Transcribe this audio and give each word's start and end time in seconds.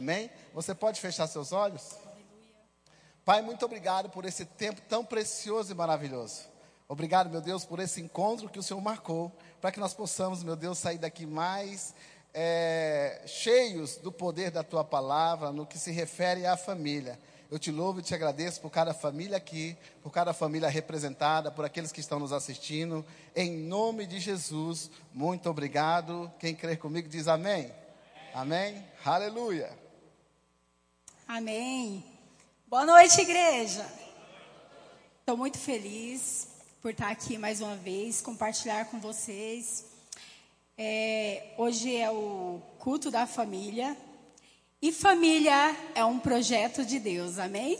Amém? 0.00 0.30
Você 0.54 0.74
pode 0.74 0.98
fechar 0.98 1.26
seus 1.26 1.52
olhos? 1.52 1.98
Pai, 3.22 3.42
muito 3.42 3.66
obrigado 3.66 4.08
por 4.08 4.24
esse 4.24 4.46
tempo 4.46 4.80
tão 4.88 5.04
precioso 5.04 5.70
e 5.70 5.74
maravilhoso. 5.74 6.40
Obrigado, 6.88 7.28
meu 7.28 7.42
Deus, 7.42 7.66
por 7.66 7.78
esse 7.80 8.00
encontro 8.00 8.48
que 8.48 8.58
o 8.58 8.62
Senhor 8.62 8.80
marcou, 8.80 9.30
para 9.60 9.70
que 9.70 9.78
nós 9.78 9.92
possamos, 9.92 10.42
meu 10.42 10.56
Deus, 10.56 10.78
sair 10.78 10.96
daqui 10.96 11.26
mais 11.26 11.94
é, 12.32 13.20
cheios 13.26 13.98
do 13.98 14.10
poder 14.10 14.50
da 14.50 14.64
tua 14.64 14.82
palavra 14.82 15.52
no 15.52 15.66
que 15.66 15.78
se 15.78 15.90
refere 15.90 16.46
à 16.46 16.56
família. 16.56 17.18
Eu 17.50 17.58
te 17.58 17.70
louvo 17.70 18.00
e 18.00 18.02
te 18.02 18.14
agradeço 18.14 18.58
por 18.62 18.70
cada 18.70 18.94
família 18.94 19.36
aqui, 19.36 19.76
por 20.02 20.10
cada 20.10 20.32
família 20.32 20.70
representada, 20.70 21.50
por 21.50 21.66
aqueles 21.66 21.92
que 21.92 22.00
estão 22.00 22.18
nos 22.18 22.32
assistindo. 22.32 23.04
Em 23.36 23.54
nome 23.54 24.06
de 24.06 24.18
Jesus, 24.18 24.90
muito 25.12 25.50
obrigado. 25.50 26.32
Quem 26.38 26.54
crer 26.54 26.78
comigo 26.78 27.06
diz 27.06 27.28
amém. 27.28 27.70
Amém. 28.32 28.78
amém. 28.78 28.88
Aleluia. 29.04 29.79
Amém. 31.32 32.02
Boa 32.66 32.84
noite, 32.84 33.20
igreja. 33.20 33.86
Estou 35.20 35.36
muito 35.36 35.58
feliz 35.58 36.48
por 36.82 36.90
estar 36.90 37.08
aqui 37.08 37.38
mais 37.38 37.60
uma 37.60 37.76
vez, 37.76 38.20
compartilhar 38.20 38.86
com 38.86 38.98
vocês. 38.98 39.84
É, 40.76 41.54
hoje 41.56 41.94
é 41.94 42.10
o 42.10 42.60
culto 42.80 43.12
da 43.12 43.28
família. 43.28 43.96
E 44.82 44.90
família 44.90 45.76
é 45.94 46.04
um 46.04 46.18
projeto 46.18 46.84
de 46.84 46.98
Deus, 46.98 47.38
amém? 47.38 47.78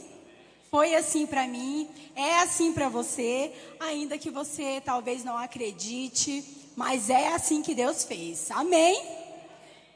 Foi 0.69 0.95
assim 0.95 1.27
para 1.27 1.45
mim, 1.45 1.89
é 2.15 2.37
assim 2.37 2.71
para 2.71 2.87
você, 2.87 3.51
ainda 3.81 4.17
que 4.17 4.29
você 4.29 4.79
talvez 4.79 5.25
não 5.25 5.37
acredite, 5.37 6.41
mas 6.73 7.09
é 7.09 7.27
assim 7.33 7.61
que 7.61 7.75
Deus 7.75 8.05
fez, 8.05 8.49
amém? 8.49 9.05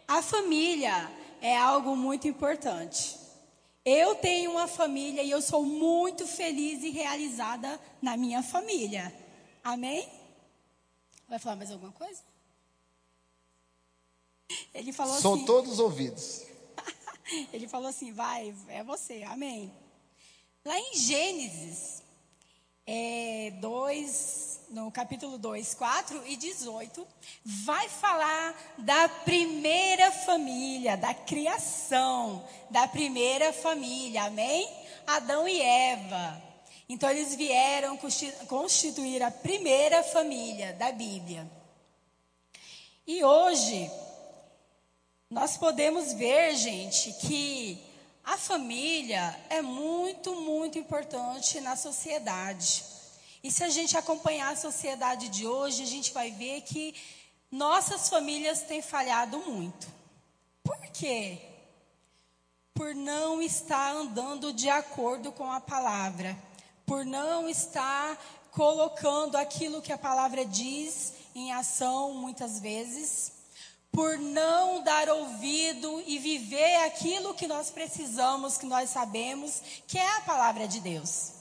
A 0.06 0.22
família 0.22 1.10
é 1.42 1.56
algo 1.56 1.96
muito 1.96 2.28
importante. 2.28 3.24
Eu 3.86 4.16
tenho 4.16 4.50
uma 4.52 4.68
família 4.68 5.22
e 5.22 5.30
eu 5.30 5.42
sou 5.44 5.64
muito 5.64 6.26
feliz 6.26 6.82
e 6.84 6.90
realizada 6.90 7.80
na 8.02 8.18
minha 8.18 8.42
família. 8.42 9.14
Amém? 9.64 10.10
Vai 11.30 11.38
falar 11.38 11.56
mais 11.56 11.72
alguma 11.72 11.92
coisa? 11.92 12.22
Ele 14.74 14.92
falou 14.92 15.16
Sou 15.20 15.36
assim. 15.36 15.46
Todos 15.46 15.80
ouvidos. 15.80 16.46
Ele 17.54 17.68
falou 17.68 17.88
assim: 17.88 18.12
vai, 18.12 18.56
é 18.70 18.84
você. 18.84 19.24
Amém. 19.24 19.72
Lá 20.64 20.80
em 20.80 20.96
Gênesis 20.96 22.04
é, 22.88 23.52
2, 23.60 24.55
no 24.70 24.92
capítulo 24.92 25.38
2, 25.38 25.74
4 25.74 26.24
e 26.28 26.36
18, 26.36 27.08
vai 27.44 27.88
falar 27.90 28.56
da 28.78 29.08
primeira 29.08 30.12
família, 30.12 30.98
da 30.98 31.14
criação 31.14 32.44
da 32.70 32.88
primeira 32.88 33.54
família, 33.54 34.24
amém? 34.24 34.70
Adão 35.06 35.48
e 35.48 35.62
Eva. 35.62 36.42
Então 36.88 37.10
eles 37.10 37.36
vieram 37.36 37.98
constituir 38.48 39.24
a 39.24 39.32
primeira 39.32 40.04
família 40.04 40.74
da 40.74 40.92
Bíblia. 40.92 41.50
E 43.08 43.24
hoje, 43.24 43.90
nós 45.30 45.58
podemos 45.58 46.14
ver, 46.14 46.56
gente, 46.56 47.14
que 47.14 47.82
a 48.24 48.38
família 48.38 49.40
é 49.50 49.62
muito, 49.62 50.36
muito 50.36 50.78
importante 50.80 51.62
na 51.62 51.76
sociedade. 51.76 52.84
E 53.46 53.52
se 53.52 53.64
a 53.64 53.70
gente 53.70 53.96
acompanhar 53.96 54.54
a 54.54 54.56
sociedade 54.56 55.30
de 55.30 55.46
hoje, 55.46 55.84
a 55.84 55.86
gente 55.86 56.12
vai 56.12 56.32
ver 56.32 56.62
que 56.62 56.96
nossas 57.52 58.10
famílias 58.10 58.64
têm 58.64 58.82
falhado 58.82 59.38
muito. 59.38 59.88
Por 60.64 60.80
quê? 60.88 61.40
Por 62.74 62.96
não 62.96 63.44
estar 63.44 63.92
andando 63.92 64.52
de 64.52 64.68
acordo 64.68 65.32
com 65.32 65.52
a 65.52 65.62
palavra, 65.62 66.36
por 66.88 67.06
não 67.06 67.48
estar 67.48 68.18
colocando 68.50 69.36
aquilo 69.36 69.80
que 69.80 69.94
a 69.94 69.98
palavra 69.98 70.44
diz 70.44 71.14
em 71.36 71.54
ação 71.54 72.16
muitas 72.16 72.60
vezes, 72.60 73.32
por 73.92 74.18
não 74.18 74.82
dar 74.82 75.08
ouvido 75.08 76.02
e 76.08 76.18
viver 76.18 76.78
aquilo 76.78 77.36
que 77.36 77.46
nós 77.46 77.70
precisamos, 77.70 78.58
que 78.58 78.66
nós 78.66 78.90
sabemos, 78.90 79.62
que 79.88 80.00
é 80.00 80.18
a 80.18 80.22
palavra 80.22 80.68
de 80.68 80.80
Deus. 80.80 81.35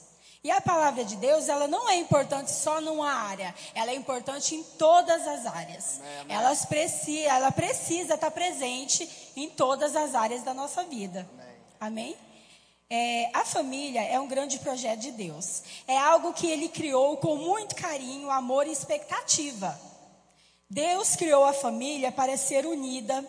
E 0.45 0.51
a 0.51 0.61
palavra 0.61 1.07
de 1.07 1.17
Deus, 1.17 1.49
ela 1.49 1.67
não 1.67 1.89
é 1.89 1.97
importante 1.97 2.51
só 2.51 2.79
numa 2.79 3.11
área, 3.11 3.55
ela 3.75 3.91
é 3.91 3.95
importante 3.95 4.55
em 4.55 4.63
todas 4.63 5.27
as 5.27 5.47
áreas. 5.47 6.01
Amém, 6.01 6.21
amém. 6.21 6.37
Elas 6.37 6.67
precisa, 6.67 7.29
ela 7.31 7.51
precisa 7.51 8.15
estar 8.15 8.31
presente 8.31 9.09
em 9.35 9.49
todas 9.49 9.97
as 9.97 10.15
áreas 10.15 10.43
da 10.43 10.53
nossa 10.53 10.85
vida. 10.85 11.27
Amém? 11.81 12.15
amém? 12.15 12.17
É, 12.91 13.31
a 13.33 13.43
família 13.47 14.03
é 14.03 14.21
um 14.21 14.29
grande 14.29 14.59
projeto 14.59 15.01
de 15.01 15.13
Deus. 15.13 15.63
É 15.89 15.97
algo 15.97 16.35
que 16.35 16.47
Ele 16.47 16.69
criou 16.69 17.17
com 17.17 17.37
muito 17.37 17.75
carinho, 17.75 18.31
amor 18.31 18.67
e 18.67 18.73
expectativa. 18.73 19.81
Deus 20.69 21.17
criou 21.17 21.47
a 21.47 21.55
família 21.55 22.13
para 22.13 22.37
ser 22.37 22.67
unida, 22.67 23.25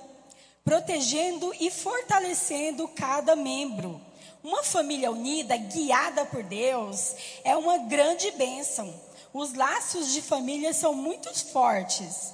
protegendo 0.65 1.55
e 1.61 1.71
fortalecendo 1.71 2.89
cada 2.89 3.37
membro 3.37 4.01
uma 4.45 4.63
família 4.63 5.11
unida, 5.11 5.57
guiada 5.57 6.23
por 6.23 6.44
Deus, 6.44 7.16
é 7.44 7.57
uma 7.57 7.79
grande 7.79 8.29
bênção. 8.31 8.94
Os 9.33 9.56
laços 9.56 10.13
de 10.13 10.22
família 10.22 10.72
são 10.72 10.94
muito 10.94 11.33
fortes. 11.51 12.31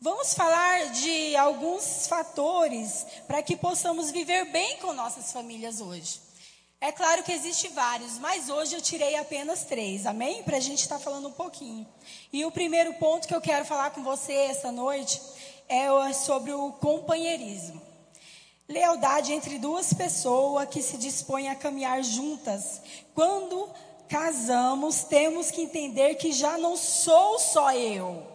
Vamos 0.00 0.32
falar 0.32 0.86
de 0.92 1.36
alguns 1.36 2.06
fatores 2.06 3.06
para 3.26 3.42
que 3.42 3.56
possamos 3.56 4.10
viver 4.10 4.46
bem 4.46 4.78
com 4.78 4.94
nossas 4.94 5.32
famílias 5.32 5.82
hoje. 5.82 6.18
É 6.80 6.90
claro 6.90 7.22
que 7.22 7.32
existem 7.32 7.70
vários, 7.72 8.18
mas 8.18 8.48
hoje 8.48 8.74
eu 8.74 8.80
tirei 8.80 9.14
apenas 9.16 9.64
três, 9.64 10.06
amém? 10.06 10.42
Para 10.42 10.56
a 10.56 10.60
gente 10.60 10.80
estar 10.80 10.96
tá 10.96 11.04
falando 11.04 11.28
um 11.28 11.32
pouquinho. 11.32 11.86
E 12.32 12.42
o 12.46 12.50
primeiro 12.50 12.94
ponto 12.94 13.28
que 13.28 13.34
eu 13.34 13.40
quero 13.40 13.66
falar 13.66 13.90
com 13.90 14.02
você 14.02 14.32
essa 14.32 14.72
noite 14.72 15.20
é 15.68 15.88
sobre 16.14 16.52
o 16.52 16.72
companheirismo. 16.72 17.83
Lealdade 18.68 19.32
entre 19.32 19.58
duas 19.58 19.92
pessoas 19.92 20.68
que 20.68 20.80
se 20.80 20.96
dispõem 20.96 21.48
a 21.48 21.54
caminhar 21.54 22.02
juntas. 22.02 22.80
Quando 23.14 23.68
casamos, 24.08 25.04
temos 25.04 25.50
que 25.50 25.60
entender 25.60 26.14
que 26.14 26.32
já 26.32 26.56
não 26.56 26.76
sou 26.76 27.38
só 27.38 27.72
eu. 27.72 28.34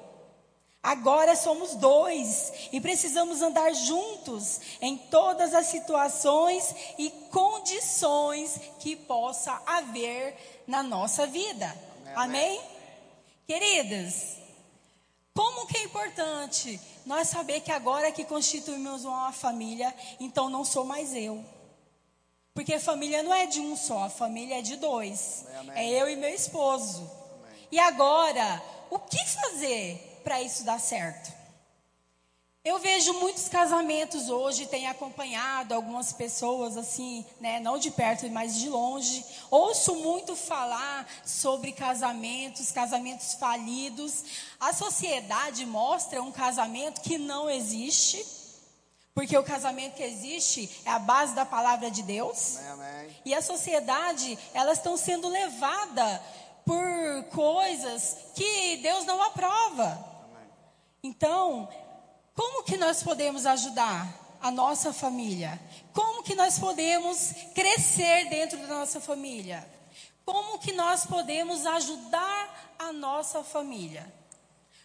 Agora 0.81 1.35
somos 1.35 1.75
dois 1.75 2.53
e 2.72 2.79
precisamos 2.79 3.41
andar 3.41 3.73
juntos 3.73 4.62
em 4.79 4.97
todas 4.97 5.53
as 5.53 5.66
situações 5.66 6.73
e 6.97 7.09
condições 7.31 8.59
que 8.79 8.96
possa 8.96 9.61
haver 9.66 10.35
na 10.66 10.81
nossa 10.81 11.28
vida. 11.28 11.66
Amém? 12.16 12.57
Amém? 12.57 12.61
Queridas, 13.46 14.38
como 15.34 15.67
que 15.67 15.78
é 15.78 15.84
importante 15.84 16.79
nós 17.09 17.28
saber 17.28 17.62
que 17.62 17.72
agora 17.72 18.12
que 18.12 18.24
constituímos 18.24 19.03
uma 19.03 19.31
família, 19.31 19.92
então 20.20 20.47
não 20.47 20.64
sou 20.64 20.86
mais 20.86 21.16
eu. 21.16 21.44
Porque 22.53 22.78
família 22.78 23.24
não 23.24 23.34
é 23.34 23.47
de 23.47 23.59
um 23.59 23.75
só, 23.75 24.03
a 24.03 24.09
família 24.12 24.59
é 24.59 24.62
de 24.62 24.75
dois. 24.75 25.44
Amém, 25.47 25.72
amém. 25.72 25.96
É 25.96 26.02
eu 26.03 26.08
e 26.08 26.16
meu 26.16 26.30
esposo. 26.30 27.09
Amém. 27.47 27.68
E 27.72 27.80
agora, 27.80 28.62
o 28.92 29.00
que 29.00 29.25
fazer 29.25 30.22
para 30.24 30.40
isso 30.44 30.64
dar 30.64 30.80
certo? 30.80 31.34
Eu 32.64 32.78
vejo 32.78 33.14
muitos 33.14 33.47
casamentos 33.47 34.30
hoje, 34.30 34.66
tenho 34.66 34.92
acompanhado 34.92 35.74
algumas 35.74 36.12
pessoas 36.12 36.75
assim, 36.75 37.25
né, 37.40 37.58
não 37.62 37.80
de 37.80 37.90
perto, 37.90 38.30
mas 38.30 38.53
de 38.56 38.68
longe. 38.68 39.25
Ouço 39.50 39.96
muito 39.96 40.36
falar 40.36 41.08
sobre 41.25 41.72
casamentos, 41.72 42.70
casamentos 42.70 43.34
falidos. 43.36 44.25
A 44.59 44.74
sociedade 44.74 45.66
mostra 45.66 46.22
um 46.22 46.34
casamento 46.34 47.00
que 47.00 47.18
não 47.18 47.50
existe, 47.50 48.25
porque 49.16 49.38
o 49.38 49.44
casamento 49.44 49.96
que 49.96 50.03
existe 50.03 50.70
é 50.84 50.91
a 50.91 51.00
base 51.00 51.34
da 51.34 51.46
palavra 51.46 51.90
de 51.90 52.03
Deus. 52.03 52.58
Amém, 52.58 52.72
amém. 52.72 53.17
E 53.23 53.34
a 53.34 53.41
sociedade, 53.41 54.38
elas 54.53 54.79
estão 54.79 54.97
sendo 54.97 55.29
levadas 55.29 56.20
por 56.66 57.23
coisas 57.32 58.17
que 58.35 58.78
Deus 58.78 59.06
não 59.06 59.22
aprova. 59.22 59.85
Amém. 60.26 60.50
Então, 61.02 61.70
como 62.40 62.64
que 62.64 62.78
nós 62.78 63.03
podemos 63.03 63.46
ajudar 63.46 64.38
a 64.40 64.50
nossa 64.50 64.94
família? 64.94 65.59
Como 65.91 66.24
que 66.24 66.36
nós 66.36 66.58
podemos 66.58 67.34
crescer 67.53 68.30
dentro 68.30 68.58
da 68.59 68.76
nossa 68.76 69.02
família? 69.02 69.68
Como 70.24 70.58
que 70.58 70.72
nós 70.72 71.06
podemos 71.06 71.66
ajudar 71.66 72.76
a 72.80 72.94
nossa 72.94 73.44
família? 73.44 74.09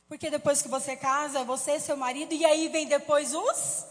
Porque 0.09 0.31
depois 0.31 0.63
que 0.63 0.69
você 0.69 0.97
casa, 0.97 1.45
você 1.45 1.77
e 1.77 1.81
seu 1.81 1.97
marido, 1.97 2.35
e 2.35 2.45
aí 2.45 2.67
vem 2.67 2.89
depois 2.89 3.33
os 3.33 3.85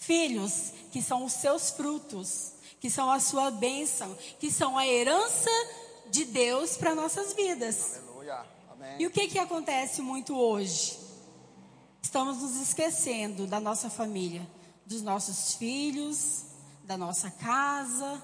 filhos, 0.00 0.72
que 0.90 1.02
são 1.02 1.22
os 1.26 1.34
seus 1.34 1.68
frutos, 1.68 2.52
que 2.80 2.88
são 2.88 3.12
a 3.12 3.20
sua 3.20 3.50
bênção, 3.50 4.16
que 4.40 4.50
são 4.50 4.78
a 4.78 4.86
herança 4.86 5.50
de 6.08 6.24
Deus 6.24 6.78
para 6.78 6.94
nossas 6.94 7.34
vidas. 7.34 7.98
Aleluia. 8.08 8.42
Amém. 8.70 8.96
E 9.00 9.06
o 9.06 9.10
que, 9.10 9.28
que 9.28 9.38
acontece 9.38 10.00
muito 10.00 10.34
hoje? 10.34 11.01
Estamos 12.02 12.42
nos 12.42 12.60
esquecendo 12.60 13.46
da 13.46 13.60
nossa 13.60 13.88
família, 13.88 14.46
dos 14.84 15.00
nossos 15.00 15.54
filhos, 15.54 16.42
da 16.84 16.96
nossa 16.96 17.30
casa 17.30 18.20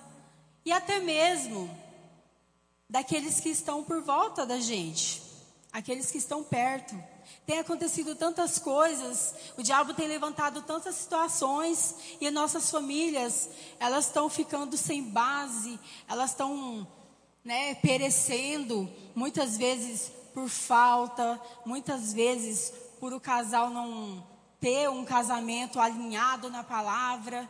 e 0.64 0.72
até 0.72 0.98
mesmo 0.98 1.70
daqueles 2.90 3.40
que 3.40 3.48
estão 3.48 3.84
por 3.84 4.02
volta 4.02 4.44
da 4.44 4.58
gente, 4.58 5.22
aqueles 5.72 6.10
que 6.10 6.19
estão 6.19 6.42
perto. 6.42 6.94
Tem 7.46 7.58
acontecido 7.58 8.14
tantas 8.14 8.58
coisas, 8.58 9.34
o 9.56 9.62
diabo 9.62 9.94
tem 9.94 10.08
levantado 10.08 10.62
tantas 10.62 10.96
situações 10.96 11.94
e 12.20 12.31
nossas 12.31 12.70
famílias, 12.70 13.48
elas 13.78 14.06
estão 14.06 14.28
ficando 14.28 14.76
sem 14.76 15.02
base, 15.02 15.78
elas 16.08 16.31
estão 16.31 16.86
né, 17.44 17.74
perecendo, 17.76 18.90
muitas 19.14 19.56
vezes 19.56 20.10
por 20.34 20.48
falta, 20.48 21.40
muitas 21.64 22.12
vezes 22.12 22.72
por 22.98 23.12
o 23.12 23.20
casal 23.20 23.70
não 23.70 24.26
ter 24.60 24.88
um 24.90 25.04
casamento 25.04 25.80
alinhado 25.80 26.50
na 26.50 26.64
palavra, 26.64 27.48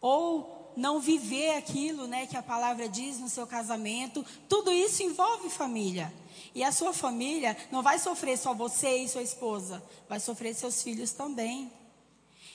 ou 0.00 0.72
não 0.76 1.00
viver 1.00 1.56
aquilo 1.56 2.06
né, 2.06 2.26
que 2.26 2.36
a 2.36 2.42
palavra 2.42 2.88
diz 2.88 3.18
no 3.18 3.28
seu 3.28 3.46
casamento. 3.46 4.24
Tudo 4.48 4.72
isso 4.72 5.02
envolve 5.02 5.48
família. 5.48 6.12
E 6.54 6.62
a 6.62 6.72
sua 6.72 6.92
família 6.92 7.56
não 7.70 7.82
vai 7.82 7.98
sofrer 7.98 8.36
só 8.36 8.54
você 8.54 8.98
e 8.98 9.08
sua 9.08 9.22
esposa, 9.22 9.82
vai 10.08 10.20
sofrer 10.20 10.54
seus 10.54 10.82
filhos 10.82 11.12
também. 11.12 11.70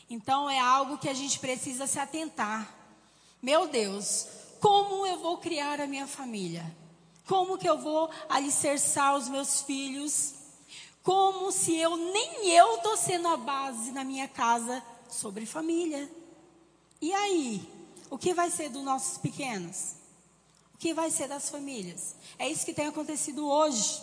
Então 0.10 0.50
é 0.50 0.60
algo 0.60 0.98
que 0.98 1.10
a 1.10 1.14
gente 1.14 1.40
precisa 1.40 1.86
se 1.86 2.00
atentar. 2.00 2.74
Meu 3.42 3.68
Deus, 3.68 4.28
como 4.60 5.06
eu 5.06 5.20
vou 5.20 5.38
criar 5.38 5.80
a 5.80 5.88
minha 5.88 6.08
família? 6.08 6.66
Como 7.28 7.58
que 7.58 7.70
eu 7.70 7.78
vou 7.78 8.10
alicerçar 8.28 9.16
os 9.16 9.30
meus 9.30 9.62
filhos? 9.62 10.34
Como 11.04 11.52
se 11.52 11.76
eu 11.76 11.96
nem 11.96 12.50
eu 12.50 12.76
estou 12.76 12.98
sendo 12.98 13.28
a 13.28 13.38
base 13.38 13.92
na 13.92 14.04
minha 14.04 14.28
casa 14.28 14.84
sobre 15.10 15.46
família. 15.46 16.10
E 17.02 17.14
aí, 17.14 17.68
o 18.10 18.18
que 18.18 18.34
vai 18.34 18.52
ser 18.52 18.70
dos 18.70 18.84
nossos 18.84 19.18
pequenos? 19.18 19.96
O 20.74 20.78
que 20.78 20.94
vai 20.94 21.10
ser 21.10 21.28
das 21.28 21.50
famílias? 21.50 22.16
É 22.38 22.50
isso 22.50 22.66
que 22.66 22.74
tem 22.74 22.88
acontecido 22.88 23.48
hoje. 23.48 24.02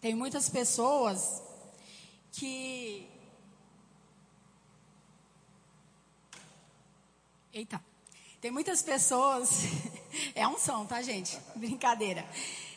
Tem 0.00 0.14
muitas 0.14 0.48
pessoas 0.48 1.42
que. 2.32 3.08
Eita. 7.52 7.82
Tem 8.40 8.50
muitas 8.50 8.82
pessoas. 8.82 9.50
É 10.34 10.46
um 10.46 10.58
som, 10.58 10.84
tá, 10.84 11.00
gente? 11.00 11.38
Brincadeira. 11.56 12.28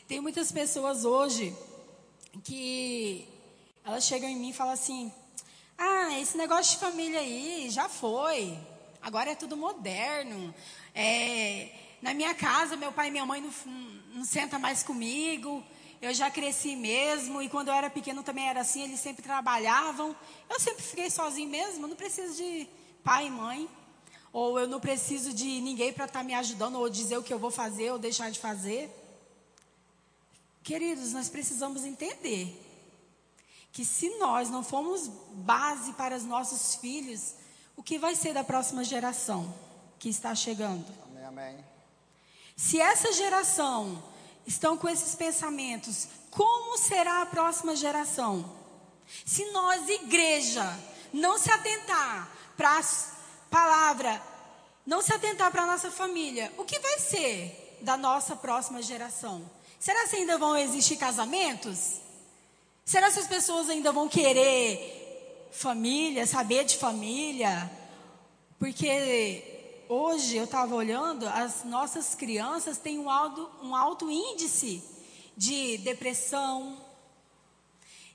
Tem 0.07 0.21
muitas 0.21 0.53
pessoas 0.53 1.03
hoje 1.03 1.53
que 2.43 3.27
elas 3.83 4.03
chegam 4.03 4.29
em 4.29 4.35
mim 4.35 4.49
e 4.49 4.53
falam 4.53 4.73
assim: 4.73 5.11
Ah, 5.77 6.19
esse 6.19 6.37
negócio 6.37 6.73
de 6.73 6.79
família 6.79 7.19
aí 7.19 7.69
já 7.69 7.87
foi. 7.89 8.57
Agora 9.01 9.31
é 9.31 9.35
tudo 9.35 9.55
moderno. 9.55 10.53
É, 10.93 11.69
na 12.01 12.13
minha 12.13 12.33
casa, 12.33 12.75
meu 12.75 12.91
pai 12.91 13.07
e 13.09 13.11
minha 13.11 13.25
mãe 13.25 13.41
não, 13.41 13.51
não 14.13 14.25
senta 14.25 14.57
mais 14.57 14.83
comigo. 14.83 15.63
Eu 16.01 16.13
já 16.13 16.29
cresci 16.29 16.75
mesmo. 16.75 17.41
E 17.41 17.49
quando 17.49 17.69
eu 17.69 17.73
era 17.73 17.89
pequeno 17.89 18.23
também 18.23 18.47
era 18.47 18.61
assim. 18.61 18.83
Eles 18.83 18.99
sempre 18.99 19.23
trabalhavam. 19.23 20.15
Eu 20.49 20.59
sempre 20.59 20.83
fiquei 20.83 21.09
sozinho 21.09 21.49
mesmo. 21.49 21.87
Não 21.87 21.95
preciso 21.95 22.35
de 22.35 22.67
pai 23.03 23.27
e 23.27 23.29
mãe 23.31 23.69
ou 24.35 24.59
eu 24.59 24.67
não 24.67 24.81
preciso 24.81 25.33
de 25.33 25.61
ninguém 25.61 25.93
para 25.93 26.03
estar 26.03 26.19
tá 26.19 26.25
me 26.25 26.33
ajudando, 26.33 26.75
ou 26.75 26.89
dizer 26.89 27.17
o 27.17 27.23
que 27.23 27.33
eu 27.33 27.39
vou 27.39 27.49
fazer 27.49 27.91
ou 27.91 27.97
deixar 27.97 28.29
de 28.29 28.37
fazer. 28.37 28.93
Queridos, 30.65 31.13
nós 31.13 31.29
precisamos 31.29 31.85
entender 31.85 32.59
que 33.71 33.85
se 33.85 34.09
nós 34.17 34.49
não 34.49 34.63
formos 34.63 35.07
base 35.33 35.93
para 35.93 36.15
os 36.17 36.23
nossos 36.23 36.73
filhos, 36.77 37.35
o 37.77 37.83
que 37.83 37.99
vai 37.99 38.15
ser 38.15 38.33
da 38.33 38.43
próxima 38.43 38.83
geração 38.83 39.53
que 39.99 40.09
está 40.09 40.33
chegando? 40.33 40.83
Amém, 41.03 41.25
amém. 41.25 41.65
Se 42.55 42.81
essa 42.81 43.13
geração 43.13 44.03
estão 44.47 44.75
com 44.75 44.89
esses 44.89 45.13
pensamentos, 45.13 46.07
como 46.31 46.79
será 46.79 47.21
a 47.21 47.27
próxima 47.27 47.75
geração? 47.75 48.51
Se 49.23 49.45
nós, 49.51 49.87
igreja, 49.87 50.65
não 51.13 51.37
se 51.37 51.51
atentar 51.51 52.27
para 52.57 52.81
palavra, 53.51 54.19
não 54.83 54.99
se 54.99 55.13
atentar 55.13 55.51
para 55.51 55.61
a 55.61 55.67
nossa 55.67 55.91
família, 55.91 56.51
o 56.57 56.65
que 56.65 56.79
vai 56.79 56.97
ser 56.97 57.77
da 57.81 57.95
nossa 57.95 58.35
próxima 58.35 58.81
geração? 58.81 59.47
Será 59.85 60.07
que 60.07 60.15
ainda 60.15 60.39
vão 60.39 60.57
existir 60.57 60.95
casamentos? 60.95 61.97
Será 62.83 63.11
que 63.11 63.19
as 63.19 63.27
pessoas 63.27 63.69
ainda 63.69 63.91
vão 63.91 64.09
querer 64.09 65.47
família, 65.51 66.25
saber 66.25 66.65
de 66.65 66.75
família? 66.75 67.71
Porque 68.57 69.85
hoje 69.87 70.37
eu 70.37 70.45
estava 70.45 70.73
olhando, 70.73 71.27
as 71.27 71.63
nossas 71.65 72.15
crianças 72.15 72.79
têm 72.79 72.97
um 72.97 73.11
alto, 73.11 73.47
um 73.61 73.75
alto 73.75 74.09
índice 74.09 74.83
de 75.37 75.77
depressão, 75.77 76.83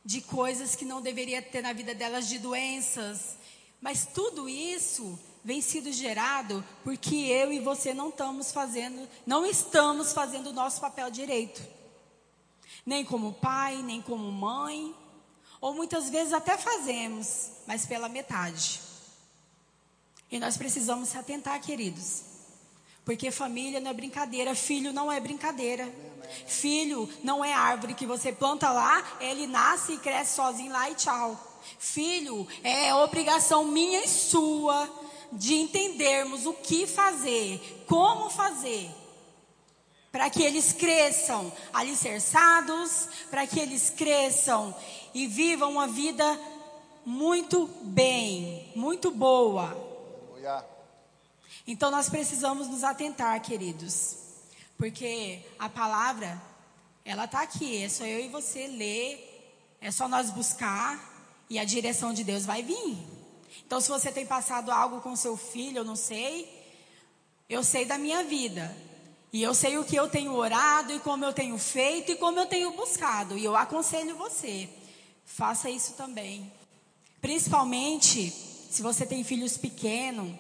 de 0.05 0.23
coisas 0.23 0.75
que 0.75 0.85
não 0.85 1.01
deveria 1.01 1.41
ter 1.41 1.63
na 1.63 1.73
vida 1.73 1.95
delas, 1.95 2.29
de 2.29 2.41
doenças. 2.41 3.37
Mas 3.81 4.09
tudo 4.13 4.49
isso 4.49 5.17
vem 5.45 5.61
sido 5.61 5.93
gerado 5.93 6.65
porque 6.85 7.15
eu 7.15 7.53
e 7.53 7.59
você 7.61 7.95
não 7.95 8.09
estamos 8.11 8.53
fazendo, 8.53 9.09
não 9.27 9.45
estamos 9.45 10.13
fazendo 10.13 10.49
o 10.49 10.53
nosso 10.53 10.81
papel 10.81 11.11
direito. 11.11 11.63
Nem 12.85 13.05
como 13.05 13.33
pai, 13.33 13.83
nem 13.83 14.01
como 14.01 14.31
mãe, 14.31 14.95
ou 15.61 15.75
muitas 15.75 16.09
vezes 16.09 16.33
até 16.33 16.57
fazemos, 16.57 17.51
mas 17.67 17.85
pela 17.85 18.09
metade. 18.09 18.81
E 20.31 20.39
nós 20.39 20.57
precisamos 20.57 21.11
se 21.11 21.19
atentar, 21.19 21.61
queridos. 21.61 22.23
Porque 23.05 23.31
família 23.31 23.81
não 23.81 23.91
é 23.91 23.95
brincadeira, 23.95 24.55
filho 24.55 24.93
não 24.93 25.11
é 25.11 25.19
brincadeira. 25.19 25.93
Filho 26.47 27.09
não 27.25 27.45
é 27.45 27.53
árvore 27.53 27.95
que 27.95 28.07
você 28.07 28.33
planta 28.33 28.71
lá, 28.71 29.05
ele 29.21 29.47
nasce 29.47 29.95
e 29.95 29.99
cresce 29.99 30.37
sozinho 30.37 30.73
lá 30.73 30.89
e 30.89 30.95
tchau. 30.95 31.39
Filho 31.79 32.47
é 32.63 32.95
obrigação 32.95 33.65
minha 33.65 34.05
e 34.05 34.09
sua 34.09 34.89
de 35.33 35.55
entendermos 35.55 36.47
o 36.47 36.53
que 36.53 36.87
fazer, 36.87 37.85
como 37.87 38.31
fazer, 38.31 38.91
para 40.11 40.29
que 40.29 40.43
eles 40.43 40.73
cresçam 40.73 41.53
alicerçados, 41.73 43.09
para 43.31 43.47
que 43.47 43.61
eles 43.61 43.91
cresçam 43.91 44.75
e 45.15 45.27
vivam 45.27 45.71
uma 45.71 45.87
vida 45.87 46.39
muito 47.05 47.67
bem, 47.83 48.73
muito 48.75 49.11
boa. 49.11 49.77
Então 51.67 51.91
nós 51.91 52.09
precisamos 52.09 52.67
nos 52.67 52.83
atentar, 52.83 53.41
queridos, 53.41 54.17
porque 54.77 55.45
a 55.59 55.69
palavra, 55.69 56.41
ela 57.05 57.27
está 57.27 57.43
aqui, 57.43 57.83
é 57.83 57.89
só 57.89 58.05
eu 58.05 58.21
e 58.25 58.29
você 58.29 58.67
ler, 58.67 59.77
é 59.81 59.91
só 59.91 60.09
nós 60.09 60.31
buscar 60.31 61.09
e 61.49 61.59
a 61.59 61.65
direção 61.65 62.13
de 62.13 62.25
Deus 62.25 62.45
vai 62.45 62.63
vir. 62.63 63.20
Então, 63.67 63.81
se 63.81 63.89
você 63.89 64.11
tem 64.11 64.27
passado 64.27 64.71
algo 64.71 65.01
com 65.01 65.15
seu 65.17 65.37
filho, 65.37 65.79
eu 65.79 65.85
não 65.85 65.97
sei, 65.97 66.49
eu 67.49 67.63
sei 67.63 67.85
da 67.85 67.99
minha 67.99 68.23
vida. 68.25 68.75
E 69.33 69.43
eu 69.43 69.55
sei 69.55 69.79
o 69.79 69.85
que 69.85 69.95
eu 69.95 70.09
tenho 70.09 70.35
orado 70.35 70.93
e 70.93 70.99
como 70.99 71.25
eu 71.25 71.33
tenho 71.33 71.57
feito 71.57 72.13
e 72.13 72.17
como 72.17 72.39
eu 72.41 72.47
tenho 72.47 72.73
buscado. 72.73 73.39
E 73.39 73.45
eu 73.45 73.55
aconselho 73.55 74.17
você, 74.17 74.69
faça 75.25 75.71
isso 75.71 75.93
também. 75.93 76.51
Principalmente 77.21 78.31
se 78.31 78.83
você 78.83 79.07
tem 79.07 79.23
filhos 79.23 79.57
pequenos, 79.57 80.33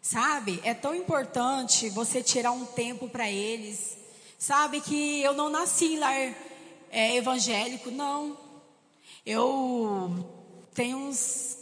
sabe? 0.00 0.60
É 0.62 0.74
tão 0.74 0.94
importante 0.94 1.88
você 1.90 2.22
tirar 2.22 2.52
um 2.52 2.64
tempo 2.64 3.08
para 3.08 3.30
eles. 3.30 3.96
Sabe 4.38 4.80
que 4.80 5.20
eu 5.20 5.34
não 5.34 5.48
nasci 5.48 5.94
em 5.94 5.98
lar 5.98 6.34
é, 6.90 7.16
evangélico, 7.16 7.90
não. 7.90 8.36
Eu 9.24 10.28
tenho 10.74 10.98
uns 10.98 11.56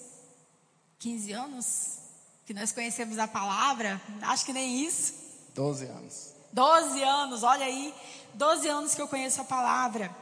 15 1.00 1.32
anos 1.32 1.98
que 2.44 2.52
nós 2.52 2.72
conhecemos 2.72 3.18
a 3.18 3.26
palavra, 3.26 4.00
acho 4.20 4.44
que 4.44 4.52
nem 4.52 4.84
isso. 4.84 5.14
12 5.54 5.86
anos. 5.86 6.34
12 6.52 7.02
anos, 7.02 7.42
olha 7.42 7.64
aí, 7.64 7.94
12 8.34 8.68
anos 8.68 8.94
que 8.94 9.00
eu 9.00 9.08
conheço 9.08 9.40
a 9.40 9.44
palavra. 9.44 10.14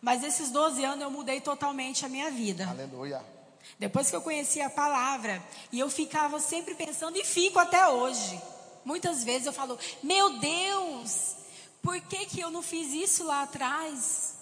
Mas 0.00 0.24
esses 0.24 0.50
12 0.50 0.82
anos 0.84 1.02
eu 1.02 1.10
mudei 1.10 1.40
totalmente 1.40 2.06
a 2.06 2.08
minha 2.08 2.30
vida. 2.30 2.66
Aleluia. 2.66 3.22
Depois 3.78 4.08
que 4.08 4.16
eu 4.16 4.22
conheci 4.22 4.60
a 4.62 4.70
palavra, 4.70 5.42
e 5.70 5.78
eu 5.78 5.90
ficava 5.90 6.40
sempre 6.40 6.74
pensando, 6.74 7.16
e 7.18 7.24
fico 7.24 7.58
até 7.58 7.86
hoje. 7.88 8.40
Muitas 8.86 9.22
vezes 9.22 9.46
eu 9.46 9.52
falo, 9.52 9.78
meu 10.02 10.38
Deus, 10.38 11.36
por 11.82 12.00
que, 12.00 12.24
que 12.24 12.40
eu 12.40 12.50
não 12.50 12.62
fiz 12.62 12.92
isso 12.92 13.22
lá 13.24 13.42
atrás? 13.42 14.34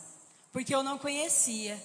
Porque 0.53 0.75
eu 0.75 0.85
não 0.85 0.99
conhecia. 0.99 1.83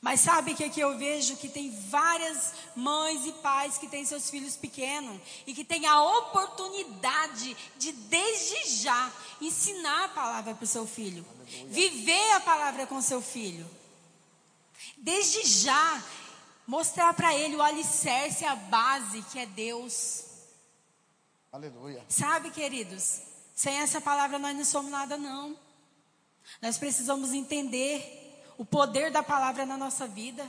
Mas 0.00 0.20
sabe 0.20 0.54
que 0.54 0.64
aqui 0.64 0.80
eu 0.80 0.96
vejo 0.96 1.36
que 1.36 1.48
tem 1.48 1.70
várias 1.88 2.52
mães 2.76 3.26
e 3.26 3.32
pais 3.32 3.78
que 3.78 3.88
têm 3.88 4.04
seus 4.04 4.30
filhos 4.30 4.56
pequenos 4.56 5.20
e 5.46 5.52
que 5.52 5.64
têm 5.64 5.86
a 5.86 6.02
oportunidade 6.02 7.56
de, 7.76 7.92
desde 7.92 8.82
já, 8.82 9.12
ensinar 9.40 10.04
a 10.04 10.08
palavra 10.08 10.54
para 10.54 10.64
o 10.64 10.68
seu 10.68 10.86
filho, 10.86 11.26
Aleluia. 11.28 11.66
viver 11.68 12.32
a 12.32 12.40
palavra 12.40 12.86
com 12.86 13.02
seu 13.02 13.20
filho. 13.20 13.68
Desde 14.96 15.42
já, 15.44 16.02
mostrar 16.66 17.12
para 17.14 17.34
ele 17.34 17.56
o 17.56 17.62
alicerce, 17.62 18.44
a 18.44 18.54
base 18.54 19.22
que 19.32 19.38
é 19.38 19.46
Deus. 19.46 20.24
Aleluia. 21.50 22.04
Sabe, 22.08 22.50
queridos, 22.50 23.20
sem 23.54 23.74
essa 23.78 24.00
palavra 24.00 24.38
nós 24.38 24.56
não 24.56 24.64
somos 24.64 24.90
nada, 24.90 25.16
não. 25.16 25.58
Nós 26.62 26.78
precisamos 26.78 27.32
entender 27.32 28.27
o 28.58 28.64
poder 28.64 29.10
da 29.12 29.22
palavra 29.22 29.64
na 29.64 29.78
nossa 29.78 30.06
vida. 30.06 30.46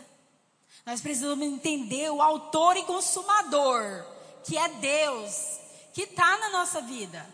Nós 0.85 0.99
precisamos 0.99 1.45
entender 1.45 2.09
o 2.09 2.21
autor 2.21 2.75
e 2.75 2.83
consumador, 2.83 4.03
que 4.43 4.57
é 4.57 4.67
Deus, 4.67 5.59
que 5.93 6.01
está 6.01 6.37
na 6.39 6.49
nossa 6.49 6.81
vida. 6.81 7.25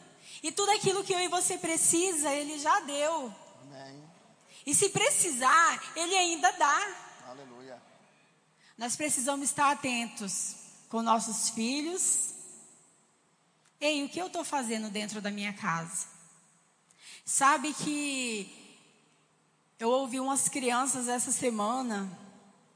E 0.44 0.52
tudo 0.52 0.72
aquilo 0.72 1.04
que 1.04 1.14
eu 1.14 1.20
e 1.22 1.30
você 1.30 1.58
precisa, 1.58 2.32
Ele 2.32 2.60
já 2.60 2.82
deu. 2.82 3.34
Amém. 3.64 4.04
E 4.66 4.76
se 4.76 4.90
precisar, 4.90 5.82
Ele 5.96 6.16
ainda 6.16 6.52
dá. 6.52 6.96
Aleluia. 7.30 7.82
Nós 8.78 8.98
precisamos 8.98 9.50
estar 9.50 9.72
atentos 9.72 10.56
com 10.90 11.02
nossos 11.02 11.50
filhos. 11.52 12.34
Ei, 13.80 14.04
o 14.04 14.10
que 14.10 14.20
eu 14.20 14.28
estou 14.28 14.44
fazendo 14.44 14.90
dentro 14.90 15.22
da 15.22 15.32
minha 15.32 15.54
casa? 15.54 16.08
Sabe 17.24 17.74
que 17.74 18.65
eu 19.80 19.90
ouvi 19.90 20.20
umas 20.20 20.48
crianças 20.48 21.08
essa 21.08 21.32
semana, 21.32 22.10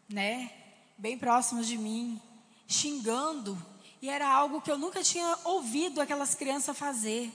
né, 0.07 0.51
bem 0.97 1.17
próximas 1.17 1.67
de 1.67 1.77
mim, 1.77 2.21
xingando, 2.67 3.57
e 4.01 4.09
era 4.09 4.27
algo 4.27 4.61
que 4.61 4.71
eu 4.71 4.77
nunca 4.77 5.03
tinha 5.03 5.37
ouvido 5.43 6.01
aquelas 6.01 6.35
crianças 6.35 6.77
fazer. 6.77 7.31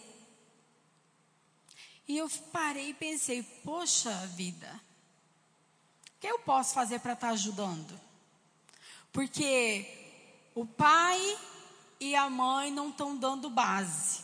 E 2.06 2.18
eu 2.18 2.28
parei 2.52 2.90
e 2.90 2.94
pensei, 2.94 3.42
poxa 3.42 4.10
vida, 4.34 4.68
o 6.16 6.20
que 6.20 6.26
eu 6.26 6.38
posso 6.40 6.74
fazer 6.74 7.00
para 7.00 7.14
estar 7.14 7.30
ajudando? 7.30 7.98
Porque 9.12 9.86
o 10.54 10.66
pai 10.66 11.38
e 12.00 12.14
a 12.14 12.28
mãe 12.28 12.70
não 12.70 12.90
estão 12.90 13.16
dando 13.16 13.48
base. 13.48 14.23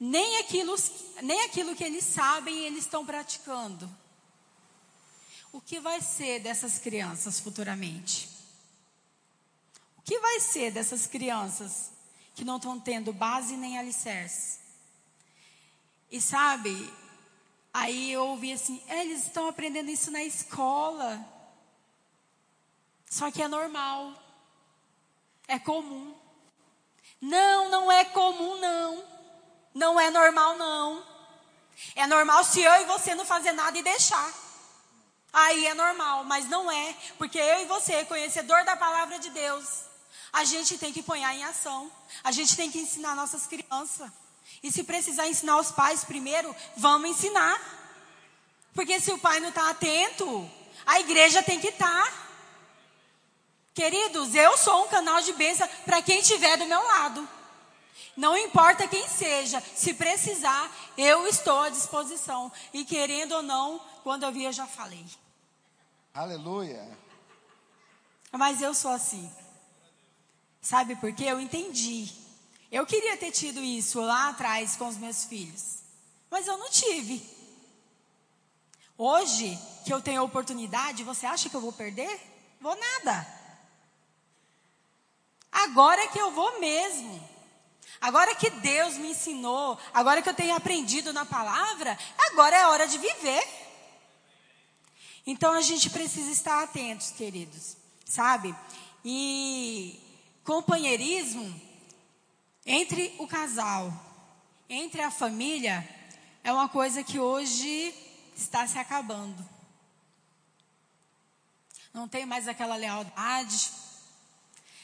Nem 0.00 0.38
aquilo, 0.38 0.74
nem 1.22 1.42
aquilo 1.42 1.76
que 1.76 1.84
eles 1.84 2.04
sabem 2.04 2.64
eles 2.64 2.84
estão 2.84 3.04
praticando. 3.04 3.88
O 5.52 5.60
que 5.60 5.78
vai 5.78 6.00
ser 6.00 6.40
dessas 6.40 6.78
crianças 6.78 7.38
futuramente? 7.38 8.26
O 9.98 10.02
que 10.02 10.18
vai 10.18 10.40
ser 10.40 10.70
dessas 10.70 11.06
crianças 11.06 11.90
que 12.34 12.44
não 12.44 12.56
estão 12.56 12.80
tendo 12.80 13.12
base 13.12 13.58
nem 13.58 13.78
alicerce? 13.78 14.60
E 16.10 16.18
sabe, 16.18 16.90
aí 17.74 18.10
eu 18.10 18.26
ouvi 18.28 18.54
assim: 18.54 18.82
é, 18.88 19.02
eles 19.02 19.26
estão 19.26 19.48
aprendendo 19.48 19.90
isso 19.90 20.10
na 20.10 20.24
escola. 20.24 21.22
Só 23.10 23.30
que 23.30 23.42
é 23.42 23.48
normal. 23.48 24.14
É 25.46 25.58
comum. 25.58 26.14
Não, 27.20 27.68
não 27.68 27.92
é 27.92 28.04
comum, 28.04 28.58
não. 28.60 29.09
Não 29.74 29.98
é 29.98 30.10
normal, 30.10 30.56
não. 30.56 31.04
É 31.94 32.06
normal 32.06 32.44
se 32.44 32.60
eu 32.60 32.72
e 32.82 32.84
você 32.84 33.14
não 33.14 33.24
fazer 33.24 33.52
nada 33.52 33.78
e 33.78 33.82
deixar. 33.82 34.32
Aí 35.32 35.66
é 35.66 35.74
normal, 35.74 36.24
mas 36.24 36.48
não 36.48 36.70
é, 36.70 36.94
porque 37.16 37.38
eu 37.38 37.62
e 37.62 37.66
você, 37.66 38.04
conhecedor 38.04 38.64
da 38.64 38.76
palavra 38.76 39.18
de 39.18 39.30
Deus, 39.30 39.64
a 40.32 40.44
gente 40.44 40.76
tem 40.76 40.92
que 40.92 41.02
pôr 41.02 41.16
em 41.16 41.44
ação. 41.44 41.90
A 42.22 42.32
gente 42.32 42.56
tem 42.56 42.70
que 42.70 42.78
ensinar 42.78 43.14
nossas 43.14 43.46
crianças. 43.46 44.10
E 44.62 44.70
se 44.70 44.82
precisar 44.84 45.28
ensinar 45.28 45.58
os 45.58 45.70
pais 45.70 46.04
primeiro, 46.04 46.54
vamos 46.76 47.10
ensinar. 47.10 47.60
Porque 48.74 49.00
se 49.00 49.12
o 49.12 49.18
pai 49.18 49.40
não 49.40 49.48
está 49.48 49.70
atento, 49.70 50.50
a 50.86 51.00
igreja 51.00 51.42
tem 51.42 51.60
que 51.60 51.68
estar. 51.68 52.04
Tá. 52.04 52.12
Queridos, 53.74 54.34
eu 54.34 54.56
sou 54.58 54.84
um 54.84 54.88
canal 54.88 55.20
de 55.22 55.32
bênção 55.32 55.68
para 55.84 56.02
quem 56.02 56.20
estiver 56.20 56.56
do 56.58 56.66
meu 56.66 56.82
lado. 56.82 57.28
Não 58.16 58.36
importa 58.36 58.88
quem 58.88 59.06
seja, 59.08 59.62
se 59.74 59.94
precisar, 59.94 60.70
eu 60.96 61.26
estou 61.26 61.60
à 61.60 61.68
disposição. 61.68 62.52
E 62.72 62.84
querendo 62.84 63.32
ou 63.32 63.42
não, 63.42 63.80
quando 64.02 64.24
eu 64.24 64.32
vi, 64.32 64.44
eu 64.44 64.52
já 64.52 64.66
falei. 64.66 65.04
Aleluia. 66.12 66.98
Mas 68.32 68.60
eu 68.60 68.74
sou 68.74 68.90
assim. 68.90 69.30
Sabe 70.60 70.96
por 70.96 71.12
quê? 71.12 71.24
Eu 71.24 71.40
entendi. 71.40 72.12
Eu 72.70 72.86
queria 72.86 73.16
ter 73.16 73.30
tido 73.30 73.60
isso 73.60 74.00
lá 74.00 74.28
atrás 74.28 74.76
com 74.76 74.86
os 74.86 74.96
meus 74.96 75.24
filhos. 75.24 75.78
Mas 76.30 76.46
eu 76.46 76.56
não 76.58 76.70
tive. 76.70 77.28
Hoje, 78.96 79.58
que 79.84 79.92
eu 79.92 80.00
tenho 80.00 80.20
a 80.20 80.24
oportunidade, 80.24 81.02
você 81.02 81.26
acha 81.26 81.48
que 81.48 81.56
eu 81.56 81.60
vou 81.60 81.72
perder? 81.72 82.20
Vou 82.60 82.76
nada. 82.76 83.26
Agora 85.50 86.02
é 86.02 86.08
que 86.08 86.18
eu 86.18 86.30
vou 86.30 86.60
mesmo. 86.60 87.28
Agora 88.00 88.34
que 88.34 88.50
Deus 88.50 88.94
me 88.94 89.10
ensinou, 89.10 89.78
agora 89.92 90.20
que 90.20 90.28
eu 90.28 90.34
tenho 90.34 90.54
aprendido 90.54 91.12
na 91.12 91.24
palavra, 91.24 91.98
agora 92.18 92.56
é 92.56 92.66
hora 92.66 92.86
de 92.86 92.98
viver. 92.98 93.42
Então 95.26 95.52
a 95.52 95.60
gente 95.60 95.90
precisa 95.90 96.30
estar 96.30 96.62
atentos, 96.62 97.10
queridos, 97.10 97.76
sabe? 98.04 98.54
E 99.04 99.98
companheirismo 100.44 101.60
entre 102.66 103.14
o 103.18 103.26
casal, 103.26 103.92
entre 104.68 105.02
a 105.02 105.10
família, 105.10 105.88
é 106.42 106.52
uma 106.52 106.68
coisa 106.68 107.02
que 107.02 107.18
hoje 107.18 107.94
está 108.36 108.66
se 108.66 108.78
acabando. 108.78 109.48
Não 111.92 112.08
tem 112.08 112.24
mais 112.24 112.48
aquela 112.48 112.76
lealdade, 112.76 113.70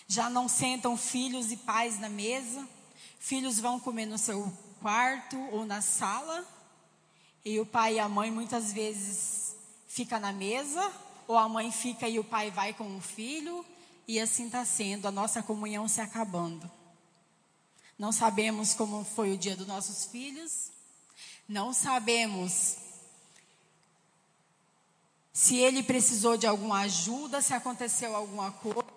já 0.08 0.28
não 0.28 0.48
sentam 0.48 0.96
filhos 0.96 1.50
e 1.50 1.56
pais 1.56 1.98
na 1.98 2.08
mesa, 2.08 2.68
filhos 3.26 3.58
vão 3.58 3.80
comer 3.80 4.06
no 4.06 4.16
seu 4.16 4.52
quarto 4.80 5.36
ou 5.50 5.66
na 5.66 5.82
sala, 5.82 6.46
e 7.44 7.58
o 7.58 7.66
pai 7.66 7.94
e 7.94 7.98
a 7.98 8.08
mãe 8.08 8.30
muitas 8.30 8.72
vezes 8.72 9.56
fica 9.88 10.20
na 10.20 10.32
mesa, 10.32 10.92
ou 11.26 11.36
a 11.36 11.48
mãe 11.48 11.72
fica 11.72 12.08
e 12.08 12.20
o 12.20 12.24
pai 12.24 12.52
vai 12.52 12.72
com 12.72 12.96
o 12.96 13.00
filho, 13.00 13.66
e 14.06 14.20
assim 14.20 14.46
está 14.46 14.64
sendo, 14.64 15.08
a 15.08 15.10
nossa 15.10 15.42
comunhão 15.42 15.88
se 15.88 16.00
acabando. 16.00 16.70
Não 17.98 18.12
sabemos 18.12 18.74
como 18.74 19.02
foi 19.04 19.32
o 19.32 19.38
dia 19.38 19.56
dos 19.56 19.66
nossos 19.66 20.04
filhos. 20.04 20.70
Não 21.48 21.72
sabemos 21.72 22.76
se 25.32 25.56
ele 25.56 25.82
precisou 25.82 26.36
de 26.36 26.46
alguma 26.46 26.82
ajuda, 26.82 27.42
se 27.42 27.52
aconteceu 27.52 28.14
alguma 28.14 28.52
coisa. 28.52 28.95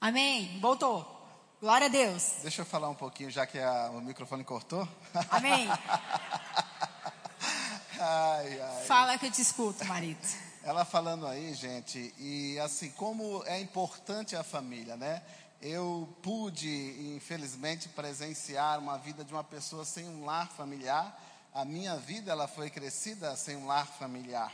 Amém? 0.00 0.58
Voltou. 0.60 1.18
Glória 1.60 1.86
a 1.86 1.90
Deus. 1.90 2.36
Deixa 2.42 2.62
eu 2.62 2.66
falar 2.66 2.88
um 2.88 2.94
pouquinho, 2.94 3.30
já 3.30 3.46
que 3.46 3.58
a, 3.58 3.90
o 3.90 4.00
microfone 4.00 4.42
cortou. 4.42 4.88
Amém. 5.30 5.68
ai, 8.00 8.60
ai. 8.60 8.84
Fala 8.86 9.18
que 9.18 9.26
eu 9.26 9.30
te 9.30 9.42
escuto, 9.42 9.84
marido. 9.84 10.26
Ela 10.62 10.84
falando 10.84 11.26
aí, 11.26 11.54
gente, 11.54 12.14
e 12.18 12.58
assim, 12.60 12.90
como 12.90 13.42
é 13.46 13.60
importante 13.60 14.36
a 14.36 14.42
família, 14.42 14.96
né? 14.96 15.22
eu 15.62 16.08
pude, 16.22 17.14
infelizmente, 17.14 17.88
presenciar 17.88 18.78
uma 18.78 18.96
vida 18.96 19.22
de 19.22 19.32
uma 19.32 19.44
pessoa 19.44 19.84
sem 19.84 20.08
um 20.08 20.24
lar 20.24 20.48
familiar. 20.48 21.22
A 21.52 21.64
minha 21.64 21.96
vida 21.96 22.32
ela 22.32 22.48
foi 22.48 22.70
crescida 22.70 23.36
sem 23.36 23.56
um 23.56 23.66
lar 23.66 23.86
familiar. 23.86 24.52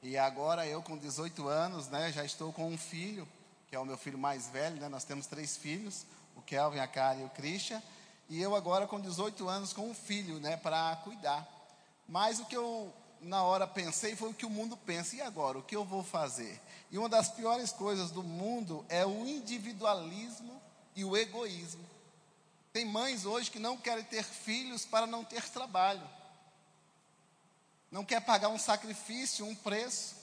E 0.00 0.16
agora 0.16 0.66
eu 0.66 0.82
com 0.82 0.96
18 0.96 1.48
anos, 1.48 1.88
né, 1.88 2.12
já 2.12 2.24
estou 2.24 2.52
com 2.52 2.68
um 2.68 2.78
filho, 2.78 3.26
que 3.74 3.76
é 3.76 3.80
o 3.80 3.84
meu 3.84 3.98
filho 3.98 4.16
mais 4.16 4.46
velho, 4.46 4.80
né? 4.80 4.88
Nós 4.88 5.02
temos 5.02 5.26
três 5.26 5.56
filhos, 5.56 6.06
o 6.36 6.42
Kelvin, 6.42 6.78
a 6.78 6.86
Karen 6.86 7.22
e 7.22 7.24
o 7.24 7.30
Christian. 7.30 7.82
E 8.28 8.40
eu 8.40 8.54
agora 8.54 8.86
com 8.86 9.00
18 9.00 9.48
anos 9.48 9.72
com 9.72 9.90
um 9.90 9.94
filho, 9.94 10.38
né, 10.38 10.56
para 10.56 10.94
cuidar. 11.02 11.44
Mas 12.08 12.38
o 12.38 12.44
que 12.44 12.56
eu 12.56 12.94
na 13.20 13.42
hora 13.42 13.66
pensei 13.66 14.14
foi 14.14 14.30
o 14.30 14.32
que 14.32 14.46
o 14.46 14.50
mundo 14.50 14.76
pensa. 14.76 15.16
E 15.16 15.20
agora, 15.20 15.58
o 15.58 15.62
que 15.64 15.74
eu 15.74 15.84
vou 15.84 16.04
fazer? 16.04 16.60
E 16.88 16.96
uma 16.96 17.08
das 17.08 17.28
piores 17.28 17.72
coisas 17.72 18.12
do 18.12 18.22
mundo 18.22 18.86
é 18.88 19.04
o 19.04 19.26
individualismo 19.26 20.62
e 20.94 21.04
o 21.04 21.16
egoísmo. 21.16 21.84
Tem 22.72 22.84
mães 22.84 23.26
hoje 23.26 23.50
que 23.50 23.58
não 23.58 23.76
querem 23.76 24.04
ter 24.04 24.22
filhos 24.22 24.84
para 24.84 25.04
não 25.04 25.24
ter 25.24 25.48
trabalho. 25.48 26.08
Não 27.90 28.04
quer 28.04 28.20
pagar 28.20 28.50
um 28.50 28.58
sacrifício, 28.58 29.44
um 29.44 29.56
preço, 29.56 30.14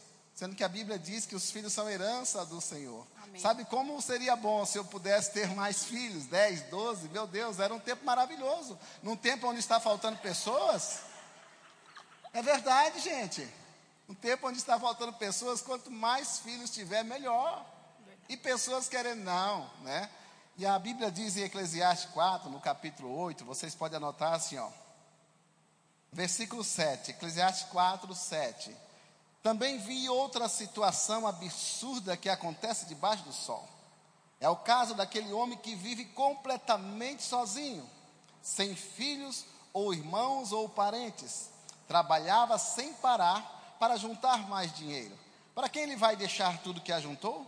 sendo 0.42 0.56
que 0.56 0.64
a 0.64 0.68
Bíblia 0.68 0.98
diz 0.98 1.28
que 1.28 1.36
os 1.36 1.52
filhos 1.52 1.72
são 1.72 1.88
herança 1.88 2.44
do 2.44 2.60
Senhor. 2.60 3.06
Amém. 3.22 3.40
Sabe 3.40 3.64
como 3.66 4.02
seria 4.02 4.36
bom 4.36 4.66
se 4.66 4.76
eu 4.76 4.84
pudesse 4.84 5.32
ter 5.32 5.48
mais 5.50 5.84
filhos, 5.84 6.26
10, 6.26 6.64
12? 6.64 7.10
Meu 7.10 7.28
Deus, 7.28 7.60
era 7.60 7.72
um 7.72 7.80
tempo 7.80 8.04
maravilhoso. 8.04 8.76
Num 9.04 9.16
tempo 9.16 9.48
onde 9.48 9.60
está 9.60 9.80
faltando 9.80 10.18
pessoas. 10.18 11.02
É 12.34 12.42
verdade, 12.42 13.02
gente. 13.02 13.48
Um 14.10 14.16
tempo 14.16 14.48
onde 14.48 14.58
está 14.58 14.80
faltando 14.80 15.14
pessoas, 15.14 15.62
quanto 15.62 15.92
mais 15.92 16.40
filhos 16.40 16.72
tiver, 16.72 17.04
melhor. 17.04 17.64
E 18.28 18.36
pessoas 18.36 18.90
querendo 18.90 19.24
não, 19.24 19.70
né? 19.84 20.10
E 20.58 20.66
a 20.66 20.80
Bíblia 20.80 21.12
diz 21.12 21.38
em 21.38 21.44
Eclesiastes 21.44 22.10
4, 22.14 22.50
no 22.50 22.60
capítulo 22.60 23.16
8, 23.16 23.46
vocês 23.46 23.76
podem 23.76 23.98
anotar 23.98 24.34
assim, 24.34 24.58
ó. 24.58 24.72
Versículo 26.12 26.64
7, 26.64 27.12
Eclesiastes 27.12 27.70
4, 27.70 28.16
7. 28.16 28.76
Também 29.44 29.80
vi 29.80 30.08
outra 30.08 30.48
situação 30.48 31.26
absurda 31.26 32.16
que 32.16 32.30
acontece 32.30 32.86
debaixo 32.86 33.24
do 33.24 33.34
sol. 33.34 33.68
É 34.40 34.50
o 34.50 34.56
caso 34.56 34.94
daquele 34.94 35.32
homem 35.34 35.58
que 35.58 35.76
vive 35.76 36.06
completamente 36.06 37.24
sozinho, 37.24 37.88
sem 38.42 38.76
filhos 38.76 39.46
ou 39.74 39.94
irmãos 39.94 40.52
ou 40.52 40.70
parentes. 40.70 41.50
Trabalhava 41.88 42.58
sem 42.58 42.94
parar 42.94 43.76
para 43.80 43.98
juntar 43.98 44.48
mais 44.48 44.74
dinheiro. 44.74 45.18
Para 45.54 45.70
quem 45.70 45.84
ele 45.84 45.96
vai 45.96 46.16
deixar 46.16 46.60
tudo 46.60 46.82
que 46.82 46.92
ajuntou? 46.92 47.46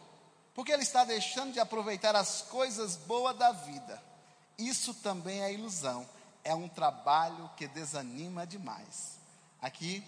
Porque 0.54 0.72
ele 0.72 0.84
está 0.84 1.04
deixando 1.04 1.54
de 1.54 1.60
aproveitar 1.60 2.16
as 2.16 2.42
coisas 2.44 2.96
boas 2.96 3.36
da 3.38 3.52
vida. 3.52 4.02
Isso 4.58 4.94
também 4.96 5.42
é 5.42 5.54
ilusão. 5.54 6.08
É 6.44 6.54
um 6.54 6.68
trabalho 6.68 7.50
que 7.56 7.68
desanima 7.68 8.46
demais. 8.46 9.18
Aqui 9.62 10.04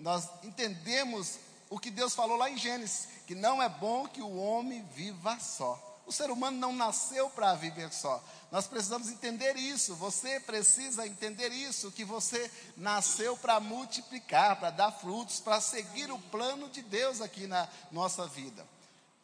nós 0.00 0.28
entendemos 0.42 1.38
o 1.68 1.78
que 1.78 1.90
Deus 1.90 2.14
falou 2.14 2.36
lá 2.36 2.50
em 2.50 2.58
Gênesis, 2.58 3.08
que 3.26 3.34
não 3.34 3.62
é 3.62 3.68
bom 3.68 4.08
que 4.08 4.20
o 4.20 4.36
homem 4.36 4.82
viva 4.94 5.38
só. 5.38 5.86
O 6.06 6.12
ser 6.12 6.28
humano 6.28 6.58
não 6.58 6.72
nasceu 6.72 7.30
para 7.30 7.54
viver 7.54 7.92
só. 7.92 8.20
Nós 8.50 8.66
precisamos 8.66 9.08
entender 9.08 9.56
isso. 9.56 9.94
Você 9.94 10.40
precisa 10.40 11.06
entender 11.06 11.52
isso, 11.52 11.92
que 11.92 12.04
você 12.04 12.50
nasceu 12.76 13.36
para 13.36 13.60
multiplicar, 13.60 14.56
para 14.56 14.70
dar 14.70 14.90
frutos, 14.90 15.38
para 15.38 15.60
seguir 15.60 16.10
o 16.10 16.18
plano 16.18 16.68
de 16.68 16.82
Deus 16.82 17.20
aqui 17.20 17.46
na 17.46 17.68
nossa 17.92 18.26
vida. 18.26 18.66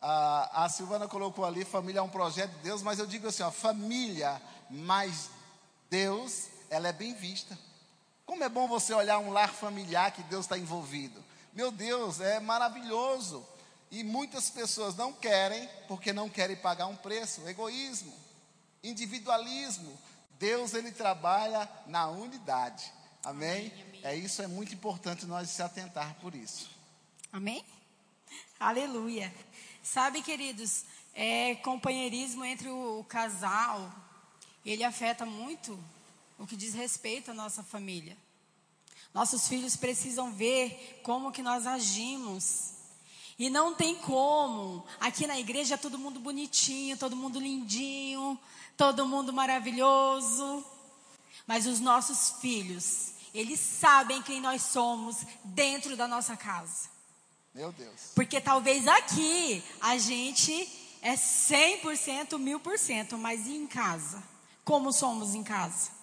A, 0.01 0.65
a 0.65 0.69
Silvana 0.69 1.09
colocou 1.09 1.45
ali, 1.45 1.65
família 1.65 1.99
é 1.99 2.03
um 2.03 2.09
projeto 2.09 2.53
de 2.53 2.63
Deus, 2.63 2.83
mas 2.83 3.01
eu 3.01 3.07
digo 3.07 3.27
assim, 3.27 3.43
ó, 3.43 3.51
família 3.51 4.41
mais 4.71 5.29
Deus, 5.91 6.45
ela 6.71 6.87
é 6.87 6.93
bem 6.93 7.15
vista. 7.15 7.59
Como 8.27 8.43
é 8.43 8.49
bom 8.49 8.67
você 8.67 8.93
olhar 8.93 9.21
um 9.21 9.31
lar 9.31 9.55
familiar 9.55 10.11
que 10.11 10.23
Deus 10.25 10.45
está 10.45 10.59
envolvido. 10.59 11.25
Meu 11.53 11.71
Deus, 11.71 12.21
é 12.21 12.41
maravilhoso. 12.41 13.47
E 13.89 14.03
muitas 14.03 14.51
pessoas 14.51 14.97
não 14.97 15.13
querem, 15.13 15.69
porque 15.87 16.13
não 16.13 16.29
querem 16.29 16.57
pagar 16.57 16.89
um 16.89 16.97
preço. 16.97 17.49
Egoísmo, 17.49 18.13
individualismo. 18.83 19.97
Deus, 20.41 20.75
ele 20.75 20.91
trabalha 20.91 21.71
na 21.87 22.09
unidade. 22.09 22.93
Amém? 23.25 23.69
amém, 23.69 23.83
amém. 23.89 24.01
É 24.03 24.15
isso, 24.17 24.43
é 24.43 24.49
muito 24.49 24.75
importante 24.75 25.25
nós 25.25 25.49
se 25.49 25.63
atentar 25.63 26.17
por 26.21 26.35
isso. 26.35 26.69
Amém? 27.33 27.65
Aleluia. 28.59 29.33
Sabe, 29.83 30.21
queridos, 30.21 30.85
é, 31.15 31.55
companheirismo 31.57 32.45
entre 32.45 32.69
o, 32.69 33.01
o 33.01 33.05
casal, 33.05 33.93
ele 34.65 34.83
afeta 34.83 35.25
muito 35.25 35.79
o 36.39 36.47
que 36.47 36.57
diz 36.57 36.75
respeito 36.75 37.31
à 37.31 37.35
nossa 37.35 37.63
família. 37.63 38.17
Nossos 39.15 39.49
filhos 39.49 39.77
precisam 39.77 40.33
ver 40.33 41.01
como 41.03 41.33
que 41.33 41.43
nós 41.43 41.67
agimos. 41.67 42.73
E 43.39 43.49
não 43.49 43.75
tem 43.75 43.95
como. 43.95 44.85
Aqui 45.01 45.27
na 45.27 45.39
igreja 45.39 45.75
é 45.75 45.79
todo 45.79 45.99
mundo 45.99 46.21
bonitinho, 46.21 46.97
todo 46.97 47.17
mundo 47.17 47.39
lindinho, 47.39 48.39
todo 48.77 49.07
mundo 49.07 49.33
maravilhoso. 49.33 50.65
Mas 51.47 51.67
os 51.67 51.81
nossos 51.81 52.41
filhos, 52.41 53.13
eles 53.33 53.61
sabem 53.61 54.23
quem 54.23 54.41
nós 54.41 54.63
somos 54.63 55.19
dentro 55.45 55.97
da 55.97 56.07
nossa 56.07 56.37
casa. 56.37 56.91
Meu 57.55 57.73
Deus. 57.73 58.13
Porque 58.15 58.39
talvez 58.39 58.87
aqui 58.87 59.65
a 59.81 59.97
gente 59.97 60.53
é 61.01 61.15
100%, 61.15 62.39
1000%, 62.39 63.17
mas 63.17 63.47
e 63.47 63.57
em 63.57 63.67
casa? 63.67 64.23
Como 64.63 64.93
somos 64.93 65.35
em 65.35 65.43
casa? 65.43 65.96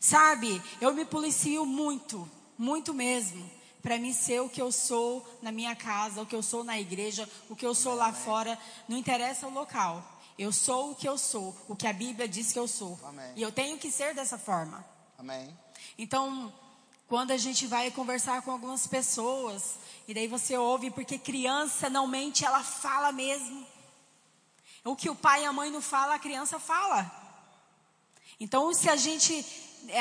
Sabe, 0.00 0.62
eu 0.80 0.94
me 0.94 1.04
policio 1.04 1.66
muito, 1.66 2.28
muito 2.56 2.94
mesmo, 2.94 3.50
para 3.82 3.98
mim 3.98 4.12
ser 4.12 4.40
o 4.40 4.48
que 4.48 4.62
eu 4.62 4.70
sou 4.70 5.26
na 5.42 5.50
minha 5.50 5.74
casa, 5.74 6.22
o 6.22 6.26
que 6.26 6.36
eu 6.36 6.42
sou 6.42 6.62
na 6.62 6.78
igreja, 6.78 7.28
o 7.48 7.56
que 7.56 7.66
eu 7.66 7.74
sou 7.74 7.94
lá 7.94 8.12
fora, 8.12 8.58
não 8.88 8.96
interessa 8.96 9.46
o 9.46 9.52
local. 9.52 10.04
Eu 10.38 10.52
sou 10.52 10.92
o 10.92 10.94
que 10.94 11.08
eu 11.08 11.18
sou, 11.18 11.56
o 11.66 11.74
que 11.74 11.86
a 11.86 11.92
Bíblia 11.92 12.28
diz 12.28 12.52
que 12.52 12.58
eu 12.58 12.68
sou. 12.68 12.98
Amém. 13.04 13.32
E 13.34 13.42
eu 13.42 13.50
tenho 13.50 13.76
que 13.76 13.90
ser 13.90 14.14
dessa 14.14 14.38
forma. 14.38 14.84
Amém. 15.18 15.56
Então, 15.98 16.52
quando 17.08 17.32
a 17.32 17.36
gente 17.36 17.66
vai 17.66 17.90
conversar 17.90 18.42
com 18.42 18.52
algumas 18.52 18.86
pessoas, 18.86 19.74
e 20.06 20.14
daí 20.14 20.28
você 20.28 20.56
ouve, 20.56 20.92
porque 20.92 21.18
criança 21.18 21.90
não 21.90 22.06
mente, 22.06 22.44
ela 22.44 22.62
fala 22.62 23.10
mesmo. 23.10 23.66
O 24.84 24.94
que 24.94 25.10
o 25.10 25.14
pai 25.16 25.42
e 25.42 25.46
a 25.46 25.52
mãe 25.52 25.72
não 25.72 25.80
falam, 25.80 26.14
a 26.14 26.18
criança 26.20 26.60
fala. 26.60 27.10
Então, 28.38 28.72
se 28.72 28.88
a 28.88 28.94
gente 28.94 29.44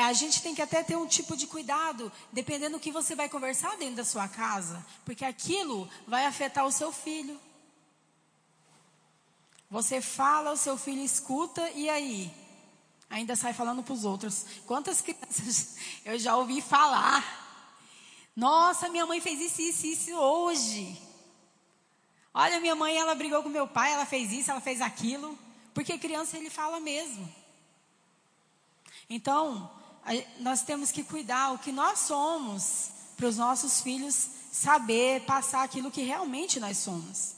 a 0.05 0.13
gente 0.13 0.41
tem 0.41 0.53
que 0.53 0.61
até 0.61 0.83
ter 0.83 0.95
um 0.95 1.07
tipo 1.07 1.35
de 1.35 1.47
cuidado, 1.47 2.11
dependendo 2.31 2.77
do 2.77 2.81
que 2.81 2.91
você 2.91 3.15
vai 3.15 3.29
conversar 3.29 3.77
dentro 3.77 3.95
da 3.95 4.05
sua 4.05 4.27
casa, 4.27 4.85
porque 5.05 5.23
aquilo 5.23 5.89
vai 6.07 6.25
afetar 6.25 6.65
o 6.65 6.71
seu 6.71 6.91
filho. 6.91 7.39
Você 9.69 10.01
fala, 10.01 10.51
o 10.51 10.57
seu 10.57 10.77
filho 10.77 11.01
escuta, 11.01 11.69
e 11.71 11.89
aí? 11.89 12.31
Ainda 13.09 13.35
sai 13.35 13.53
falando 13.53 13.83
para 13.83 13.93
os 13.93 14.05
outros. 14.05 14.45
Quantas 14.65 15.01
crianças 15.01 15.75
eu 16.05 16.17
já 16.17 16.35
ouvi 16.35 16.61
falar? 16.61 17.45
Nossa, 18.35 18.89
minha 18.89 19.05
mãe 19.05 19.19
fez 19.19 19.39
isso, 19.39 19.61
isso, 19.61 19.87
isso 19.87 20.15
hoje. 20.15 21.01
Olha, 22.33 22.59
minha 22.59 22.75
mãe, 22.75 22.95
ela 22.95 23.15
brigou 23.15 23.41
com 23.41 23.49
meu 23.49 23.67
pai, 23.67 23.93
ela 23.93 24.05
fez 24.05 24.31
isso, 24.31 24.51
ela 24.51 24.61
fez 24.61 24.81
aquilo. 24.81 25.37
Porque 25.73 25.97
criança 25.97 26.37
ele 26.37 26.49
fala 26.49 26.79
mesmo. 26.79 27.27
Então, 29.09 29.69
nós 30.39 30.61
temos 30.61 30.91
que 30.91 31.03
cuidar 31.03 31.53
o 31.53 31.59
que 31.59 31.71
nós 31.71 31.99
somos 31.99 32.89
para 33.15 33.27
os 33.27 33.37
nossos 33.37 33.81
filhos 33.81 34.29
saber 34.51 35.21
passar 35.21 35.63
aquilo 35.63 35.91
que 35.91 36.01
realmente 36.01 36.59
nós 36.59 36.77
somos. 36.77 37.35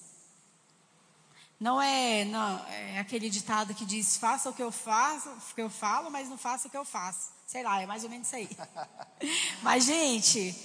Não 1.60 1.82
é, 1.82 2.24
não 2.26 2.66
é 2.68 3.00
aquele 3.00 3.30
ditado 3.30 3.74
que 3.76 3.86
diz 3.86 4.16
faça 4.16 4.50
o 4.50 4.54
que 4.54 4.64
eu 4.64 4.72
faço, 4.72 5.30
que 5.54 5.62
eu 5.62 5.70
falo, 5.70 6.10
mas 6.10 6.30
não 6.30 6.38
faça 6.38 6.68
o 6.68 6.72
que 6.72 6.78
eu 6.78 6.86
faço. 6.86 7.32
Sei 7.46 7.64
lá, 7.64 7.82
é 7.82 7.86
mais 7.86 8.04
ou 8.04 8.10
menos 8.10 8.28
isso 8.28 8.36
aí. 8.36 8.50
mas 9.62 9.84
gente, 9.84 10.56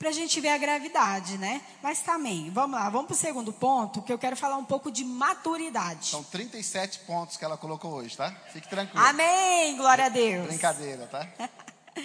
para 0.00 0.08
a 0.08 0.12
gente 0.12 0.40
ver 0.40 0.48
a 0.48 0.56
gravidade, 0.56 1.36
né? 1.36 1.60
Mas 1.82 2.00
também, 2.00 2.48
vamos 2.48 2.80
lá, 2.80 2.88
vamos 2.88 3.06
para 3.06 3.14
o 3.14 3.18
segundo 3.18 3.52
ponto, 3.52 4.00
que 4.00 4.10
eu 4.10 4.18
quero 4.18 4.34
falar 4.34 4.56
um 4.56 4.64
pouco 4.64 4.90
de 4.90 5.04
maturidade. 5.04 6.06
São 6.06 6.24
37 6.24 7.00
pontos 7.00 7.36
que 7.36 7.44
ela 7.44 7.58
colocou 7.58 7.92
hoje, 7.92 8.16
tá? 8.16 8.34
Fique 8.50 8.66
tranquilo. 8.66 9.04
Amém, 9.04 9.76
glória 9.76 10.06
a 10.06 10.08
Deus. 10.08 10.46
Brincadeira, 10.46 11.06
tá? 11.06 11.28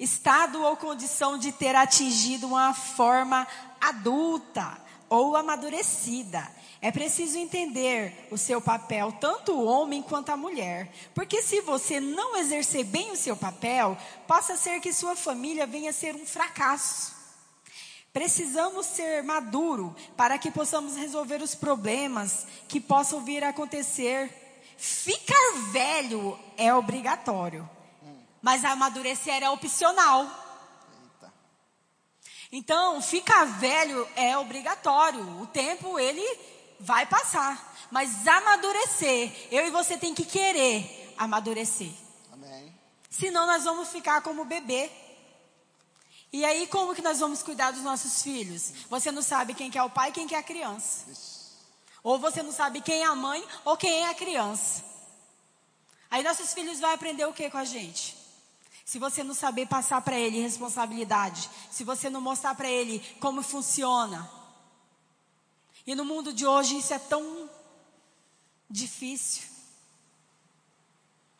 Estado 0.00 0.60
ou 0.60 0.76
condição 0.76 1.38
de 1.38 1.52
ter 1.52 1.76
atingido 1.76 2.48
uma 2.48 2.74
forma 2.74 3.46
adulta 3.80 4.76
ou 5.08 5.36
amadurecida 5.36 6.50
é 6.86 6.92
preciso 6.92 7.36
entender 7.36 8.28
o 8.30 8.38
seu 8.38 8.60
papel, 8.60 9.10
tanto 9.20 9.50
o 9.50 9.64
homem 9.64 10.00
quanto 10.00 10.30
a 10.30 10.36
mulher. 10.36 10.88
Porque 11.12 11.42
se 11.42 11.60
você 11.60 11.98
não 11.98 12.36
exercer 12.36 12.84
bem 12.84 13.10
o 13.10 13.16
seu 13.16 13.36
papel, 13.36 13.98
possa 14.24 14.56
ser 14.56 14.80
que 14.80 14.92
sua 14.92 15.16
família 15.16 15.66
venha 15.66 15.90
a 15.90 15.92
ser 15.92 16.14
um 16.14 16.24
fracasso. 16.24 17.12
Precisamos 18.12 18.86
ser 18.86 19.24
maduro 19.24 19.96
para 20.16 20.38
que 20.38 20.48
possamos 20.48 20.94
resolver 20.94 21.42
os 21.42 21.56
problemas 21.56 22.46
que 22.68 22.80
possam 22.80 23.24
vir 23.24 23.42
a 23.42 23.48
acontecer. 23.48 24.30
Ficar 24.78 25.58
velho 25.72 26.38
é 26.56 26.72
obrigatório, 26.72 27.68
mas 28.40 28.64
amadurecer 28.64 29.42
é 29.42 29.50
opcional. 29.50 30.30
Então, 32.52 33.02
ficar 33.02 33.44
velho 33.44 34.08
é 34.14 34.38
obrigatório. 34.38 35.42
O 35.42 35.48
tempo 35.48 35.98
ele 35.98 36.24
vai 36.80 37.06
passar. 37.06 37.74
Mas 37.90 38.26
amadurecer, 38.26 39.32
eu 39.50 39.66
e 39.66 39.70
você 39.70 39.96
tem 39.96 40.14
que 40.14 40.24
querer 40.24 41.14
amadurecer. 41.16 41.92
Amém. 42.32 42.74
Senão 43.10 43.46
nós 43.46 43.64
vamos 43.64 43.88
ficar 43.88 44.20
como 44.22 44.44
bebê. 44.44 44.90
E 46.32 46.44
aí 46.44 46.66
como 46.66 46.94
que 46.94 47.02
nós 47.02 47.20
vamos 47.20 47.42
cuidar 47.42 47.70
dos 47.70 47.82
nossos 47.82 48.22
filhos? 48.22 48.72
Você 48.90 49.10
não 49.12 49.22
sabe 49.22 49.54
quem 49.54 49.70
que 49.70 49.78
é 49.78 49.82
o 49.82 49.90
pai 49.90 50.10
e 50.10 50.12
quem 50.12 50.26
que 50.26 50.34
é 50.34 50.38
a 50.38 50.42
criança. 50.42 51.06
Ou 52.02 52.18
você 52.18 52.42
não 52.42 52.52
sabe 52.52 52.80
quem 52.80 53.02
é 53.02 53.06
a 53.06 53.14
mãe 53.14 53.44
ou 53.64 53.76
quem 53.76 54.02
é 54.02 54.10
a 54.10 54.14
criança. 54.14 54.84
Aí 56.10 56.22
nossos 56.22 56.52
filhos 56.52 56.80
vão 56.80 56.90
aprender 56.90 57.24
o 57.26 57.32
que 57.32 57.50
com 57.50 57.58
a 57.58 57.64
gente? 57.64 58.16
Se 58.84 58.98
você 58.98 59.24
não 59.24 59.34
saber 59.34 59.66
passar 59.66 60.00
para 60.00 60.16
ele 60.16 60.40
responsabilidade, 60.40 61.50
se 61.70 61.82
você 61.82 62.08
não 62.08 62.20
mostrar 62.20 62.54
para 62.54 62.70
ele 62.70 63.00
como 63.18 63.42
funciona, 63.42 64.30
e 65.86 65.94
no 65.94 66.04
mundo 66.04 66.32
de 66.32 66.44
hoje 66.44 66.78
isso 66.78 66.92
é 66.92 66.98
tão 66.98 67.48
difícil. 68.68 69.44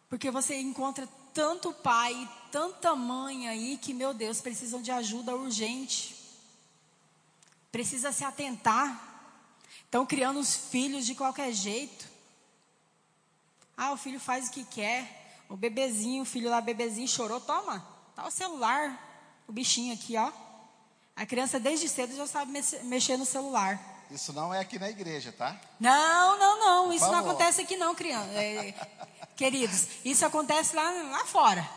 Porque 0.09 0.31
você 0.31 0.61
encontra 0.61 1.09
tanto 1.35 1.73
pai, 1.73 2.29
tanta 2.53 2.95
mãe 2.95 3.49
aí 3.49 3.77
que, 3.77 3.93
meu 3.93 4.15
Deus, 4.15 4.41
precisam 4.41 4.81
de 4.81 4.91
ajuda 4.91 5.35
urgente. 5.35 6.17
Precisa 7.73 8.13
se 8.13 8.25
atentar. 8.25 9.03
Estão 9.85 10.07
criando 10.07 10.39
os 10.39 10.55
filhos 10.55 11.05
de 11.05 11.15
qualquer 11.15 11.53
jeito. 11.53 12.09
Ah, 13.77 13.93
o 13.93 13.97
filho 13.97 14.19
faz 14.21 14.49
o 14.49 14.51
que 14.51 14.65
quer. 14.65 15.43
O 15.49 15.57
bebezinho, 15.57 16.23
o 16.23 16.27
filho 16.27 16.49
lá, 16.49 16.61
bebezinho 16.61 17.07
chorou, 17.07 17.41
toma, 17.41 17.87
tá 18.15 18.27
o 18.27 18.31
celular. 18.31 19.03
O 19.47 19.53
bichinho 19.53 19.93
aqui, 19.93 20.17
ó. 20.17 20.33
A 21.15 21.25
criança 21.27 21.59
desde 21.59 21.89
cedo 21.89 22.17
já 22.17 22.27
sabe 22.27 22.53
mexer 22.85 23.17
no 23.17 23.27
celular. 23.27 23.96
Isso 24.11 24.33
não 24.33 24.53
é 24.55 24.61
aqui 24.61 24.79
na 24.79 24.89
igreja, 24.89 25.33
tá? 25.33 25.61
Não, 25.81 26.39
não, 26.39 26.59
não. 26.59 26.93
Isso 26.93 27.07
não 27.07 27.19
acontece 27.19 27.61
aqui 27.61 27.77
não, 27.77 27.95
criança. 27.95 28.31
É, 28.33 28.75
queridos, 29.37 29.87
isso 30.05 30.25
acontece 30.25 30.75
lá, 30.77 30.91
lá 30.91 31.25
fora. 31.27 31.69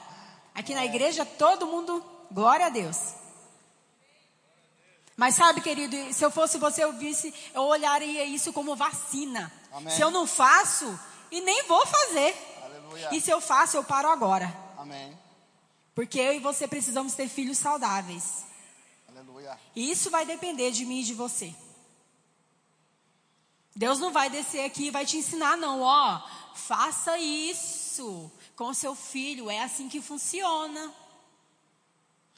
Aqui 0.54 0.76
na 0.76 0.86
igreja, 0.86 1.26
todo 1.26 1.65
mundo, 1.65 2.04
glória 2.32 2.68
a 2.68 2.70
Deus. 2.70 2.98
Mas 5.18 5.36
sabe, 5.36 5.62
querido, 5.62 6.13
se 6.13 6.24
eu 6.24 6.32
fosse 6.32 6.58
você, 6.58 6.84
eu 6.84 6.94
visse, 6.94 7.34
eu 7.54 7.63
olharia 7.63 8.24
isso 8.24 8.54
como 8.54 8.76
vacina. 8.76 9.52
Amém. 9.72 9.94
Se 9.94 10.02
eu 10.02 10.10
não 10.10 10.26
faço, 10.26 10.98
e 11.32 11.42
nem 11.42 11.63
vou 11.63 11.86
fazer. 11.86 12.36
Aleluia. 12.63 13.10
E 13.12 13.22
se 13.22 13.30
eu 13.30 13.42
faço, 13.42 13.78
eu 13.78 13.84
paro 13.84 14.10
agora. 14.10 14.54
Amém. 14.78 15.18
Porque 15.94 16.20
eu 16.20 16.34
e 16.34 16.39
você 16.39 16.68
precisamos 16.68 17.13
ter 17.13 17.28
filhos 17.28 17.58
saudáveis. 17.58 18.46
Aleluia. 19.10 19.60
E 19.76 19.92
isso 19.92 20.10
vai 20.10 20.26
depender 20.26 20.72
de 20.72 20.86
mim 20.86 21.02
e 21.02 21.04
de 21.04 21.13
você. 21.13 21.54
Deus 23.80 23.98
não 23.98 24.12
vai 24.12 24.30
descer 24.30 24.65
aqui 24.65 24.88
e 24.88 24.92
vai 24.92 25.06
te 25.06 25.15
ensinar, 25.15 25.56
não. 25.56 25.80
Ó, 25.80 26.22
faça 26.54 27.18
isso 27.18 28.30
com 28.54 28.74
seu 28.74 28.94
filho. 28.94 29.50
É 29.50 29.63
assim 29.63 29.88
que 29.88 30.02
funciona. 30.02 30.94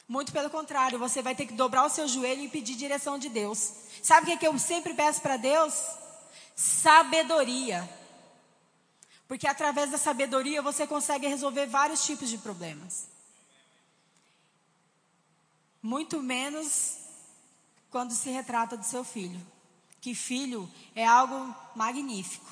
Muito 0.06 0.30
pelo 0.30 0.48
contrário, 0.48 1.00
você 1.00 1.20
vai 1.20 1.34
ter 1.34 1.46
que 1.46 1.54
dobrar 1.54 1.84
o 1.84 1.90
seu 1.90 2.06
joelho 2.06 2.44
e 2.44 2.48
pedir 2.48 2.76
direção 2.76 3.18
de 3.18 3.28
Deus. 3.28 3.72
Sabe 4.00 4.22
o 4.22 4.26
que, 4.26 4.32
é 4.34 4.36
que 4.36 4.46
eu 4.46 4.56
sempre 4.56 4.94
peço 4.94 5.20
para 5.20 5.36
Deus? 5.36 5.74
Sabedoria. 6.54 7.90
Porque 9.26 9.48
através 9.48 9.90
da 9.90 9.98
sabedoria 9.98 10.62
você 10.62 10.86
consegue 10.86 11.26
resolver 11.26 11.66
vários 11.66 12.06
tipos 12.06 12.30
de 12.30 12.38
problemas. 12.38 13.08
Muito 15.82 16.22
menos 16.22 16.98
quando 17.90 18.12
se 18.12 18.30
retrata 18.30 18.76
do 18.76 18.84
seu 18.84 19.02
filho. 19.02 19.44
Que 20.02 20.16
filho 20.16 20.68
é 20.96 21.06
algo 21.06 21.54
magnífico. 21.76 22.50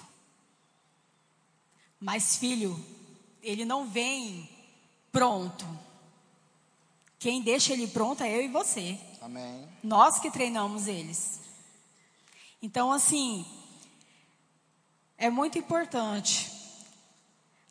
Mas 1.98 2.36
filho, 2.36 2.82
ele 3.42 3.64
não 3.64 3.88
vem 3.88 4.48
pronto. 5.10 5.66
Quem 7.18 7.42
deixa 7.42 7.72
ele 7.72 7.88
pronto 7.88 8.22
é 8.22 8.34
eu 8.34 8.42
e 8.42 8.48
você. 8.48 8.96
Amém. 9.20 9.68
Nós 9.82 10.20
que 10.20 10.30
treinamos 10.30 10.86
eles. 10.86 11.40
Então, 12.62 12.92
assim, 12.92 13.44
é 15.18 15.28
muito 15.28 15.58
importante 15.58 16.52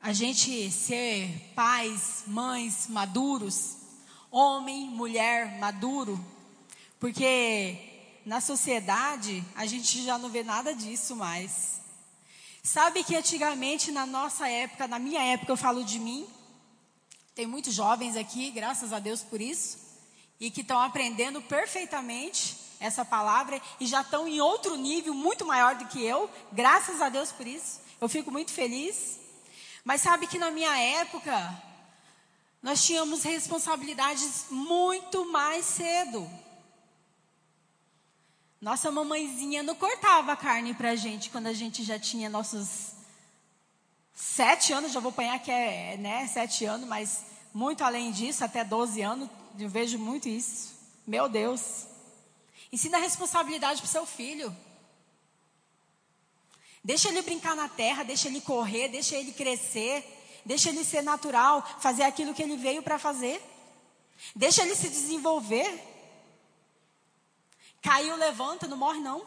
a 0.02 0.12
gente 0.12 0.70
ser 0.70 1.54
pais, 1.56 2.24
mães 2.28 2.88
maduros, 2.89 3.78
homem, 4.30 4.89
mulher 4.89 5.58
maduro, 5.58 6.20
porque 7.00 7.88
na 8.26 8.42
sociedade 8.42 9.44
a 9.56 9.66
gente 9.66 10.04
já 10.04 10.18
não 10.18 10.30
vê 10.30 10.44
nada 10.44 10.74
disso 10.74 11.16
mais. 11.16 11.80
Sabe 12.64 13.04
que 13.04 13.16
antigamente, 13.16 13.92
na 13.92 14.06
nossa 14.06 14.48
época, 14.48 14.88
na 14.88 15.00
minha 15.00 15.24
época, 15.24 15.52
eu 15.52 15.58
falo 15.58 15.84
de 15.84 15.98
mim, 15.98 16.28
tem 17.34 17.48
muitos 17.48 17.74
jovens 17.74 18.18
aqui, 18.18 18.52
graças 18.52 18.92
a 18.92 19.00
Deus 19.00 19.22
por 19.22 19.40
isso, 19.40 19.78
e 20.40 20.52
que 20.52 20.62
estão 20.62 20.80
aprendendo 20.80 21.42
perfeitamente 21.42 22.58
essa 22.80 23.04
palavra 23.04 23.62
e 23.80 23.86
já 23.86 24.02
estão 24.02 24.28
em 24.28 24.40
outro 24.40 24.76
nível 24.76 25.14
muito 25.14 25.46
maior 25.46 25.76
do 25.76 25.86
que 25.88 26.04
eu, 26.04 26.30
graças 26.52 27.02
a 27.02 27.10
Deus 27.10 27.32
por 27.32 27.48
isso. 27.48 27.82
Eu 28.00 28.08
fico 28.08 28.32
muito 28.32 28.52
feliz. 28.52 29.20
Mas 29.84 30.02
sabe 30.02 30.28
que 30.28 30.38
na 30.38 30.52
minha 30.52 30.78
época, 30.78 31.64
nós 32.62 32.84
tínhamos 32.84 33.24
responsabilidades 33.24 34.46
muito 34.50 35.32
mais 35.32 35.66
cedo. 35.66 36.30
Nossa 38.62 38.91
mamãezinha 38.91 39.63
não 39.63 39.74
cortava 39.74 40.36
carne 40.36 40.74
pra 40.74 40.95
gente 40.95 41.30
quando 41.30 41.48
a 41.48 41.54
gente 41.54 41.82
já 41.82 41.98
tinha 41.98 42.30
nossos 42.30 42.91
sete 44.13 44.74
anos, 44.74 44.91
já 44.91 45.00
vou 45.00 45.12
apanhar 45.12 45.39
que 45.39 45.50
é, 45.50 45.95
né, 45.95 46.28
sete 46.28 46.65
anos, 46.65 46.86
mas 46.86 47.24
muito 47.54 47.84
além 47.86 48.12
disso, 48.12 48.43
até 48.43 48.65
12 48.65 49.02
anos, 49.02 49.30
eu 49.58 49.69
vejo 49.69 49.98
muito 49.98 50.28
isso. 50.28 50.74
Meu 51.08 51.30
Deus. 51.30 51.88
Ensina 52.72 52.98
a 52.98 53.02
responsabilidade 53.02 53.82
pro 53.82 53.89
seu 53.89 54.06
filho. 54.06 54.56
Deixa 56.84 57.08
ele 57.08 57.22
brincar 57.22 57.56
na 57.56 57.69
terra, 57.69 58.04
deixa 58.04 58.28
ele 58.28 58.41
correr, 58.41 58.89
deixa 58.89 59.15
ele 59.15 59.32
crescer, 59.32 60.04
deixa 60.45 60.69
ele 60.69 60.84
ser 60.84 61.02
natural, 61.02 61.65
fazer 61.80 62.04
aquilo 62.04 62.34
que 62.34 62.43
ele 62.43 62.58
veio 62.58 62.84
para 62.84 63.00
fazer. 63.00 63.41
Deixa 64.36 64.63
ele 64.63 64.76
se 64.76 64.89
desenvolver. 64.89 65.99
Caiu, 67.82 68.15
levanta, 68.15 68.68
não 68.68 68.78
morre 68.78 69.00
não. 69.00 69.26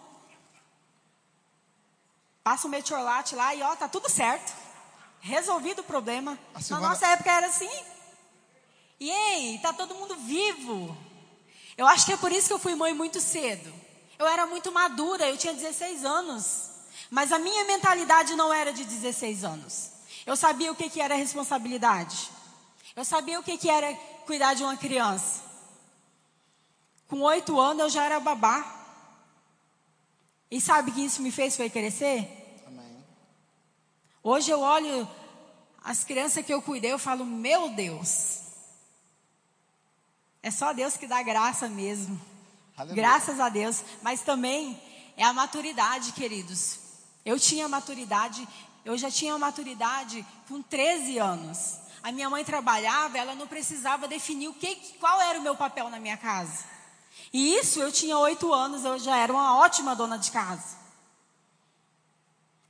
Passa 2.45 2.67
um 2.67 2.71
metiolate 2.71 3.35
lá 3.35 3.55
e 3.55 3.63
ó, 3.63 3.75
tá 3.77 3.89
tudo 3.89 4.09
certo. 4.09 4.53
Resolvido 5.21 5.81
o 5.81 5.85
problema. 5.85 6.39
A 6.53 6.59
Na 6.59 6.61
Silvana- 6.61 6.89
nossa 6.89 7.07
época 7.07 7.31
era 7.31 7.47
assim. 7.47 7.71
E 8.99 9.11
ei, 9.11 9.59
tá 9.59 9.73
todo 9.73 9.95
mundo 9.95 10.17
vivo. 10.17 10.97
Eu 11.77 11.87
acho 11.87 12.05
que 12.07 12.13
é 12.13 12.17
por 12.17 12.33
isso 12.33 12.49
que 12.49 12.53
eu 12.53 12.59
fui 12.59 12.75
mãe 12.75 12.93
muito 12.93 13.21
cedo. 13.21 13.73
Eu 14.19 14.27
era 14.27 14.47
muito 14.47 14.71
madura, 14.73 15.29
eu 15.29 15.37
tinha 15.37 15.53
16 15.55 16.05
anos. 16.05 16.71
Mas 17.11 17.33
a 17.33 17.39
minha 17.39 17.65
mentalidade 17.65 18.35
não 18.35 18.53
era 18.53 18.73
de 18.73 18.85
16 18.85 19.45
anos. 19.45 19.91
Eu 20.27 20.37
sabia 20.37 20.71
o 20.71 20.75
que, 20.75 20.89
que 20.91 21.01
era 21.01 21.15
responsabilidade. 21.15 22.31
Eu 22.95 23.05
sabia 23.05 23.39
o 23.39 23.43
que, 23.43 23.57
que 23.57 23.71
era 23.71 23.93
cuidar 24.27 24.55
de 24.55 24.63
uma 24.63 24.77
criança. 24.77 25.41
Com 27.13 27.21
oito 27.21 27.61
anos 27.61 27.83
eu 27.83 27.91
já 27.91 28.05
era 28.07 28.19
babá. 28.19 28.65
E 30.51 30.59
sabe 30.59 30.91
o 30.91 30.95
que 30.95 31.05
isso 31.05 31.21
me 31.21 31.31
fez 31.31 31.55
foi 31.55 31.69
crescer? 31.69 32.27
Amém. 32.67 33.05
Hoje 34.23 34.51
eu 34.51 34.61
olho 34.61 35.07
as 35.85 36.05
crianças 36.05 36.43
que 36.43 36.55
eu 36.55 36.63
cuidei, 36.63 36.91
eu 36.91 36.99
falo, 36.99 37.27
meu 37.27 37.69
Deus. 37.69 38.39
É 40.43 40.51
só 40.51 40.73
Deus 40.73 40.97
que 40.97 41.07
dá 41.07 41.23
graça 41.23 41.69
mesmo. 41.69 42.19
Aleluia. 42.75 42.97
Graças 42.97 43.39
a 43.39 43.51
Deus. 43.51 43.85
Mas 44.01 44.23
também 44.23 44.81
é 45.15 45.23
a 45.23 45.35
maturidade, 45.35 46.13
queridos. 46.13 46.79
Eu 47.27 47.39
tinha 47.39 47.69
maturidade, 47.69 48.49
eu 48.87 48.97
já 48.97 49.11
tinha 49.11 49.37
maturidade 49.37 50.25
com 50.49 50.63
13 50.63 51.19
anos. 51.19 51.77
A 52.03 52.11
minha 52.11 52.31
mãe 52.31 52.43
trabalhava, 52.43 53.19
ela 53.19 53.35
não 53.35 53.47
precisava 53.47 54.09
definir 54.09 54.49
o 54.49 54.55
que, 54.55 54.75
qual 54.99 55.21
era 55.21 55.39
o 55.39 55.43
meu 55.43 55.55
papel 55.55 55.91
na 55.91 56.01
minha 56.01 56.17
casa. 56.17 56.72
E 57.33 57.57
isso 57.57 57.81
eu 57.81 57.91
tinha 57.91 58.19
oito 58.19 58.53
anos, 58.53 58.85
eu 58.85 58.99
já 58.99 59.17
era 59.17 59.33
uma 59.33 59.59
ótima 59.59 59.97
dona 59.97 60.19
de 60.19 60.31
casa. 60.31 60.77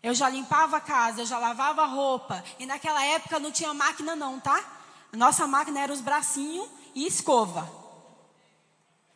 Eu 0.02 0.14
já 0.14 0.28
limpava 0.28 0.76
a 0.76 0.80
casa, 0.80 1.20
eu 1.22 1.26
já 1.26 1.38
lavava 1.38 1.82
a 1.82 1.86
roupa. 1.86 2.42
E 2.58 2.66
naquela 2.66 3.04
época 3.04 3.38
não 3.38 3.50
tinha 3.50 3.72
máquina 3.72 4.16
não, 4.16 4.40
tá? 4.40 4.62
Nossa 5.12 5.46
máquina 5.46 5.80
era 5.80 5.92
os 5.92 6.00
bracinhos 6.00 6.68
e 6.94 7.06
escova. 7.06 7.70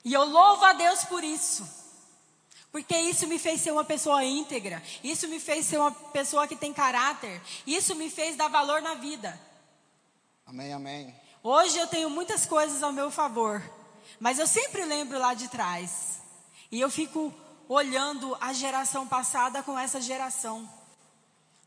E 0.04 0.12
eu 0.12 0.24
louvo 0.24 0.64
a 0.64 0.72
Deus 0.72 1.04
por 1.04 1.24
isso. 1.24 1.66
Porque 2.70 2.96
isso 2.96 3.26
me 3.26 3.38
fez 3.38 3.60
ser 3.60 3.72
uma 3.72 3.84
pessoa 3.84 4.22
íntegra. 4.22 4.82
Isso 5.02 5.26
me 5.26 5.40
fez 5.40 5.66
ser 5.66 5.78
uma 5.78 5.90
pessoa 5.90 6.46
que 6.46 6.54
tem 6.54 6.72
caráter. 6.72 7.40
Isso 7.66 7.94
me 7.94 8.10
fez 8.10 8.36
dar 8.36 8.48
valor 8.48 8.82
na 8.82 8.94
vida. 8.94 9.40
Amém, 10.46 10.72
amém. 10.72 11.14
Hoje 11.42 11.78
eu 11.78 11.86
tenho 11.86 12.10
muitas 12.10 12.46
coisas 12.46 12.82
ao 12.82 12.92
meu 12.92 13.10
favor. 13.10 13.62
Mas 14.20 14.38
eu 14.38 14.46
sempre 14.46 14.84
lembro 14.84 15.18
lá 15.18 15.34
de 15.34 15.48
trás. 15.48 16.20
E 16.70 16.80
eu 16.80 16.90
fico 16.90 17.32
olhando 17.68 18.36
a 18.40 18.52
geração 18.52 19.06
passada 19.06 19.62
com 19.62 19.78
essa 19.78 20.00
geração. 20.00 20.68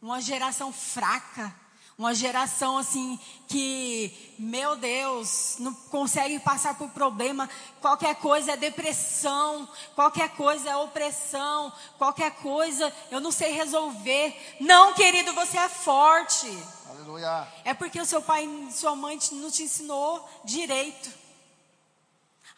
Uma 0.01 0.21
geração 0.21 0.71
fraca. 0.71 1.53
Uma 1.99 2.15
geração 2.15 2.77
assim 2.77 3.19
que, 3.49 4.33
meu 4.39 4.77
Deus, 4.77 5.57
não 5.59 5.73
consegue 5.73 6.39
passar 6.39 6.75
por 6.75 6.89
problema. 6.91 7.49
Qualquer 7.81 8.15
coisa 8.15 8.53
é 8.53 8.55
depressão, 8.55 9.67
qualquer 9.95 10.29
coisa 10.29 10.69
é 10.69 10.77
opressão, 10.77 11.73
qualquer 11.97 12.31
coisa 12.35 12.93
eu 13.11 13.19
não 13.19 13.33
sei 13.33 13.51
resolver. 13.51 14.33
Não, 14.61 14.93
querido, 14.93 15.33
você 15.33 15.57
é 15.57 15.67
forte. 15.67 16.47
Aleluia. 16.89 17.45
É 17.65 17.73
porque 17.73 17.99
o 17.99 18.05
seu 18.05 18.21
pai 18.21 18.45
e 18.45 18.71
sua 18.71 18.95
mãe 18.95 19.19
não 19.33 19.51
te 19.51 19.63
ensinou 19.63 20.25
direito. 20.45 21.18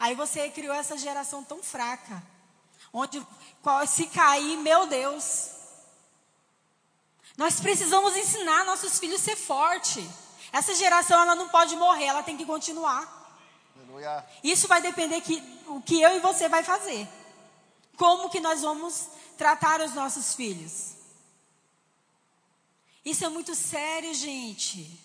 Aí 0.01 0.15
você 0.15 0.49
criou 0.49 0.73
essa 0.73 0.97
geração 0.97 1.43
tão 1.43 1.61
fraca. 1.61 2.23
Onde 2.91 3.23
se 3.87 4.07
cair, 4.07 4.57
meu 4.57 4.87
Deus. 4.87 5.51
Nós 7.37 7.59
precisamos 7.59 8.15
ensinar 8.17 8.65
nossos 8.65 8.97
filhos 8.97 9.21
a 9.21 9.23
ser 9.23 9.35
forte. 9.35 10.03
Essa 10.51 10.73
geração 10.73 11.21
ela 11.21 11.35
não 11.35 11.49
pode 11.49 11.75
morrer, 11.75 12.05
ela 12.05 12.23
tem 12.23 12.35
que 12.35 12.47
continuar. 12.47 13.37
Aleluia. 13.75 14.25
Isso 14.43 14.67
vai 14.67 14.81
depender 14.81 15.21
que 15.21 15.37
o 15.67 15.79
que 15.79 16.01
eu 16.01 16.17
e 16.17 16.19
você 16.19 16.49
vai 16.49 16.63
fazer. 16.63 17.07
Como 17.95 18.31
que 18.31 18.39
nós 18.39 18.63
vamos 18.63 19.07
tratar 19.37 19.81
os 19.81 19.93
nossos 19.93 20.33
filhos? 20.33 20.95
Isso 23.05 23.23
é 23.23 23.29
muito 23.29 23.53
sério, 23.53 24.11
gente. 24.15 24.99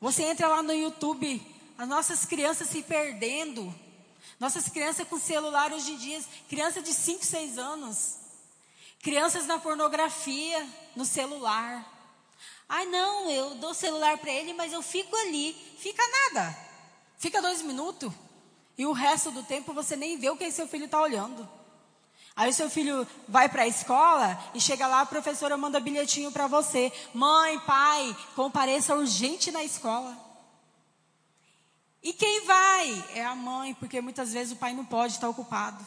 Você 0.00 0.22
entra 0.22 0.46
lá 0.46 0.62
no 0.62 0.72
YouTube, 0.72 1.57
as 1.78 1.86
nossas 1.86 2.24
crianças 2.24 2.68
se 2.68 2.82
perdendo. 2.82 3.72
Nossas 4.40 4.68
crianças 4.68 5.06
com 5.06 5.18
celular 5.18 5.72
hoje 5.72 5.92
em 5.92 5.96
dia, 5.96 6.24
criança 6.48 6.82
de 6.82 6.92
5, 6.92 7.24
6 7.24 7.56
anos. 7.56 8.16
Crianças 9.00 9.46
na 9.46 9.58
pornografia, 9.58 10.68
no 10.96 11.04
celular. 11.04 11.86
Ai, 12.68 12.84
não, 12.86 13.30
eu 13.30 13.54
dou 13.54 13.72
celular 13.72 14.18
para 14.18 14.32
ele, 14.32 14.52
mas 14.52 14.72
eu 14.72 14.82
fico 14.82 15.14
ali. 15.16 15.54
Fica 15.78 16.02
nada. 16.06 16.56
Fica 17.16 17.40
dois 17.40 17.62
minutos. 17.62 18.12
E 18.76 18.84
o 18.84 18.92
resto 18.92 19.30
do 19.30 19.44
tempo 19.44 19.72
você 19.72 19.96
nem 19.96 20.18
vê 20.18 20.30
o 20.30 20.36
que 20.36 20.50
seu 20.50 20.66
filho 20.66 20.84
está 20.86 21.00
olhando. 21.00 21.48
Aí 22.34 22.50
o 22.50 22.54
seu 22.54 22.68
filho 22.68 23.06
vai 23.26 23.48
para 23.48 23.62
a 23.62 23.68
escola 23.68 24.38
e 24.54 24.60
chega 24.60 24.86
lá, 24.86 25.00
a 25.00 25.06
professora 25.06 25.56
manda 25.56 25.80
bilhetinho 25.80 26.30
para 26.30 26.46
você. 26.46 26.92
Mãe, 27.14 27.58
pai, 27.60 28.16
compareça 28.36 28.94
urgente 28.94 29.50
na 29.50 29.64
escola. 29.64 30.27
E 32.02 32.12
quem 32.12 32.44
vai? 32.46 33.04
É 33.14 33.24
a 33.24 33.34
mãe, 33.34 33.74
porque 33.74 34.00
muitas 34.00 34.32
vezes 34.32 34.52
o 34.52 34.56
pai 34.56 34.72
não 34.72 34.84
pode 34.84 35.14
estar 35.14 35.28
ocupado. 35.28 35.84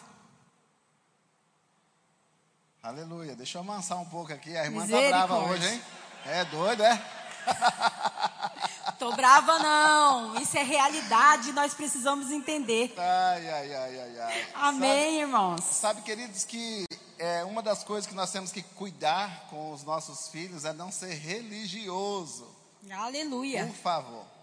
Aleluia. 2.83 3.35
Deixa 3.35 3.57
eu 3.57 3.61
amansar 3.61 3.99
um 3.99 4.05
pouco 4.05 4.33
aqui. 4.33 4.55
A 4.57 4.65
irmã 4.65 4.87
tá 4.87 5.07
brava 5.07 5.37
hoje, 5.37 5.67
hein? 5.67 5.81
É 6.25 6.45
doido, 6.45 6.83
é? 6.83 7.01
Tô 8.97 9.15
brava 9.15 9.57
não. 9.59 10.35
Isso 10.41 10.57
é 10.57 10.63
realidade, 10.63 11.51
nós 11.53 11.73
precisamos 11.73 12.29
entender. 12.29 12.93
Ai, 12.97 13.49
ai, 13.49 13.73
ai, 13.73 13.99
ai, 13.99 14.19
ai. 14.19 14.47
Amém, 14.53 15.03
sabe, 15.03 15.17
irmãos. 15.17 15.63
Sabe, 15.63 16.01
queridos, 16.01 16.43
que 16.43 16.85
é, 17.17 17.43
uma 17.43 17.61
das 17.61 17.83
coisas 17.83 18.07
que 18.07 18.15
nós 18.15 18.31
temos 18.31 18.51
que 18.51 18.61
cuidar 18.61 19.47
com 19.49 19.71
os 19.71 19.83
nossos 19.83 20.27
filhos 20.29 20.65
é 20.65 20.73
não 20.73 20.91
ser 20.91 21.13
religioso. 21.13 22.47
Aleluia. 22.91 23.65
Por 23.67 23.75
favor. 23.75 24.40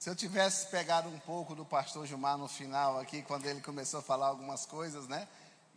Se 0.00 0.08
eu 0.08 0.16
tivesse 0.16 0.68
pegado 0.68 1.10
um 1.10 1.18
pouco 1.18 1.54
do 1.54 1.62
pastor 1.62 2.06
Gilmar 2.06 2.38
no 2.38 2.48
final 2.48 2.98
aqui, 2.98 3.20
quando 3.20 3.44
ele 3.44 3.60
começou 3.60 4.00
a 4.00 4.02
falar 4.02 4.28
algumas 4.28 4.64
coisas, 4.64 5.06
né? 5.06 5.28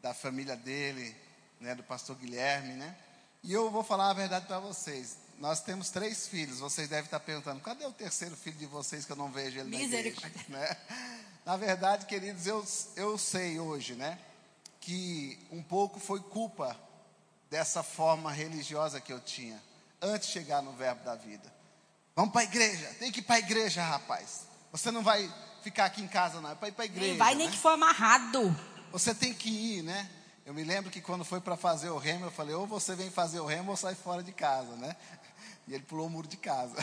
Da 0.01 0.13
família 0.13 0.55
dele, 0.55 1.13
né, 1.59 1.75
do 1.75 1.83
pastor 1.83 2.15
Guilherme, 2.15 2.71
né? 2.75 2.95
E 3.43 3.51
eu 3.51 3.69
vou 3.69 3.83
falar 3.83 4.11
a 4.11 4.13
verdade 4.13 4.45
para 4.45 4.59
vocês. 4.59 5.17
Nós 5.39 5.59
temos 5.59 5.89
três 5.89 6.25
filhos. 6.25 6.59
Vocês 6.59 6.87
devem 6.87 7.03
estar 7.03 7.19
perguntando: 7.19 7.59
cadê 7.59 7.85
o 7.85 7.91
terceiro 7.91 8.33
filho 8.37 8.55
de 8.55 8.65
vocês 8.65 9.03
que 9.03 9.11
eu 9.11 9.17
não 9.17 9.29
vejo 9.29 9.59
ele 9.59 9.75
Misericórdia. 9.75 10.41
na 10.47 10.57
igreja? 10.57 10.71
Né? 10.71 10.77
Na 11.45 11.57
verdade, 11.57 12.05
queridos, 12.05 12.47
eu, 12.47 12.65
eu 12.95 13.17
sei 13.17 13.59
hoje, 13.59 13.93
né? 13.93 14.17
Que 14.79 15.37
um 15.51 15.61
pouco 15.61 15.99
foi 15.99 16.21
culpa 16.21 16.79
dessa 17.49 17.83
forma 17.83 18.31
religiosa 18.31 19.01
que 19.01 19.11
eu 19.11 19.19
tinha 19.19 19.61
antes 20.01 20.29
de 20.29 20.33
chegar 20.33 20.61
no 20.61 20.71
Verbo 20.71 21.03
da 21.03 21.15
Vida. 21.15 21.51
Vamos 22.15 22.31
para 22.31 22.41
a 22.41 22.43
igreja, 22.43 22.87
tem 22.99 23.11
que 23.11 23.19
ir 23.19 23.23
para 23.23 23.37
a 23.37 23.39
igreja, 23.39 23.83
rapaz. 23.83 24.41
Você 24.71 24.91
não 24.91 25.01
vai 25.01 25.31
ficar 25.63 25.85
aqui 25.85 26.01
em 26.01 26.07
casa, 26.07 26.39
não, 26.41 26.51
é 26.51 26.55
para 26.55 26.67
ir 26.67 26.71
para 26.73 26.83
a 26.83 26.85
igreja. 26.85 27.07
Nem 27.07 27.17
vai 27.17 27.35
nem 27.35 27.47
né? 27.47 27.51
que 27.51 27.57
for 27.57 27.69
amarrado. 27.69 28.55
Você 28.91 29.15
tem 29.15 29.33
que 29.33 29.49
ir, 29.49 29.81
né? 29.81 30.09
Eu 30.45 30.53
me 30.53 30.63
lembro 30.63 30.91
que 30.91 31.01
quando 31.01 31.23
foi 31.23 31.39
para 31.39 31.55
fazer 31.55 31.89
o 31.89 31.97
remo, 31.97 32.25
eu 32.25 32.31
falei, 32.31 32.53
ou 32.53 32.67
você 32.67 32.95
vem 32.95 33.09
fazer 33.09 33.39
o 33.39 33.45
remo 33.45 33.71
ou 33.71 33.77
sai 33.77 33.95
fora 33.95 34.21
de 34.21 34.31
casa, 34.31 34.75
né? 34.75 34.95
E 35.67 35.73
ele 35.73 35.83
pulou 35.83 36.07
o 36.07 36.09
muro 36.09 36.27
de 36.27 36.37
casa. 36.37 36.75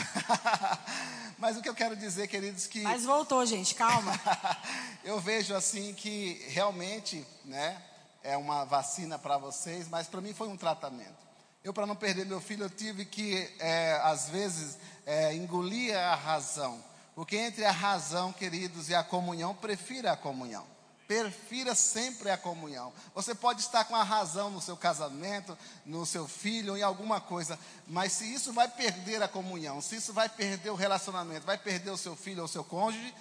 Mas 1.37 1.55
o 1.55 1.61
que 1.61 1.69
eu 1.69 1.75
quero 1.75 1.95
dizer, 1.95 2.27
queridos, 2.27 2.65
que. 2.65 2.81
Mas 2.81 3.05
voltou, 3.05 3.45
gente, 3.45 3.75
calma. 3.75 4.11
eu 5.05 5.19
vejo 5.19 5.55
assim 5.55 5.93
que 5.93 6.43
realmente, 6.49 7.25
né, 7.45 7.81
é 8.23 8.35
uma 8.35 8.65
vacina 8.65 9.17
para 9.19 9.37
vocês, 9.37 9.87
mas 9.87 10.07
para 10.07 10.21
mim 10.21 10.33
foi 10.33 10.47
um 10.47 10.57
tratamento. 10.57 11.30
Eu, 11.63 11.73
para 11.73 11.85
não 11.85 11.95
perder 11.95 12.25
meu 12.25 12.41
filho, 12.41 12.65
eu 12.65 12.69
tive 12.69 13.05
que, 13.05 13.47
é, 13.59 13.99
às 14.03 14.29
vezes, 14.29 14.79
é, 15.05 15.33
engolir 15.35 15.95
a 15.95 16.15
razão. 16.15 16.83
Porque 17.13 17.37
entre 17.37 17.63
a 17.63 17.71
razão, 17.71 18.33
queridos, 18.33 18.89
e 18.89 18.95
a 18.95 19.03
comunhão, 19.03 19.53
prefira 19.53 20.11
a 20.11 20.17
comunhão. 20.17 20.65
Prefira 21.07 21.75
sempre 21.75 22.31
a 22.31 22.37
comunhão. 22.37 22.91
Você 23.13 23.35
pode 23.35 23.61
estar 23.61 23.83
com 23.85 23.95
a 23.95 24.01
razão 24.01 24.49
no 24.49 24.59
seu 24.59 24.75
casamento, 24.75 25.55
no 25.85 26.03
seu 26.03 26.27
filho, 26.27 26.75
em 26.75 26.81
alguma 26.81 27.21
coisa, 27.21 27.59
mas 27.85 28.13
se 28.13 28.33
isso 28.33 28.53
vai 28.53 28.67
perder 28.67 29.21
a 29.21 29.27
comunhão, 29.27 29.81
se 29.81 29.97
isso 29.97 30.13
vai 30.13 30.29
perder 30.29 30.69
o 30.69 30.75
relacionamento, 30.75 31.45
vai 31.45 31.57
perder 31.57 31.91
o 31.91 31.97
seu 31.97 32.15
filho 32.15 32.39
ou 32.39 32.45
o 32.45 32.49
seu 32.49 32.63
cônjuge, 32.63 33.13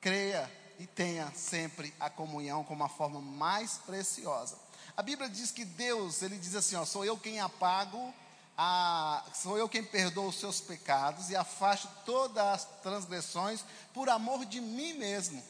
creia 0.00 0.50
e 0.78 0.86
tenha 0.86 1.30
sempre 1.34 1.94
a 2.00 2.08
comunhão 2.08 2.64
como 2.64 2.82
a 2.82 2.88
forma 2.88 3.20
mais 3.20 3.74
preciosa. 3.86 4.63
A 4.96 5.02
Bíblia 5.02 5.28
diz 5.28 5.50
que 5.50 5.64
Deus, 5.64 6.22
ele 6.22 6.38
diz 6.38 6.54
assim, 6.54 6.76
ó, 6.76 6.84
sou 6.84 7.04
eu 7.04 7.16
quem 7.18 7.40
apago 7.40 8.14
a, 8.56 9.24
sou 9.34 9.58
eu 9.58 9.68
quem 9.68 9.82
perdoo 9.82 10.28
os 10.28 10.38
seus 10.38 10.60
pecados 10.60 11.30
e 11.30 11.36
afasto 11.36 11.88
todas 12.06 12.44
as 12.44 12.64
transgressões 12.82 13.64
por 13.92 14.08
amor 14.08 14.44
de 14.44 14.60
mim 14.60 14.92
mesmo. 14.94 15.42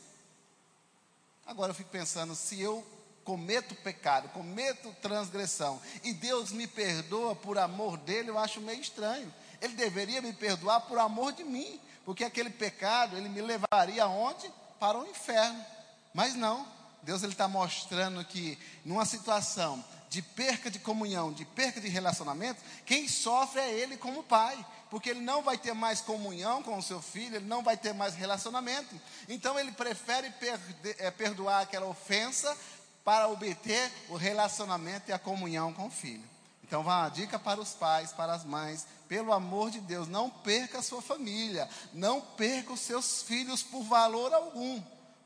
Agora 1.46 1.70
eu 1.70 1.74
fico 1.74 1.90
pensando, 1.90 2.34
se 2.34 2.58
eu 2.58 2.86
cometo 3.22 3.74
pecado, 3.76 4.28
cometo 4.30 4.94
transgressão, 5.02 5.80
e 6.02 6.12
Deus 6.12 6.50
me 6.50 6.66
perdoa 6.66 7.34
por 7.34 7.58
amor 7.58 7.96
dele, 7.98 8.30
eu 8.30 8.38
acho 8.38 8.60
meio 8.60 8.80
estranho. 8.80 9.32
Ele 9.60 9.74
deveria 9.74 10.22
me 10.22 10.32
perdoar 10.32 10.82
por 10.82 10.98
amor 10.98 11.32
de 11.32 11.44
mim, 11.44 11.80
porque 12.04 12.24
aquele 12.24 12.50
pecado, 12.50 13.16
ele 13.16 13.28
me 13.28 13.40
levaria 13.40 14.04
aonde? 14.04 14.50
Para 14.78 14.98
o 14.98 15.06
inferno. 15.06 15.64
Mas 16.12 16.34
não, 16.34 16.66
Deus 17.04 17.22
está 17.22 17.46
mostrando 17.46 18.24
que 18.24 18.58
numa 18.84 19.04
situação 19.04 19.84
de 20.08 20.22
perca 20.22 20.70
de 20.70 20.78
comunhão, 20.78 21.32
de 21.32 21.44
perca 21.44 21.80
de 21.80 21.88
relacionamento, 21.88 22.62
quem 22.86 23.08
sofre 23.08 23.60
é 23.60 23.72
ele 23.72 23.96
como 23.96 24.22
pai 24.22 24.64
porque 24.90 25.10
ele 25.10 25.20
não 25.20 25.42
vai 25.42 25.58
ter 25.58 25.74
mais 25.74 26.00
comunhão 26.00 26.62
com 26.62 26.78
o 26.78 26.82
seu 26.82 27.02
filho, 27.02 27.34
ele 27.34 27.46
não 27.46 27.64
vai 27.64 27.76
ter 27.76 27.92
mais 27.92 28.14
relacionamento. 28.14 28.94
Então 29.28 29.58
ele 29.58 29.72
prefere 29.72 30.32
é, 30.98 31.10
perdoar 31.10 31.62
aquela 31.62 31.86
ofensa 31.86 32.56
para 33.04 33.26
obter 33.26 33.90
o 34.08 34.14
relacionamento 34.14 35.10
e 35.10 35.12
a 35.12 35.18
comunhão 35.18 35.72
com 35.72 35.88
o 35.88 35.90
filho. 35.90 36.22
Então, 36.62 36.82
vai 36.82 37.02
uma 37.02 37.08
dica 37.10 37.38
para 37.38 37.60
os 37.60 37.70
pais, 37.70 38.12
para 38.12 38.32
as 38.32 38.44
mães, 38.44 38.86
pelo 39.06 39.32
amor 39.32 39.70
de 39.70 39.80
Deus, 39.80 40.08
não 40.08 40.30
perca 40.30 40.78
a 40.78 40.82
sua 40.82 41.02
família, 41.02 41.68
não 41.92 42.20
perca 42.20 42.72
os 42.72 42.80
seus 42.80 43.22
filhos 43.22 43.62
por 43.62 43.82
valor 43.82 44.32
algum, 44.32 44.82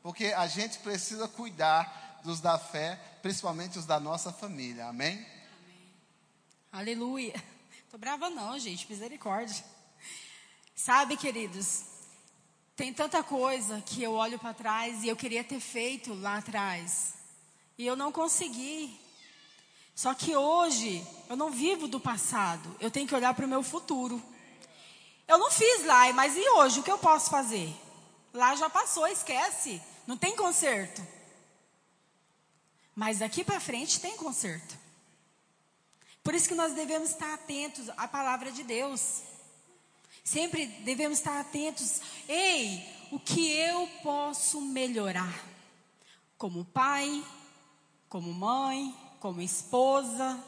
porque 0.09 0.25
a 0.25 0.47
gente 0.47 0.79
precisa 0.79 1.27
cuidar 1.27 2.19
dos 2.23 2.41
da 2.41 2.57
fé, 2.57 2.99
principalmente 3.21 3.77
os 3.77 3.85
da 3.85 3.99
nossa 3.99 4.33
família. 4.33 4.87
Amém? 4.87 5.13
Amém. 5.13 5.93
Aleluia. 6.71 7.35
Tô 7.91 7.97
brava 7.99 8.27
não, 8.27 8.57
gente, 8.57 8.89
misericórdia. 8.89 9.63
Sabe, 10.75 11.15
queridos, 11.15 11.83
tem 12.75 12.91
tanta 12.91 13.21
coisa 13.21 13.83
que 13.85 14.01
eu 14.01 14.13
olho 14.13 14.39
para 14.39 14.51
trás 14.51 15.03
e 15.03 15.09
eu 15.09 15.15
queria 15.15 15.43
ter 15.43 15.59
feito 15.59 16.11
lá 16.15 16.37
atrás. 16.37 17.13
E 17.77 17.85
eu 17.85 17.95
não 17.95 18.11
consegui. 18.11 18.99
Só 19.93 20.15
que 20.15 20.35
hoje 20.35 21.05
eu 21.29 21.35
não 21.35 21.51
vivo 21.51 21.87
do 21.87 21.99
passado, 21.99 22.75
eu 22.79 22.89
tenho 22.89 23.07
que 23.07 23.13
olhar 23.13 23.35
para 23.35 23.45
o 23.45 23.47
meu 23.47 23.61
futuro. 23.61 24.19
Eu 25.27 25.37
não 25.37 25.51
fiz 25.51 25.85
lá, 25.85 26.11
mas 26.13 26.35
e 26.35 26.49
hoje? 26.49 26.79
O 26.79 26.83
que 26.83 26.91
eu 26.91 26.97
posso 26.97 27.29
fazer? 27.29 27.71
Lá 28.33 28.55
já 28.55 28.71
passou, 28.71 29.07
esquece. 29.07 29.79
Não 30.09 30.17
tem 30.17 30.35
conserto. 30.35 31.05
Mas 32.95 33.19
daqui 33.19 33.43
para 33.43 33.59
frente 33.59 33.99
tem 33.99 34.17
conserto. 34.17 34.75
Por 36.23 36.33
isso 36.33 36.47
que 36.47 36.55
nós 36.55 36.73
devemos 36.73 37.11
estar 37.11 37.31
atentos 37.31 37.89
à 37.89 38.07
palavra 38.07 38.51
de 38.51 38.63
Deus. 38.63 39.21
Sempre 40.23 40.65
devemos 40.65 41.19
estar 41.19 41.39
atentos. 41.39 42.01
Ei, 42.27 42.83
o 43.11 43.19
que 43.19 43.51
eu 43.51 43.87
posso 44.01 44.59
melhorar? 44.59 45.45
Como 46.39 46.65
pai, 46.65 47.23
como 48.09 48.33
mãe, 48.33 48.91
como 49.19 49.43
esposa. 49.43 50.43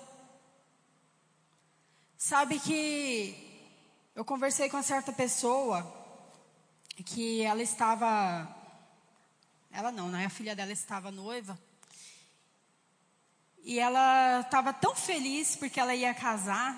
Sabe 2.17 2.59
que 2.59 3.69
eu 4.15 4.25
conversei 4.25 4.71
com 4.71 4.77
uma 4.77 4.81
certa 4.81 5.13
pessoa 5.13 5.85
que 7.05 7.43
ela 7.43 7.61
estava. 7.61 8.60
Ela 9.71 9.91
não, 9.91 10.09
né? 10.09 10.25
A 10.25 10.29
filha 10.29 10.55
dela 10.55 10.71
estava 10.71 11.11
noiva. 11.11 11.57
E 13.63 13.79
ela 13.79 14.41
estava 14.41 14.73
tão 14.73 14.95
feliz 14.95 15.55
porque 15.55 15.79
ela 15.79 15.93
ia 15.93 16.13
casar, 16.13 16.75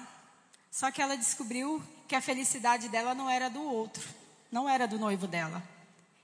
só 0.69 0.91
que 0.91 1.01
ela 1.01 1.15
descobriu 1.15 1.81
que 2.07 2.15
a 2.15 2.21
felicidade 2.21 2.89
dela 2.89 3.15
não 3.15 3.29
era 3.29 3.49
do 3.49 3.61
outro, 3.61 4.03
não 4.51 4.69
era 4.69 4.85
do 4.85 4.99
noivo 4.99 5.25
dela. 5.25 5.63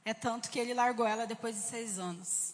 É 0.03 0.13
tanto 0.13 0.49
que 0.49 0.60
ele 0.60 0.73
largou 0.73 1.08
ela 1.08 1.25
depois 1.25 1.55
de 1.55 1.62
seis 1.62 1.97
anos. 1.97 2.53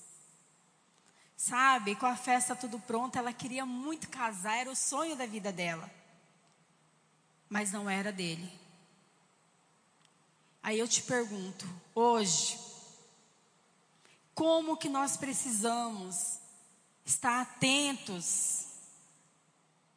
Sabe, 1.36 1.95
com 1.95 2.06
a 2.06 2.15
festa 2.15 2.56
tudo 2.56 2.80
pronto, 2.80 3.17
ela 3.17 3.34
queria 3.34 3.65
muito 3.65 4.08
casar, 4.10 4.58
era 4.58 4.69
o 4.69 4.75
sonho 4.75 5.15
da 5.15 5.25
vida 5.25 5.51
dela. 5.51 5.89
Mas 7.49 7.71
não 7.71 7.89
era 7.89 8.12
dele. 8.12 8.51
Aí 10.62 10.80
eu 10.80 10.88
te 10.88 11.01
pergunto, 11.01 11.67
hoje, 11.93 12.58
como 14.36 14.76
que 14.76 14.89
nós 14.89 15.15
precisamos 15.15 16.39
estar 17.06 17.41
atentos 17.41 18.65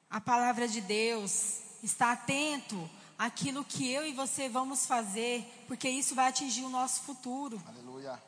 à 0.09 0.21
palavra 0.21 0.69
de 0.69 0.81
Deus, 0.81 1.59
estar 1.83 2.13
atento 2.13 2.89
àquilo 3.19 3.65
que 3.65 3.91
eu 3.91 4.07
e 4.07 4.13
você 4.13 4.49
vamos 4.49 4.87
fazer, 4.87 5.45
porque 5.67 5.89
isso 5.91 6.15
vai 6.15 6.29
atingir 6.29 6.63
o 6.63 6.71
nosso 6.71 7.03
futuro. 7.03 7.61
Aleluia. 7.67 8.23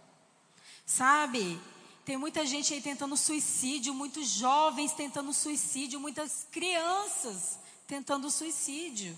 Sabe? 0.85 1.61
Tem 2.05 2.16
muita 2.16 2.44
gente 2.44 2.75
aí 2.75 2.83
tentando 2.83 3.16
suicídio, 3.16 3.94
muitos 3.94 4.29
jovens 4.29 4.92
tentando 4.92 5.33
suicídio, 5.33 6.01
muitas 6.01 6.44
crianças 6.51 7.57
tentando 7.87 8.29
suicídio. 8.31 9.16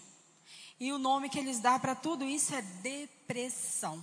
E 0.78 0.92
o 0.92 0.98
nome 0.98 1.30
que 1.30 1.38
eles 1.38 1.58
dão 1.58 1.80
para 1.80 1.94
tudo 1.94 2.24
isso 2.24 2.54
é 2.54 2.60
depressão. 2.60 4.02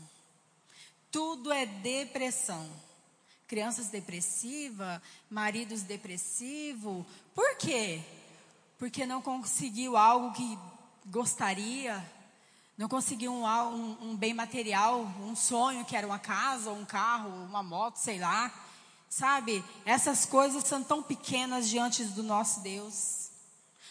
Tudo 1.12 1.52
é 1.52 1.65
depressão. 1.65 2.69
Crianças 3.48 3.88
depressivas, 3.88 5.02
maridos 5.30 5.82
depressivos. 5.82 7.06
Por 7.34 7.56
quê? 7.58 8.02
Porque 8.78 9.06
não 9.06 9.22
conseguiu 9.22 9.98
algo 9.98 10.32
que 10.34 10.58
gostaria, 11.08 12.04
não 12.78 12.88
conseguiu 12.88 13.34
um, 13.34 13.45
um, 13.45 13.98
um, 14.02 14.15
bem 14.15 14.34
material, 14.34 15.02
um 15.22 15.36
sonho 15.36 15.84
que 15.84 15.95
era 15.98 16.08
uma 16.08 16.19
casa, 16.19 16.72
um 16.72 16.86
carro, 16.86 17.30
uma 17.45 17.62
moto, 17.62 17.98
sei 17.98 18.19
lá. 18.19 18.54
Sabe? 19.10 19.65
Essas 19.86 20.26
coisas 20.26 20.63
são 20.63 20.84
tão 20.84 21.02
pequenas 21.02 21.67
diante 21.67 22.04
do 22.04 22.22
nosso 22.22 22.62
Deus. 22.62 23.18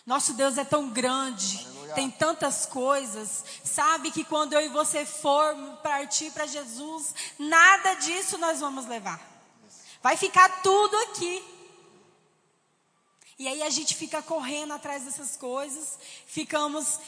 Nosso 0.08 0.32
Deus 0.32 0.56
é 0.56 0.64
tão 0.64 0.88
grande, 0.88 1.58
Aleluia. 1.66 1.94
tem 1.94 2.10
tantas 2.10 2.64
coisas. 2.64 3.44
Sabe 3.62 4.10
que 4.10 4.24
quando 4.24 4.54
eu 4.54 4.62
e 4.62 4.70
você 4.70 5.04
for 5.04 5.54
partir 5.82 6.30
para 6.30 6.46
Jesus, 6.46 7.14
nada 7.38 7.92
disso 7.92 8.38
nós 8.38 8.58
vamos 8.58 8.86
levar. 8.86 9.20
Vai 10.02 10.16
ficar 10.16 10.62
tudo 10.62 10.96
aqui. 10.96 11.44
E 13.38 13.46
aí 13.46 13.62
a 13.62 13.68
gente 13.68 13.94
fica 13.94 14.22
correndo 14.22 14.72
atrás 14.72 15.04
dessas 15.04 15.36
coisas, 15.36 15.98
ficamos 16.26 16.98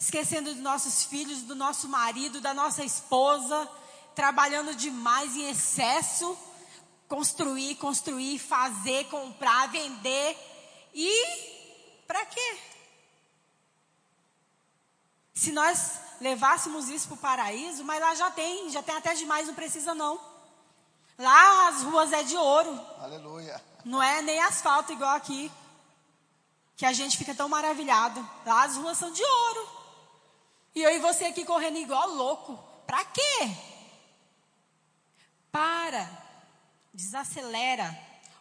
esquecendo 0.00 0.50
dos 0.54 0.62
nossos 0.62 1.04
filhos, 1.04 1.42
do 1.42 1.54
nosso 1.54 1.86
marido, 1.90 2.40
da 2.40 2.54
nossa 2.54 2.82
esposa, 2.82 3.70
trabalhando 4.14 4.74
demais 4.74 5.36
em 5.36 5.50
excesso, 5.50 6.34
construir, 7.06 7.74
construir, 7.74 8.38
fazer, 8.38 9.04
comprar, 9.08 9.66
vender. 9.66 10.38
E 10.94 11.54
para 12.06 12.24
quê? 12.26 12.58
Se 15.34 15.52
nós 15.52 16.00
levássemos 16.20 16.88
isso 16.88 17.08
para 17.08 17.14
o 17.14 17.18
paraíso, 17.18 17.84
mas 17.84 18.00
lá 18.00 18.14
já 18.14 18.30
tem, 18.30 18.70
já 18.70 18.82
tem 18.82 18.96
até 18.96 19.14
demais, 19.14 19.46
não 19.46 19.54
precisa 19.54 19.94
não. 19.94 20.18
Lá 21.18 21.68
as 21.68 21.82
ruas 21.82 22.12
é 22.12 22.22
de 22.22 22.36
ouro. 22.36 22.80
Aleluia. 23.00 23.62
Não 23.84 24.02
é 24.02 24.22
nem 24.22 24.40
asfalto 24.40 24.92
igual 24.92 25.14
aqui. 25.14 25.50
Que 26.76 26.84
a 26.84 26.92
gente 26.92 27.16
fica 27.16 27.34
tão 27.34 27.48
maravilhado. 27.48 28.20
Lá 28.44 28.64
as 28.64 28.76
ruas 28.76 28.98
são 28.98 29.10
de 29.10 29.22
ouro. 29.22 29.68
E 30.74 30.82
eu 30.82 30.90
e 30.90 30.98
você 30.98 31.26
aqui 31.26 31.44
correndo 31.44 31.78
igual 31.78 32.08
louco. 32.10 32.58
Para 32.86 33.04
quê? 33.04 33.50
Para. 35.50 36.06
Desacelera. 36.92 37.96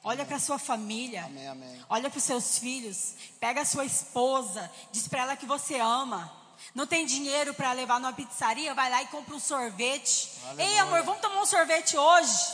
Olha 0.05 0.23
para 0.23 0.37
sua 0.37 0.59
família. 0.59 1.25
Amém, 1.25 1.47
amém. 1.47 1.85
Olha 1.89 2.11
para 2.11 2.19
os 2.19 2.23
seus 2.23 2.59
filhos. 2.59 3.15
Pega 3.39 3.61
a 3.61 3.65
sua 3.65 3.85
esposa. 3.85 4.71
Diz 4.91 5.07
para 5.07 5.23
ela 5.23 5.35
que 5.35 5.47
você 5.47 5.79
ama. 5.79 6.31
Não 6.75 6.85
tem 6.85 7.07
dinheiro 7.07 7.55
para 7.55 7.71
levar 7.71 7.99
numa 7.99 8.13
pizzaria? 8.13 8.75
Vai 8.75 8.87
lá 8.91 9.01
e 9.01 9.07
compra 9.07 9.33
um 9.33 9.39
sorvete. 9.39 10.29
Aleluia. 10.45 10.67
Ei, 10.67 10.77
amor, 10.77 11.01
vamos 11.01 11.21
tomar 11.21 11.41
um 11.41 11.45
sorvete 11.47 11.97
hoje? 11.97 12.53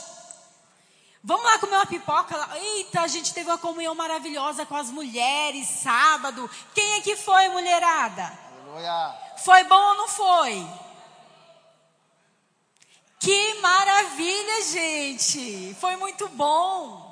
Vamos 1.22 1.44
lá 1.44 1.58
comer 1.58 1.76
uma 1.76 1.86
pipoca? 1.86 2.34
Eita, 2.56 3.02
a 3.02 3.06
gente 3.06 3.34
teve 3.34 3.50
uma 3.50 3.58
comunhão 3.58 3.94
maravilhosa 3.94 4.64
com 4.64 4.74
as 4.74 4.88
mulheres 4.88 5.68
sábado. 5.68 6.50
Quem 6.74 6.94
é 6.94 7.00
que 7.02 7.16
foi, 7.16 7.50
mulherada? 7.50 8.32
Aleluia. 8.62 9.14
Foi 9.44 9.62
bom 9.64 9.88
ou 9.88 9.94
não 9.94 10.08
foi? 10.08 10.66
Que 13.20 13.54
maravilha, 13.60 14.64
gente! 14.64 15.76
Foi 15.78 15.96
muito 15.96 16.28
bom. 16.30 17.11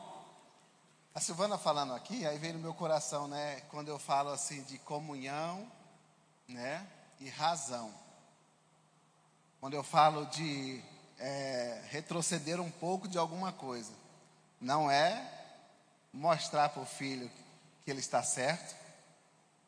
A 1.12 1.18
Silvana 1.18 1.58
falando 1.58 1.92
aqui, 1.92 2.24
aí 2.24 2.38
vem 2.38 2.52
no 2.52 2.60
meu 2.60 2.72
coração, 2.72 3.26
né? 3.26 3.62
Quando 3.68 3.88
eu 3.88 3.98
falo 3.98 4.30
assim 4.30 4.62
de 4.62 4.78
comunhão, 4.78 5.66
né? 6.46 6.86
E 7.18 7.28
razão. 7.28 7.92
Quando 9.58 9.74
eu 9.74 9.82
falo 9.82 10.24
de 10.26 10.80
é, 11.18 11.82
retroceder 11.88 12.60
um 12.60 12.70
pouco 12.70 13.08
de 13.08 13.18
alguma 13.18 13.52
coisa, 13.52 13.92
não 14.60 14.88
é 14.88 15.20
mostrar 16.12 16.68
para 16.68 16.82
o 16.82 16.86
filho 16.86 17.28
que 17.84 17.90
ele 17.90 17.98
está 17.98 18.22
certo, 18.22 18.76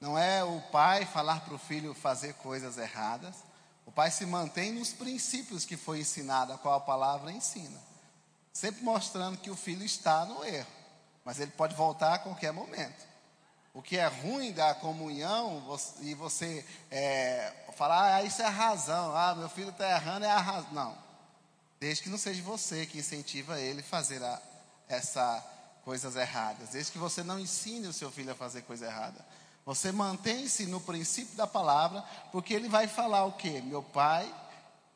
não 0.00 0.16
é 0.16 0.44
o 0.44 0.61
pai 0.70 1.05
falar 1.05 1.40
para 1.40 1.55
o 1.55 1.59
filho 1.59 1.92
fazer 1.92 2.35
coisas 2.35 2.78
erradas. 2.78 3.35
O 3.85 3.90
pai 3.90 4.12
se 4.12 4.24
mantém 4.24 4.70
nos 4.70 4.92
princípios 4.92 5.64
que 5.64 5.76
foi 5.76 6.00
ensinado, 6.00 6.52
a 6.52 6.59
qual 6.59 6.74
a 6.74 6.81
palavra 6.81 7.33
ensina. 7.33 7.81
Sempre 8.52 8.85
mostrando 8.85 9.38
que 9.38 9.50
o 9.50 9.57
filho 9.57 9.85
está 9.85 10.24
no 10.24 10.44
erro. 10.44 10.81
Mas 11.24 11.40
ele 11.40 11.50
pode 11.52 11.74
voltar 11.74 12.14
a 12.14 12.18
qualquer 12.18 12.52
momento. 12.52 13.06
O 13.74 13.80
que 13.80 13.96
é 13.96 14.06
ruim 14.06 14.52
da 14.52 14.74
comunhão, 14.74 15.62
e 16.00 16.14
você 16.14 16.64
é, 16.90 17.52
falar, 17.76 18.16
ah, 18.16 18.22
isso 18.22 18.42
é 18.42 18.46
razão, 18.46 19.16
ah, 19.16 19.35
meu 19.35 19.48
filho 19.48 19.70
está 19.70 19.88
errando, 19.90 20.26
é 20.26 20.30
a 20.30 20.38
razão. 20.38 20.72
Não. 20.72 20.98
Desde 21.80 22.02
que 22.02 22.11
não 22.11 22.18
seja 22.18 22.42
você 22.42 22.87
que 22.87 22.98
incentiva 22.98 23.58
ele 23.58 23.80
a 23.80 23.85
fazer 23.85 24.22
a, 24.22 24.40
essa 24.88 25.42
coisas 25.85 26.16
erradas. 26.16 26.70
Desde 26.70 26.92
que 26.92 26.98
você 26.98 27.22
não 27.22 27.38
ensine 27.38 27.87
o 27.87 27.92
seu 27.92 28.11
filho 28.11 28.32
a 28.32 28.37
fazer 28.37 28.62
coisa 28.62 28.87
errada. 28.87 29.24
Você 29.64 29.92
mantém-se 29.92 30.66
no 30.66 30.80
princípio 30.80 31.37
da 31.37 31.46
palavra, 31.46 32.02
porque 32.30 32.52
ele 32.54 32.68
vai 32.68 32.88
falar 32.88 33.24
o 33.24 33.32
quê? 33.32 33.61
Meu 33.64 33.82
pai, 33.82 34.32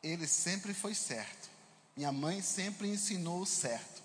ele 0.03 0.27
sempre 0.27 0.75
foi 0.75 0.95
certo. 0.95 1.49
Minha 1.97 2.13
mãe 2.13 2.43
sempre 2.43 2.89
ensinou 2.89 3.41
o 3.41 3.47
certo. 3.47 4.03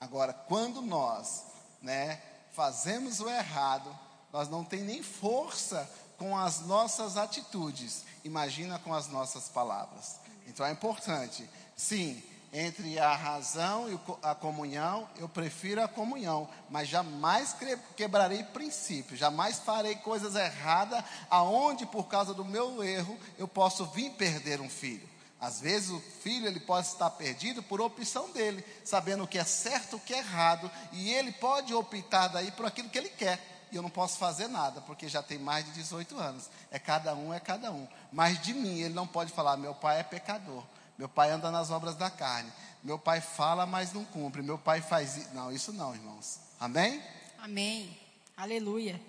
Agora, 0.00 0.32
quando 0.32 0.82
nós, 0.82 1.44
né, 1.82 2.20
fazemos 2.52 3.20
o 3.20 3.28
errado, 3.28 3.96
nós 4.32 4.48
não 4.48 4.64
tem 4.64 4.82
nem 4.82 5.02
força 5.02 5.88
com 6.16 6.36
as 6.38 6.60
nossas 6.60 7.16
atitudes. 7.16 8.04
Imagina 8.24 8.78
com 8.78 8.94
as 8.94 9.08
nossas 9.08 9.48
palavras. 9.48 10.20
Então 10.46 10.64
é 10.64 10.70
importante, 10.70 11.48
sim, 11.76 12.22
entre 12.52 12.98
a 12.98 13.14
razão 13.16 13.90
e 13.90 13.98
a 14.22 14.34
comunhão, 14.34 15.08
eu 15.16 15.28
prefiro 15.28 15.82
a 15.82 15.88
comunhão, 15.88 16.48
mas 16.68 16.86
jamais 16.86 17.56
quebrarei 17.96 18.44
princípios, 18.44 19.18
jamais 19.18 19.58
farei 19.58 19.96
coisas 19.96 20.34
erradas, 20.34 21.02
aonde 21.30 21.86
por 21.86 22.08
causa 22.08 22.34
do 22.34 22.44
meu 22.44 22.84
erro 22.84 23.18
eu 23.38 23.48
posso 23.48 23.86
vir 23.86 24.10
perder 24.10 24.60
um 24.60 24.68
filho. 24.68 25.08
Às 25.42 25.60
vezes 25.60 25.90
o 25.90 25.98
filho 25.98 26.46
ele 26.46 26.60
pode 26.60 26.86
estar 26.86 27.10
perdido 27.10 27.64
por 27.64 27.80
opção 27.80 28.30
dele, 28.30 28.64
sabendo 28.84 29.24
o 29.24 29.26
que 29.26 29.36
é 29.36 29.44
certo, 29.44 29.96
o 29.96 30.00
que 30.00 30.14
é 30.14 30.18
errado, 30.18 30.70
e 30.92 31.12
ele 31.12 31.32
pode 31.32 31.74
optar 31.74 32.28
daí 32.28 32.52
por 32.52 32.64
aquilo 32.64 32.88
que 32.88 32.96
ele 32.96 33.08
quer. 33.08 33.66
E 33.72 33.74
eu 33.74 33.82
não 33.82 33.90
posso 33.90 34.18
fazer 34.18 34.46
nada, 34.46 34.80
porque 34.82 35.08
já 35.08 35.20
tem 35.20 35.40
mais 35.40 35.64
de 35.64 35.72
18 35.72 36.16
anos. 36.16 36.48
É 36.70 36.78
cada 36.78 37.12
um, 37.16 37.34
é 37.34 37.40
cada 37.40 37.72
um. 37.72 37.88
Mas 38.12 38.40
de 38.40 38.54
mim 38.54 38.78
ele 38.78 38.94
não 38.94 39.04
pode 39.04 39.32
falar, 39.32 39.56
meu 39.56 39.74
pai 39.74 39.98
é 39.98 40.04
pecador. 40.04 40.62
Meu 40.96 41.08
pai 41.08 41.32
anda 41.32 41.50
nas 41.50 41.70
obras 41.70 41.96
da 41.96 42.08
carne. 42.08 42.52
Meu 42.80 42.96
pai 42.96 43.20
fala, 43.20 43.66
mas 43.66 43.92
não 43.92 44.04
cumpre. 44.04 44.42
Meu 44.42 44.58
pai 44.58 44.80
faz 44.80 45.16
isso. 45.16 45.34
Não, 45.34 45.50
isso 45.50 45.72
não, 45.72 45.92
irmãos. 45.92 46.38
Amém? 46.60 47.02
Amém. 47.38 47.98
Aleluia. 48.36 49.00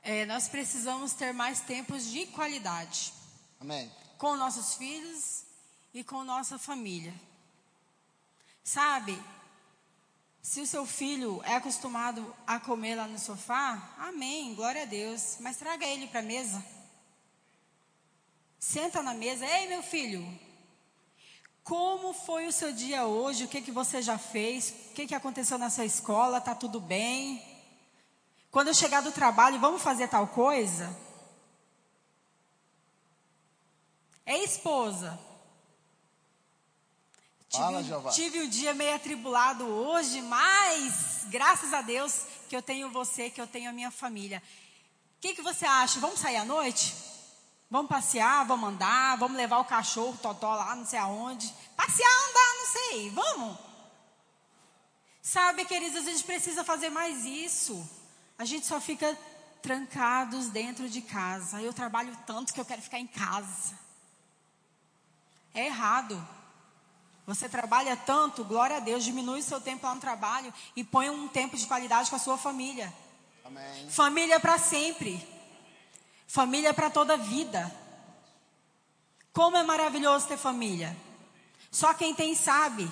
É, 0.00 0.24
nós 0.26 0.46
precisamos 0.46 1.12
ter 1.12 1.32
mais 1.32 1.60
tempos 1.60 2.04
de 2.04 2.26
qualidade. 2.26 3.12
Amém. 3.58 3.90
Com 4.18 4.36
nossos 4.36 4.74
filhos 4.74 5.44
e 5.94 6.04
com 6.04 6.22
nossa 6.24 6.58
família. 6.58 7.14
Sabe, 8.62 9.18
se 10.42 10.60
o 10.60 10.66
seu 10.66 10.84
filho 10.84 11.40
é 11.44 11.54
acostumado 11.54 12.34
a 12.46 12.60
comer 12.60 12.96
lá 12.96 13.06
no 13.06 13.18
sofá, 13.18 13.94
amém, 13.98 14.54
glória 14.54 14.82
a 14.82 14.86
Deus. 14.86 15.38
Mas 15.40 15.56
traga 15.56 15.86
ele 15.86 16.06
para 16.08 16.20
a 16.20 16.22
mesa. 16.22 16.62
Senta 18.58 19.02
na 19.02 19.14
mesa, 19.14 19.46
ei 19.46 19.68
meu 19.68 19.82
filho, 19.82 20.26
como 21.68 22.14
foi 22.14 22.46
o 22.46 22.52
seu 22.52 22.72
dia 22.72 23.04
hoje? 23.04 23.44
O 23.44 23.48
que, 23.48 23.60
que 23.60 23.70
você 23.70 24.00
já 24.00 24.16
fez? 24.16 24.70
O 24.70 24.94
que, 24.94 25.06
que 25.06 25.14
aconteceu 25.14 25.58
na 25.58 25.68
sua 25.68 25.84
escola? 25.84 26.40
Tá 26.40 26.54
tudo 26.54 26.80
bem? 26.80 27.42
Quando 28.50 28.68
eu 28.68 28.74
chegar 28.74 29.02
do 29.02 29.12
trabalho, 29.12 29.60
vamos 29.60 29.82
fazer 29.82 30.08
tal 30.08 30.26
coisa? 30.28 31.07
Ei, 34.28 34.44
esposa. 34.44 35.18
Fala, 37.50 37.82
tive, 37.82 38.10
tive 38.10 38.42
um 38.42 38.48
dia 38.50 38.74
meio 38.74 38.94
atribulado 38.94 39.64
hoje, 39.64 40.20
mas 40.20 41.24
graças 41.30 41.72
a 41.72 41.80
Deus 41.80 42.26
que 42.46 42.54
eu 42.54 42.60
tenho 42.60 42.90
você, 42.90 43.30
que 43.30 43.40
eu 43.40 43.46
tenho 43.46 43.70
a 43.70 43.72
minha 43.72 43.90
família. 43.90 44.42
O 45.16 45.20
que, 45.22 45.34
que 45.34 45.40
você 45.40 45.64
acha? 45.64 45.98
Vamos 45.98 46.20
sair 46.20 46.36
à 46.36 46.44
noite? 46.44 46.94
Vamos 47.70 47.88
passear, 47.88 48.44
vamos 48.44 48.68
andar, 48.68 49.16
vamos 49.16 49.34
levar 49.34 49.60
o 49.60 49.64
cachorro, 49.64 50.12
o 50.12 50.18
totó 50.18 50.54
lá, 50.54 50.76
não 50.76 50.84
sei 50.84 50.98
aonde. 50.98 51.50
Passear, 51.74 52.28
andar, 52.28 52.54
não 52.58 52.66
sei, 52.66 53.10
vamos. 53.10 53.58
Sabe, 55.22 55.64
queridos, 55.64 56.06
a 56.06 56.10
gente 56.10 56.24
precisa 56.24 56.62
fazer 56.62 56.90
mais 56.90 57.24
isso. 57.24 57.82
A 58.36 58.44
gente 58.44 58.66
só 58.66 58.78
fica 58.78 59.18
trancados 59.62 60.50
dentro 60.50 60.86
de 60.86 61.00
casa. 61.00 61.62
Eu 61.62 61.72
trabalho 61.72 62.14
tanto 62.26 62.52
que 62.52 62.60
eu 62.60 62.64
quero 62.66 62.82
ficar 62.82 62.98
em 62.98 63.06
casa. 63.06 63.87
É 65.54 65.66
errado. 65.66 66.26
Você 67.26 67.48
trabalha 67.48 67.94
tanto, 67.96 68.42
glória 68.42 68.76
a 68.76 68.80
Deus, 68.80 69.04
diminui 69.04 69.40
o 69.40 69.42
seu 69.42 69.60
tempo 69.60 69.86
lá 69.86 69.94
no 69.94 70.00
trabalho 70.00 70.52
e 70.74 70.82
põe 70.82 71.10
um 71.10 71.28
tempo 71.28 71.56
de 71.56 71.66
qualidade 71.66 72.08
com 72.08 72.16
a 72.16 72.18
sua 72.18 72.38
família. 72.38 72.92
Amém. 73.44 73.90
Família 73.90 74.40
para 74.40 74.58
sempre. 74.58 75.26
Família 76.26 76.72
para 76.72 76.88
toda 76.88 77.14
a 77.14 77.18
vida. 77.18 77.74
Como 79.32 79.56
é 79.56 79.62
maravilhoso 79.62 80.26
ter 80.26 80.38
família. 80.38 80.96
Só 81.70 81.92
quem 81.92 82.14
tem 82.14 82.34
sabe 82.34 82.90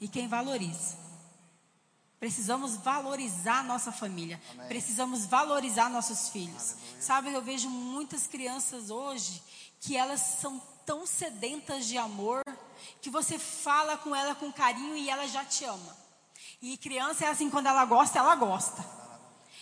e 0.00 0.08
quem 0.08 0.28
valoriza. 0.28 0.96
Precisamos 2.20 2.76
valorizar 2.76 3.62
nossa 3.64 3.92
família. 3.92 4.40
Amém. 4.52 4.68
Precisamos 4.68 5.26
valorizar 5.26 5.90
nossos 5.90 6.28
filhos. 6.28 6.72
Aleluia. 6.72 7.02
Sabe, 7.02 7.32
eu 7.32 7.42
vejo 7.42 7.68
muitas 7.68 8.26
crianças 8.26 8.90
hoje 8.90 9.42
que 9.80 9.96
elas 9.96 10.20
são 10.40 10.62
tão 10.84 11.06
sedentas 11.06 11.86
de 11.86 11.96
amor 11.98 12.42
que 13.00 13.10
você 13.10 13.38
fala 13.38 13.96
com 13.96 14.14
ela 14.14 14.34
com 14.34 14.52
carinho 14.52 14.96
e 14.96 15.08
ela 15.08 15.26
já 15.26 15.44
te 15.44 15.64
ama. 15.64 15.96
E 16.60 16.76
criança 16.76 17.24
é 17.24 17.28
assim, 17.28 17.50
quando 17.50 17.66
ela 17.66 17.84
gosta, 17.84 18.18
ela 18.18 18.34
gosta. 18.34 18.84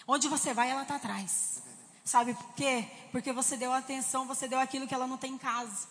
Onde 0.07 0.29
você 0.29 0.53
vai, 0.53 0.71
ela 0.71 0.83
está 0.83 0.97
atrás. 0.97 1.63
Sabe 2.05 2.35
por 2.35 2.55
quê? 2.55 2.87
Porque 3.11 3.33
você 3.33 3.57
deu 3.57 3.73
atenção, 3.73 4.27
você 4.27 4.49
deu 4.49 4.59
aquilo 4.59 4.87
que 4.87 4.95
ela 4.95 5.07
não 5.07 5.17
tem 5.17 5.33
em 5.33 5.39
casa. 5.39 5.89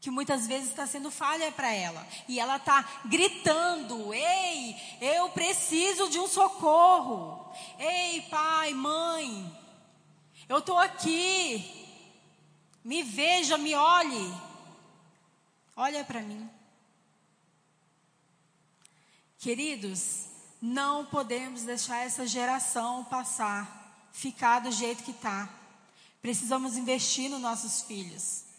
Que 0.00 0.10
muitas 0.10 0.46
vezes 0.46 0.70
está 0.70 0.86
sendo 0.86 1.10
falha 1.10 1.52
para 1.52 1.72
ela. 1.72 2.06
E 2.28 2.40
ela 2.40 2.56
está 2.56 2.86
gritando: 3.04 4.12
Ei, 4.14 4.76
eu 5.00 5.28
preciso 5.30 6.08
de 6.08 6.18
um 6.18 6.26
socorro. 6.26 7.52
Ei, 7.78 8.22
pai, 8.22 8.72
mãe, 8.72 9.58
eu 10.48 10.58
estou 10.58 10.78
aqui. 10.78 11.79
Me 12.84 13.02
veja, 13.02 13.58
me 13.58 13.74
olhe. 13.74 14.34
Olha 15.76 16.04
para 16.04 16.20
mim. 16.20 16.48
Queridos, 19.38 20.26
não 20.60 21.06
podemos 21.06 21.62
deixar 21.62 22.04
essa 22.04 22.26
geração 22.26 23.04
passar, 23.04 24.08
ficar 24.12 24.60
do 24.60 24.70
jeito 24.70 25.02
que 25.02 25.12
está. 25.12 25.48
Precisamos 26.20 26.76
investir 26.76 27.30
nos 27.30 27.40
nossos 27.40 27.82
filhos. 27.82 28.49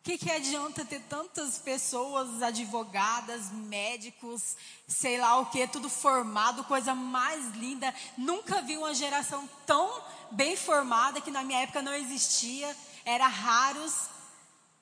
O 0.00 0.02
que, 0.02 0.16
que 0.16 0.30
adianta 0.30 0.82
ter 0.82 1.00
tantas 1.02 1.58
pessoas, 1.58 2.42
advogadas, 2.42 3.52
médicos, 3.52 4.56
sei 4.88 5.20
lá 5.20 5.38
o 5.38 5.46
que, 5.46 5.66
tudo 5.68 5.90
formado, 5.90 6.64
coisa 6.64 6.94
mais 6.94 7.54
linda. 7.54 7.94
Nunca 8.16 8.62
vi 8.62 8.78
uma 8.78 8.94
geração 8.94 9.46
tão 9.66 10.02
bem 10.30 10.56
formada 10.56 11.20
que 11.20 11.30
na 11.30 11.44
minha 11.44 11.60
época 11.60 11.82
não 11.82 11.92
existia, 11.92 12.74
era 13.04 13.26
raros, 13.26 14.08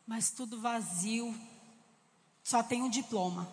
mas 0.07 0.31
tudo 0.31 0.61
vazio. 0.61 1.35
Só 2.45 2.63
tem 2.63 2.81
um 2.81 2.89
diploma 2.89 3.53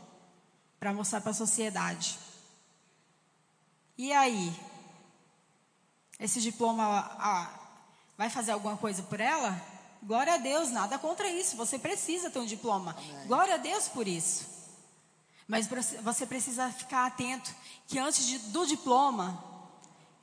para 0.79 0.93
mostrar 0.93 1.19
para 1.19 1.31
a 1.31 1.33
sociedade. 1.33 2.19
E 3.97 4.13
aí? 4.13 4.55
Esse 6.19 6.39
diploma 6.39 6.83
ah, 7.17 7.59
vai 8.15 8.29
fazer 8.29 8.51
alguma 8.51 8.77
coisa 8.77 9.01
por 9.01 9.19
ela? 9.19 9.74
Glória 10.05 10.35
a 10.35 10.37
Deus, 10.37 10.69
nada 10.69 10.99
contra 10.99 11.27
isso. 11.27 11.57
Você 11.57 11.79
precisa 11.79 12.29
ter 12.29 12.37
um 12.37 12.45
diploma. 12.45 12.95
Amém. 12.97 13.27
Glória 13.27 13.55
a 13.55 13.57
Deus 13.57 13.87
por 13.87 14.07
isso. 14.07 14.45
Mas 15.47 15.67
você 16.01 16.25
precisa 16.25 16.71
ficar 16.71 17.07
atento 17.07 17.53
que 17.87 17.97
antes 17.97 18.25
de, 18.25 18.37
do 18.37 18.65
diploma 18.65 19.43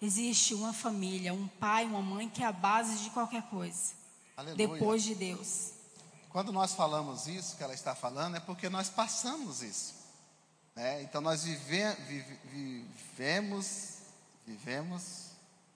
existe 0.00 0.54
uma 0.54 0.72
família, 0.72 1.34
um 1.34 1.46
pai, 1.46 1.84
uma 1.84 2.00
mãe 2.00 2.28
que 2.28 2.42
é 2.42 2.46
a 2.46 2.52
base 2.52 3.02
de 3.02 3.10
qualquer 3.10 3.42
coisa. 3.42 3.92
Aleluia. 4.36 4.68
Depois 4.68 5.02
de 5.02 5.14
Deus. 5.14 5.72
Quando 6.30 6.52
nós 6.52 6.72
falamos 6.72 7.26
isso 7.26 7.56
que 7.56 7.62
ela 7.62 7.74
está 7.74 7.94
falando 7.94 8.36
é 8.36 8.40
porque 8.40 8.68
nós 8.68 8.88
passamos 8.88 9.62
isso. 9.62 9.94
Né? 10.74 11.02
Então 11.02 11.20
nós 11.20 11.44
vive, 11.44 11.92
vive, 12.06 12.38
vivemos, 12.50 13.98
vivemos, 14.46 15.26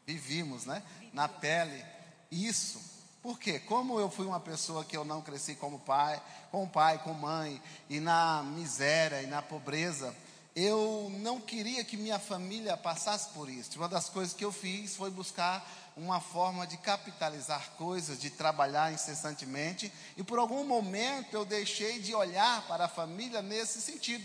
vivimos, 0.07 0.65
né? 0.65 0.83
Na 1.13 1.29
pele 1.29 1.85
isso. 2.31 2.96
Por 3.27 3.41
quê? 3.41 3.59
Como 3.59 3.99
eu 3.99 4.09
fui 4.09 4.25
uma 4.25 4.39
pessoa 4.39 4.85
que 4.85 4.97
eu 4.97 5.05
não 5.05 5.21
cresci 5.21 5.57
como 5.57 5.81
pai, 5.81 6.23
com 6.53 6.65
pai, 6.69 6.99
com 6.99 7.13
mãe, 7.13 7.61
e 7.91 7.99
na 7.99 8.41
miséria 8.45 9.21
e 9.21 9.27
na 9.27 9.43
pobreza, 9.43 10.15
eu 10.55 11.11
não 11.19 11.41
queria 11.41 11.83
que 11.83 11.97
minha 11.97 12.21
família 12.21 12.77
passasse 12.77 13.31
por 13.31 13.51
isso. 13.51 13.77
Uma 13.79 13.89
das 13.89 14.09
coisas 14.09 14.33
que 14.33 14.45
eu 14.45 14.53
fiz 14.53 14.95
foi 14.95 15.11
buscar 15.11 15.69
uma 15.97 16.21
forma 16.21 16.69
de 16.69 16.77
capitalizar 16.77 17.73
coisas, 17.73 18.21
de 18.21 18.31
trabalhar 18.31 18.93
incessantemente, 18.93 19.93
e 20.17 20.23
por 20.23 20.39
algum 20.39 20.65
momento 20.65 21.35
eu 21.35 21.45
deixei 21.45 21.99
de 21.99 22.15
olhar 22.15 22.65
para 22.69 22.85
a 22.85 22.89
família 22.89 23.43
nesse 23.43 23.81
sentido. 23.81 24.25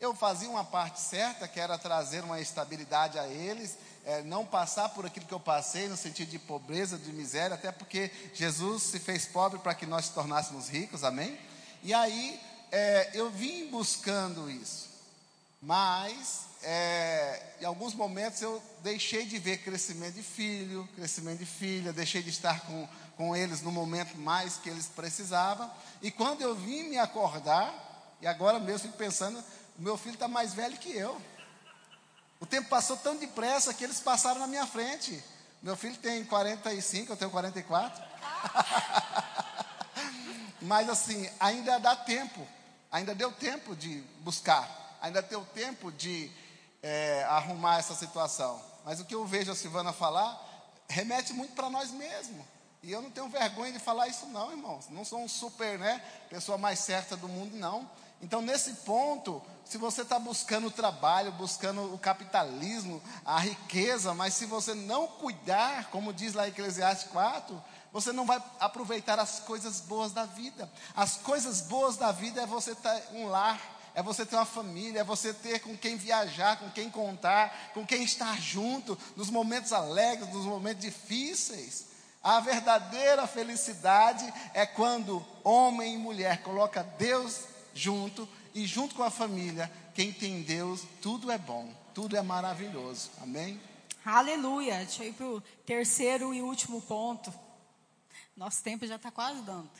Eu 0.00 0.16
fazia 0.16 0.50
uma 0.50 0.64
parte 0.64 0.98
certa, 0.98 1.46
que 1.46 1.60
era 1.60 1.78
trazer 1.78 2.24
uma 2.24 2.40
estabilidade 2.40 3.20
a 3.20 3.28
eles, 3.28 3.78
é, 4.04 4.22
não 4.22 4.44
passar 4.44 4.88
por 4.90 5.06
aquilo 5.06 5.26
que 5.26 5.34
eu 5.34 5.40
passei, 5.40 5.88
no 5.88 5.96
sentido 5.96 6.30
de 6.30 6.38
pobreza, 6.38 6.98
de 6.98 7.12
miséria, 7.12 7.54
até 7.54 7.70
porque 7.70 8.10
Jesus 8.34 8.82
se 8.82 8.98
fez 8.98 9.26
pobre 9.26 9.58
para 9.60 9.74
que 9.74 9.86
nós 9.86 10.06
se 10.06 10.12
tornássemos 10.12 10.68
ricos, 10.68 11.04
amém? 11.04 11.38
E 11.82 11.94
aí 11.94 12.40
é, 12.70 13.10
eu 13.14 13.30
vim 13.30 13.68
buscando 13.68 14.50
isso, 14.50 14.88
mas 15.60 16.46
é, 16.62 17.42
em 17.60 17.64
alguns 17.64 17.94
momentos 17.94 18.40
eu 18.40 18.62
deixei 18.82 19.24
de 19.24 19.38
ver 19.38 19.58
crescimento 19.58 20.14
de 20.14 20.22
filho, 20.22 20.88
crescimento 20.94 21.38
de 21.38 21.46
filha, 21.46 21.92
deixei 21.92 22.22
de 22.22 22.30
estar 22.30 22.60
com, 22.62 22.88
com 23.16 23.36
eles 23.36 23.62
no 23.62 23.70
momento 23.70 24.16
mais 24.16 24.56
que 24.56 24.68
eles 24.68 24.86
precisavam, 24.86 25.70
e 26.00 26.10
quando 26.10 26.42
eu 26.42 26.54
vim 26.54 26.84
me 26.84 26.98
acordar, 26.98 28.16
e 28.20 28.26
agora 28.26 28.58
mesmo 28.58 28.86
fico 28.86 28.96
pensando, 28.96 29.42
meu 29.78 29.96
filho 29.96 30.14
está 30.14 30.28
mais 30.28 30.54
velho 30.54 30.76
que 30.76 30.90
eu. 30.96 31.20
O 32.42 32.46
tempo 32.46 32.68
passou 32.68 32.96
tão 32.96 33.14
depressa 33.14 33.72
que 33.72 33.84
eles 33.84 34.00
passaram 34.00 34.40
na 34.40 34.48
minha 34.48 34.66
frente. 34.66 35.22
Meu 35.62 35.76
filho 35.76 35.96
tem 35.98 36.24
45, 36.24 37.12
eu 37.12 37.16
tenho 37.16 37.30
44. 37.30 38.02
Mas 40.60 40.88
assim, 40.88 41.30
ainda 41.38 41.78
dá 41.78 41.94
tempo. 41.94 42.44
Ainda 42.90 43.14
deu 43.14 43.30
tempo 43.30 43.76
de 43.76 44.00
buscar. 44.22 44.98
Ainda 45.00 45.22
deu 45.22 45.44
tempo 45.54 45.92
de 45.92 46.32
é, 46.82 47.22
arrumar 47.28 47.78
essa 47.78 47.94
situação. 47.94 48.60
Mas 48.84 48.98
o 48.98 49.04
que 49.04 49.14
eu 49.14 49.24
vejo 49.24 49.52
a 49.52 49.54
Silvana 49.54 49.92
falar 49.92 50.36
remete 50.88 51.32
muito 51.32 51.54
para 51.54 51.70
nós 51.70 51.92
mesmos. 51.92 52.44
E 52.82 52.90
eu 52.90 53.00
não 53.00 53.12
tenho 53.12 53.28
vergonha 53.28 53.70
de 53.70 53.78
falar 53.78 54.08
isso, 54.08 54.26
não, 54.26 54.50
irmãos. 54.50 54.88
Não 54.88 55.04
sou 55.04 55.20
um 55.20 55.28
super, 55.28 55.78
né? 55.78 56.02
Pessoa 56.28 56.58
mais 56.58 56.80
certa 56.80 57.16
do 57.16 57.28
mundo, 57.28 57.56
não. 57.56 57.88
Então, 58.22 58.40
nesse 58.40 58.72
ponto, 58.84 59.42
se 59.64 59.76
você 59.76 60.02
está 60.02 60.16
buscando 60.18 60.68
o 60.68 60.70
trabalho, 60.70 61.32
buscando 61.32 61.92
o 61.92 61.98
capitalismo, 61.98 63.02
a 63.24 63.40
riqueza, 63.40 64.14
mas 64.14 64.34
se 64.34 64.46
você 64.46 64.74
não 64.74 65.08
cuidar, 65.08 65.90
como 65.90 66.12
diz 66.12 66.32
lá 66.32 66.46
Eclesiastes 66.46 67.10
4, 67.10 67.60
você 67.92 68.12
não 68.12 68.24
vai 68.24 68.40
aproveitar 68.60 69.18
as 69.18 69.40
coisas 69.40 69.80
boas 69.80 70.12
da 70.12 70.24
vida. 70.24 70.70
As 70.94 71.16
coisas 71.16 71.62
boas 71.62 71.96
da 71.96 72.12
vida 72.12 72.42
é 72.42 72.46
você 72.46 72.74
ter 72.76 73.02
um 73.12 73.26
lar, 73.26 73.60
é 73.94 74.02
você 74.02 74.24
ter 74.24 74.36
uma 74.36 74.46
família, 74.46 75.00
é 75.00 75.04
você 75.04 75.34
ter 75.34 75.58
com 75.58 75.76
quem 75.76 75.96
viajar, 75.96 76.58
com 76.58 76.70
quem 76.70 76.88
contar, 76.88 77.72
com 77.74 77.84
quem 77.84 78.04
estar 78.04 78.40
junto, 78.40 78.96
nos 79.16 79.30
momentos 79.30 79.72
alegres, 79.72 80.32
nos 80.32 80.44
momentos 80.44 80.82
difíceis. 80.82 81.86
A 82.22 82.38
verdadeira 82.38 83.26
felicidade 83.26 84.32
é 84.54 84.64
quando 84.64 85.26
homem 85.42 85.94
e 85.94 85.98
mulher 85.98 86.42
coloca 86.42 86.84
Deus 86.96 87.51
junto 87.74 88.28
e 88.54 88.66
junto 88.66 88.94
com 88.94 89.02
a 89.02 89.10
família, 89.10 89.70
quem 89.94 90.12
tem 90.12 90.42
Deus, 90.42 90.82
tudo 91.00 91.30
é 91.30 91.38
bom, 91.38 91.72
tudo 91.94 92.16
é 92.16 92.22
maravilhoso. 92.22 93.10
Amém? 93.20 93.60
Aleluia. 94.04 94.78
Deixa 94.78 95.04
eu 95.04 95.08
ir 95.10 95.12
para 95.12 95.26
o 95.26 95.40
terceiro 95.64 96.34
e 96.34 96.42
último 96.42 96.82
ponto. 96.82 97.32
Nosso 98.36 98.62
tempo 98.62 98.86
já 98.86 98.96
está 98.96 99.10
quase 99.10 99.42
dando. 99.42 99.70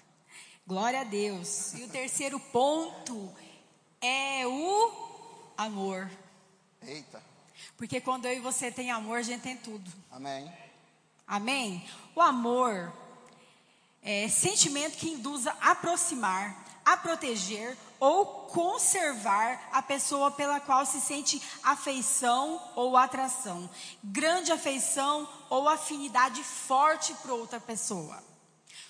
Glória 0.66 1.00
a 1.00 1.04
Deus. 1.04 1.74
E 1.74 1.82
o 1.82 1.88
terceiro 1.88 2.38
ponto 2.38 3.32
é 4.00 4.46
o 4.46 5.52
amor. 5.56 6.10
Eita. 6.82 7.22
Porque 7.76 8.00
quando 8.00 8.26
eu 8.26 8.34
e 8.34 8.40
você 8.40 8.70
tem 8.70 8.90
amor, 8.90 9.18
a 9.18 9.22
gente 9.22 9.42
tem 9.42 9.56
tudo. 9.56 9.90
Amém. 10.10 10.52
Amém? 11.26 11.88
O 12.14 12.20
amor 12.20 12.92
é 14.02 14.28
sentimento 14.28 14.96
que 14.96 15.10
induz 15.10 15.46
a 15.46 15.52
aproximar, 15.70 16.61
a 16.84 16.96
proteger 16.96 17.76
ou 18.00 18.26
conservar 18.26 19.68
a 19.72 19.80
pessoa 19.80 20.30
pela 20.30 20.58
qual 20.58 20.84
se 20.84 21.00
sente 21.00 21.40
afeição 21.62 22.60
ou 22.74 22.96
atração, 22.96 23.70
grande 24.02 24.50
afeição 24.50 25.28
ou 25.48 25.68
afinidade 25.68 26.42
forte 26.42 27.14
para 27.14 27.34
outra 27.34 27.60
pessoa. 27.60 28.22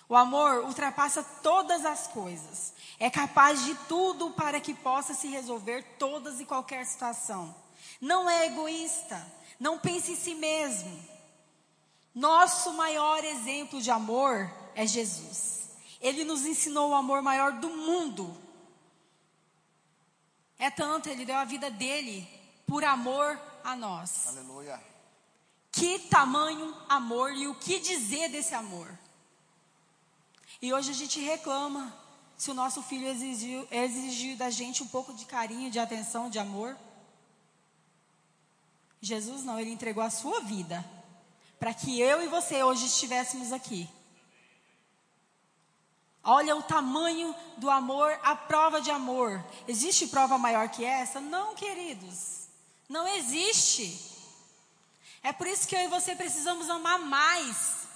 O 0.09 0.17
amor 0.17 0.65
ultrapassa 0.65 1.23
todas 1.43 1.85
as 1.85 2.07
coisas, 2.07 2.73
é 2.99 3.11
capaz 3.11 3.65
de 3.65 3.75
tudo 3.89 4.31
para 4.31 4.61
que 4.61 4.75
possa 4.75 5.15
se 5.15 5.29
resolver 5.29 5.83
todas 5.99 6.41
e 6.41 6.45
qualquer 6.45 6.85
situação. 6.87 7.55
Não 8.01 8.29
é 8.29 8.47
egoísta, 8.47 9.25
não 9.61 9.79
pense 9.79 10.13
em 10.13 10.17
si 10.17 10.35
mesmo. 10.35 11.03
Nosso 12.15 12.73
maior 12.73 13.25
exemplo 13.25 13.81
de 13.81 13.91
amor 13.91 14.51
é 14.75 14.87
Jesus. 14.87 15.62
Ele 16.03 16.25
nos 16.25 16.45
ensinou 16.45 16.91
o 16.91 16.95
amor 16.95 17.23
maior 17.23 17.53
do 17.53 17.71
mundo, 17.71 18.37
É 20.59 20.71
tanto, 20.71 21.09
ele 21.09 21.25
deu 21.25 21.35
a 21.37 21.45
vida 21.45 21.69
dele 21.71 22.29
por 22.69 22.85
amor 22.85 23.41
a 23.65 23.75
nós. 23.75 24.29
Aleluia. 24.29 24.81
Que 25.73 25.99
tamanho 25.99 26.77
amor 26.89 27.33
e 27.33 27.49
o 27.49 27.55
que 27.57 27.81
dizer 27.81 28.29
desse 28.29 28.55
amor? 28.55 28.89
E 30.61 30.73
hoje 30.73 30.93
a 30.93 30.95
gente 30.95 31.19
reclama 31.19 31.93
se 32.37 32.51
o 32.51 32.55
nosso 32.55 32.81
filho 32.83 33.09
exigiu, 33.09 33.67
exigiu 33.73 34.37
da 34.37 34.51
gente 34.51 34.85
um 34.85 34.87
pouco 34.87 35.13
de 35.13 35.25
carinho, 35.25 35.71
de 35.71 35.81
atenção, 35.81 36.31
de 36.31 36.39
amor. 36.39 36.77
Jesus 39.01 39.43
não, 39.43 39.59
ele 39.59 39.71
entregou 39.71 40.03
a 40.03 40.11
sua 40.11 40.41
vida 40.41 40.85
para 41.59 41.75
que 41.75 42.01
eu 42.01 42.23
e 42.23 42.29
você 42.29 42.63
hoje 42.63 42.87
estivéssemos 42.87 43.53
aqui. 43.53 43.89
Olha 46.25 46.55
o 46.55 46.63
tamanho 46.63 47.35
do 47.57 47.69
amor, 47.69 48.17
a 48.23 48.37
prova 48.37 48.81
de 48.81 48.91
amor. 48.91 49.45
Existe 49.67 50.07
prova 50.07 50.39
maior 50.39 50.69
que 50.69 50.85
essa? 50.85 51.21
Não, 51.21 51.55
queridos. 51.55 52.47
Não 52.89 53.07
existe. 53.09 54.11
É 55.23 55.33
por 55.33 55.47
isso 55.47 55.67
que 55.67 55.75
eu 55.75 55.81
e 55.81 55.89
você 55.89 56.15
precisamos 56.15 56.71
amar 56.71 57.01
mais. 57.01 57.89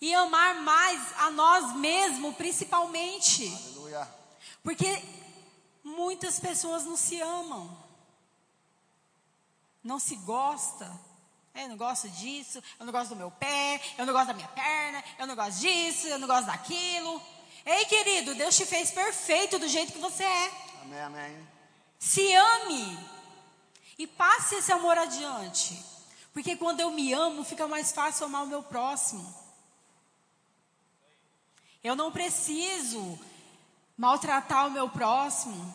E 0.00 0.12
amar 0.14 0.56
mais 0.62 1.00
a 1.18 1.30
nós 1.30 1.76
mesmos, 1.76 2.34
principalmente. 2.34 3.46
Aleluia. 3.46 4.08
Porque 4.64 5.04
muitas 5.84 6.40
pessoas 6.40 6.84
não 6.84 6.96
se 6.96 7.20
amam. 7.20 7.76
Não 9.82 10.00
se 10.00 10.16
gosta. 10.16 10.90
Eu 11.54 11.68
não 11.68 11.76
gosto 11.76 12.08
disso, 12.08 12.62
eu 12.80 12.86
não 12.86 12.92
gosto 12.92 13.10
do 13.10 13.16
meu 13.16 13.30
pé, 13.30 13.80
eu 13.98 14.06
não 14.06 14.12
gosto 14.12 14.28
da 14.28 14.34
minha 14.34 14.48
perna, 14.48 15.04
eu 15.18 15.26
não 15.26 15.36
gosto 15.36 15.60
disso, 15.60 16.06
eu 16.06 16.18
não 16.18 16.26
gosto 16.26 16.46
daquilo. 16.46 17.22
Ei, 17.64 17.84
querido, 17.84 18.34
Deus 18.34 18.56
te 18.56 18.64
fez 18.64 18.90
perfeito 18.90 19.58
do 19.58 19.68
jeito 19.68 19.92
que 19.92 19.98
você 19.98 20.24
é. 20.24 20.50
Amém, 20.82 21.00
amém. 21.00 21.48
Se 21.98 22.34
ame 22.34 22.98
e 23.98 24.06
passe 24.06 24.56
esse 24.56 24.72
amor 24.72 24.96
adiante. 24.96 25.78
Porque 26.32 26.56
quando 26.56 26.80
eu 26.80 26.90
me 26.90 27.12
amo, 27.12 27.44
fica 27.44 27.68
mais 27.68 27.92
fácil 27.92 28.24
amar 28.26 28.44
o 28.44 28.48
meu 28.48 28.62
próximo. 28.62 29.22
Eu 31.84 31.94
não 31.94 32.10
preciso 32.10 33.18
maltratar 33.96 34.68
o 34.68 34.70
meu 34.70 34.88
próximo. 34.88 35.74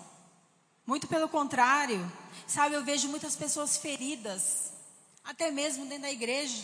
Muito 0.86 1.08
pelo 1.08 1.30
contrário. 1.30 2.12
Sabe, 2.48 2.74
eu 2.74 2.84
vejo 2.84 3.08
muitas 3.08 3.36
pessoas 3.36 3.78
feridas 3.78 4.67
até 5.28 5.52
mesmo 5.52 5.86
dentro 5.86 6.04
da 6.04 6.12
igreja. 6.12 6.64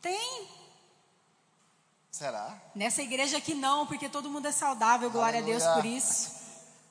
Tem. 0.00 0.48
Será? 2.12 2.56
Nessa 2.74 3.02
igreja 3.02 3.38
aqui 3.38 3.54
não, 3.54 3.86
porque 3.86 4.08
todo 4.08 4.30
mundo 4.30 4.46
é 4.46 4.52
saudável, 4.52 5.10
glória 5.10 5.40
Aleluia. 5.40 5.56
a 5.56 5.60
Deus 5.60 5.74
por 5.74 5.84
isso. 5.84 6.38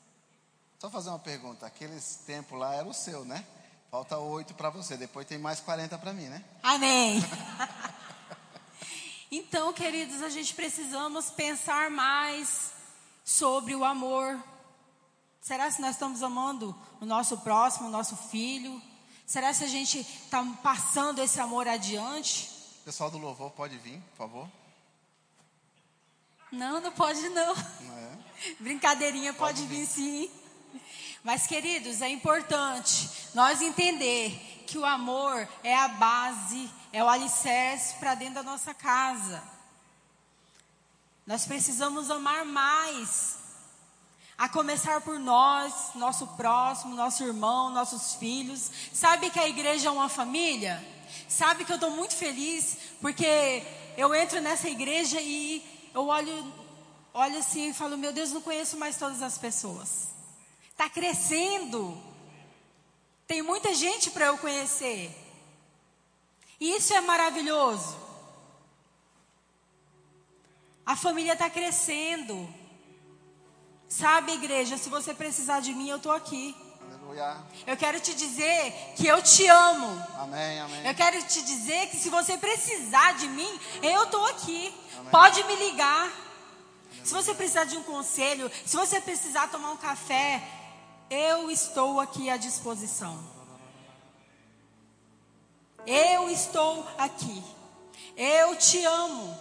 Só 0.79 0.89
fazer 0.89 1.09
uma 1.09 1.19
pergunta. 1.19 1.65
Aqueles 1.65 2.17
tempos 2.27 2.59
lá 2.59 2.75
era 2.75 2.87
o 2.87 2.93
seu, 2.93 3.23
né? 3.25 3.45
Falta 3.89 4.17
oito 4.17 4.53
para 4.53 4.69
você. 4.69 4.97
Depois 4.97 5.25
tem 5.25 5.37
mais 5.37 5.61
40 5.61 5.97
para 5.97 6.13
mim, 6.13 6.25
né? 6.25 6.43
Amém. 6.61 7.19
então, 9.31 9.71
queridos, 9.71 10.21
a 10.21 10.29
gente 10.29 10.53
precisamos 10.53 11.31
pensar 11.31 11.89
mais 11.89 12.73
sobre 13.23 13.73
o 13.75 13.83
amor. 13.83 14.37
Será 15.41 15.71
que 15.71 15.81
nós 15.81 15.91
estamos 15.91 16.21
amando 16.21 16.75
o 16.99 17.05
nosso 17.05 17.37
próximo, 17.37 17.87
o 17.87 17.91
nosso 17.91 18.15
filho? 18.15 18.81
Será 19.27 19.53
que 19.53 19.63
a 19.65 19.67
gente 19.67 19.99
está 19.99 20.41
passando 20.63 21.21
esse 21.21 21.37
amor 21.37 21.67
adiante? 21.67 22.49
Pessoal 22.85 23.11
do 23.11 23.17
louvor 23.17 23.51
pode 23.51 23.77
vir, 23.77 23.99
por 24.11 24.17
favor? 24.17 24.49
Não, 26.49 26.79
não 26.79 26.93
pode 26.93 27.27
não. 27.27 27.53
Não 27.53 27.97
é? 27.97 28.17
Brincadeirinha 28.57 29.33
pode, 29.33 29.63
Pode 29.63 29.67
vir 29.67 29.85
vir. 29.85 29.87
sim. 29.87 30.31
Mas, 31.25 31.45
queridos, 31.45 32.01
é 32.01 32.07
importante 32.07 33.09
nós 33.33 33.61
entender 33.61 34.63
que 34.65 34.77
o 34.77 34.85
amor 34.85 35.45
é 35.61 35.75
a 35.75 35.89
base, 35.89 36.71
é 36.93 37.03
o 37.03 37.09
alicerce 37.09 37.95
para 37.95 38.15
dentro 38.15 38.35
da 38.35 38.43
nossa 38.43 38.73
casa. 38.73 39.43
Nós 41.25 41.45
precisamos 41.45 42.09
amar 42.09 42.45
mais. 42.45 43.36
A 44.37 44.47
começar 44.47 45.01
por 45.01 45.19
nós, 45.19 45.91
nosso 45.95 46.27
próximo, 46.27 46.93
nosso 46.93 47.23
irmão, 47.23 47.71
nossos 47.71 48.13
filhos. 48.15 48.69
Sabe 48.93 49.31
que 49.31 49.39
a 49.39 49.49
igreja 49.49 49.87
é 49.87 49.91
uma 49.91 50.09
família? 50.09 50.85
Sabe 51.27 51.65
que 51.65 51.71
eu 51.71 51.77
estou 51.77 51.89
muito 51.89 52.15
feliz 52.15 52.77
porque 53.01 53.63
eu 53.97 54.13
entro 54.13 54.39
nessa 54.39 54.69
igreja 54.69 55.19
e 55.19 55.65
eu 55.91 56.05
olho, 56.05 56.53
olho 57.13 57.39
assim 57.39 57.69
e 57.69 57.73
falo: 57.73 57.97
Meu 57.97 58.13
Deus, 58.13 58.31
não 58.31 58.41
conheço 58.41 58.77
mais 58.77 58.95
todas 58.95 59.23
as 59.23 59.39
pessoas. 59.39 60.09
Está 60.69 60.87
crescendo. 60.87 61.99
Tem 63.25 63.41
muita 63.41 63.73
gente 63.73 64.11
para 64.11 64.27
eu 64.27 64.37
conhecer. 64.37 65.11
E 66.59 66.75
isso 66.75 66.93
é 66.93 67.01
maravilhoso. 67.01 67.97
A 70.85 70.95
família 70.95 71.33
está 71.33 71.49
crescendo. 71.49 72.47
Sabe, 73.89 74.33
igreja, 74.33 74.77
se 74.77 74.89
você 74.89 75.13
precisar 75.13 75.61
de 75.61 75.73
mim, 75.73 75.89
eu 75.89 75.97
estou 75.97 76.11
aqui. 76.11 76.55
Eu 77.65 77.77
quero 77.77 77.99
te 77.99 78.13
dizer 78.13 78.93
que 78.95 79.07
eu 79.07 79.21
te 79.23 79.47
amo. 79.47 80.05
Amém, 80.19 80.59
amém. 80.59 80.87
Eu 80.87 80.93
quero 80.93 81.21
te 81.23 81.41
dizer 81.41 81.87
que 81.87 81.97
se 81.97 82.09
você 82.09 82.37
precisar 82.37 83.13
de 83.13 83.27
mim, 83.29 83.59
eu 83.81 84.03
estou 84.03 84.25
aqui. 84.25 84.73
Amém. 84.97 85.09
Pode 85.09 85.43
me 85.45 85.55
ligar. 85.55 86.11
Se 87.03 87.13
você 87.13 87.33
precisar 87.33 87.63
de 87.63 87.77
um 87.77 87.83
conselho, 87.83 88.51
se 88.65 88.75
você 88.75 88.99
precisar 88.99 89.47
tomar 89.47 89.71
um 89.71 89.77
café, 89.77 90.43
eu 91.09 91.49
estou 91.49 92.01
aqui 92.01 92.29
à 92.29 92.35
disposição. 92.35 93.17
Eu 95.85 96.29
estou 96.29 96.85
aqui. 96.97 97.41
Eu 98.17 98.55
te 98.57 98.83
amo. 98.83 99.37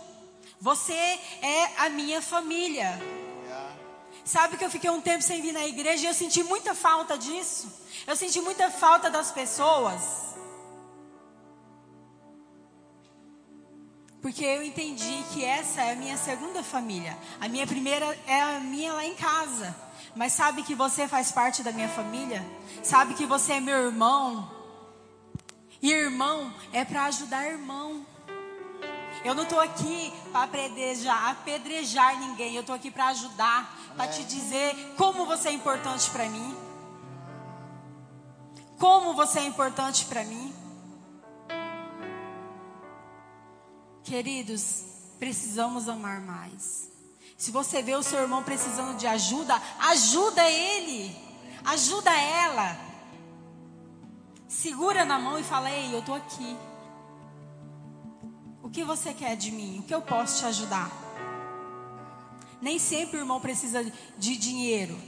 Você 0.60 0.94
é 0.94 1.72
a 1.78 1.88
minha 1.88 2.22
família. 2.22 2.98
Sabe 4.26 4.56
que 4.56 4.64
eu 4.64 4.70
fiquei 4.70 4.90
um 4.90 5.00
tempo 5.00 5.22
sem 5.22 5.40
vir 5.40 5.52
na 5.52 5.64
igreja 5.64 6.02
e 6.02 6.06
eu 6.08 6.14
senti 6.14 6.42
muita 6.42 6.74
falta 6.74 7.16
disso. 7.16 7.72
Eu 8.04 8.16
senti 8.16 8.40
muita 8.40 8.68
falta 8.72 9.08
das 9.08 9.30
pessoas. 9.30 10.02
Porque 14.20 14.44
eu 14.44 14.64
entendi 14.64 15.24
que 15.32 15.44
essa 15.44 15.80
é 15.80 15.92
a 15.92 15.94
minha 15.94 16.16
segunda 16.16 16.60
família. 16.64 17.16
A 17.40 17.46
minha 17.46 17.68
primeira 17.68 18.18
é 18.26 18.42
a 18.42 18.58
minha 18.58 18.92
lá 18.94 19.04
em 19.04 19.14
casa. 19.14 19.76
Mas 20.16 20.32
sabe 20.32 20.64
que 20.64 20.74
você 20.74 21.06
faz 21.06 21.30
parte 21.30 21.62
da 21.62 21.70
minha 21.70 21.88
família? 21.88 22.44
Sabe 22.82 23.14
que 23.14 23.26
você 23.26 23.52
é 23.52 23.60
meu 23.60 23.78
irmão? 23.78 24.50
E 25.80 25.92
irmão 25.92 26.52
é 26.72 26.84
para 26.84 27.04
ajudar 27.04 27.46
irmão. 27.46 28.04
Eu 29.26 29.34
não 29.34 29.42
estou 29.42 29.58
aqui 29.60 30.12
para 30.30 30.44
apedrejar, 30.44 31.30
apedrejar 31.30 32.16
ninguém. 32.20 32.54
Eu 32.54 32.60
estou 32.60 32.76
aqui 32.76 32.92
para 32.92 33.08
ajudar, 33.08 33.76
para 33.96 34.06
te 34.06 34.22
dizer 34.22 34.94
como 34.96 35.26
você 35.26 35.48
é 35.48 35.52
importante 35.52 36.08
para 36.10 36.28
mim. 36.28 36.56
Como 38.78 39.14
você 39.14 39.40
é 39.40 39.46
importante 39.46 40.04
para 40.04 40.22
mim. 40.22 40.54
Queridos, 44.04 44.84
precisamos 45.18 45.88
amar 45.88 46.20
mais. 46.20 46.88
Se 47.36 47.50
você 47.50 47.82
vê 47.82 47.96
o 47.96 48.04
seu 48.04 48.20
irmão 48.20 48.44
precisando 48.44 48.96
de 48.96 49.08
ajuda, 49.08 49.60
ajuda 49.80 50.48
ele. 50.48 51.16
Ajuda 51.64 52.12
ela. 52.16 52.78
Segura 54.46 55.04
na 55.04 55.18
mão 55.18 55.36
e 55.36 55.42
fala: 55.42 55.68
Ei, 55.68 55.92
eu 55.92 55.98
estou 55.98 56.14
aqui. 56.14 56.56
O 58.66 58.68
que 58.68 58.82
você 58.82 59.14
quer 59.14 59.36
de 59.36 59.52
mim? 59.52 59.78
O 59.78 59.84
que 59.84 59.94
eu 59.94 60.02
posso 60.02 60.40
te 60.40 60.44
ajudar? 60.46 60.90
Nem 62.60 62.80
sempre 62.80 63.16
o 63.16 63.20
irmão 63.20 63.40
precisa 63.40 63.80
de 64.18 64.36
dinheiro. 64.36 64.98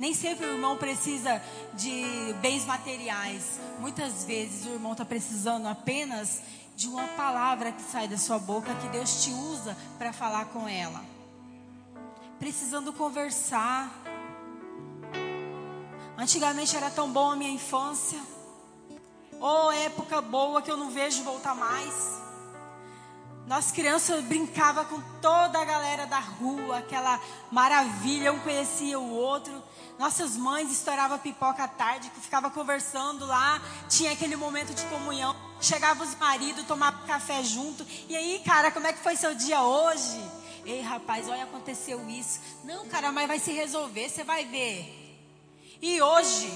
Nem 0.00 0.12
sempre 0.12 0.44
o 0.44 0.54
irmão 0.54 0.76
precisa 0.76 1.40
de 1.74 2.34
bens 2.42 2.64
materiais. 2.64 3.60
Muitas 3.78 4.24
vezes 4.24 4.66
o 4.66 4.70
irmão 4.70 4.92
está 4.92 5.04
precisando 5.04 5.68
apenas 5.68 6.40
de 6.74 6.88
uma 6.88 7.06
palavra 7.06 7.70
que 7.70 7.82
sai 7.82 8.08
da 8.08 8.18
sua 8.18 8.40
boca 8.40 8.74
que 8.74 8.88
Deus 8.88 9.22
te 9.22 9.30
usa 9.30 9.76
para 9.96 10.12
falar 10.12 10.46
com 10.46 10.68
ela. 10.68 11.04
Precisando 12.40 12.92
conversar. 12.92 13.92
Antigamente 16.16 16.76
era 16.76 16.90
tão 16.90 17.08
bom 17.08 17.30
a 17.30 17.36
minha 17.36 17.52
infância. 17.52 18.20
Oh, 19.40 19.70
época 19.70 20.20
boa 20.20 20.60
que 20.60 20.68
eu 20.68 20.76
não 20.76 20.90
vejo 20.90 21.22
voltar 21.22 21.54
mais. 21.54 22.26
Nós 23.48 23.72
crianças 23.72 24.22
brincava 24.24 24.84
com 24.84 25.00
toda 25.22 25.58
a 25.58 25.64
galera 25.64 26.06
da 26.06 26.18
rua, 26.18 26.80
aquela 26.80 27.18
maravilha, 27.50 28.30
um 28.30 28.38
conhecia 28.40 29.00
o 29.00 29.10
outro. 29.10 29.62
Nossas 29.98 30.36
mães 30.36 30.70
estouravam 30.70 31.18
pipoca 31.18 31.64
à 31.64 31.66
tarde, 31.66 32.10
que 32.10 32.20
ficava 32.20 32.50
conversando 32.50 33.24
lá, 33.24 33.58
tinha 33.88 34.12
aquele 34.12 34.36
momento 34.36 34.74
de 34.74 34.84
comunhão. 34.88 35.34
Chegava 35.62 36.04
os 36.04 36.14
maridos, 36.16 36.66
tomava 36.66 37.06
café 37.06 37.42
junto. 37.42 37.86
E 38.06 38.14
aí, 38.14 38.42
cara, 38.44 38.70
como 38.70 38.86
é 38.86 38.92
que 38.92 38.98
foi 38.98 39.16
seu 39.16 39.34
dia 39.34 39.62
hoje? 39.62 40.20
Ei, 40.66 40.82
rapaz, 40.82 41.26
olha, 41.26 41.44
aconteceu 41.44 42.06
isso. 42.06 42.40
Não, 42.64 42.86
cara, 42.86 43.10
mas 43.10 43.26
vai 43.26 43.38
se 43.38 43.52
resolver, 43.52 44.10
você 44.10 44.24
vai 44.24 44.44
ver. 44.44 44.94
E 45.80 46.02
hoje, 46.02 46.52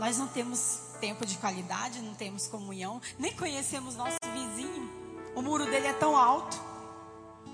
nós 0.00 0.16
não 0.16 0.28
temos 0.28 0.83
tempo 1.04 1.26
de 1.26 1.36
qualidade, 1.36 2.00
não 2.00 2.14
temos 2.14 2.46
comunhão, 2.46 2.98
nem 3.18 3.30
conhecemos 3.36 3.94
nosso 3.94 4.16
vizinho. 4.32 4.90
O 5.34 5.42
muro 5.42 5.66
dele 5.66 5.88
é 5.88 5.92
tão 5.92 6.16
alto, 6.16 6.58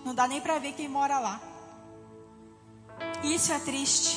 não 0.05 0.15
dá 0.15 0.29
nem 0.29 0.41
para 0.41 0.61
ver 0.61 0.73
quem 0.75 0.89
mora 0.89 1.19
lá. 1.19 1.41
Isso 3.25 3.53
é 3.53 3.59
triste. 3.59 4.17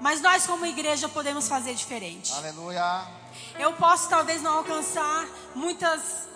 Mas 0.00 0.22
nós, 0.22 0.46
como 0.46 0.64
igreja, 0.64 1.10
podemos 1.10 1.46
fazer 1.46 1.74
diferente. 1.74 2.32
Aleluia. 2.32 3.06
Eu 3.58 3.74
posso 3.74 4.08
talvez 4.08 4.40
não 4.40 4.56
alcançar 4.56 5.28
muitas 5.54 6.26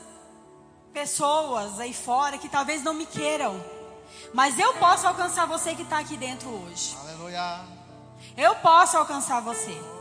pessoas 0.93 1.80
aí 1.80 1.95
fora 1.95 2.37
que 2.37 2.49
talvez 2.49 2.82
não 2.82 2.93
me 2.93 3.07
queiram. 3.07 3.59
Mas 4.35 4.59
eu 4.59 4.74
posso 4.74 5.07
alcançar 5.07 5.47
você 5.47 5.74
que 5.74 5.80
está 5.80 5.99
aqui 6.01 6.18
dentro 6.18 6.51
hoje. 6.51 6.95
Aleluia. 7.01 7.64
Eu 8.37 8.55
posso 8.57 8.99
alcançar 8.99 9.41
você. 9.41 9.93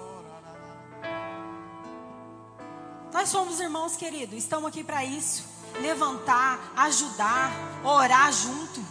Nós 3.14 3.30
somos 3.30 3.60
irmãos 3.60 3.96
queridos, 3.96 4.36
estamos 4.36 4.68
aqui 4.68 4.84
para 4.84 5.06
isso. 5.06 5.46
Levantar, 5.80 6.74
ajudar, 6.76 7.52
orar 7.84 8.34
junto. 8.34 8.84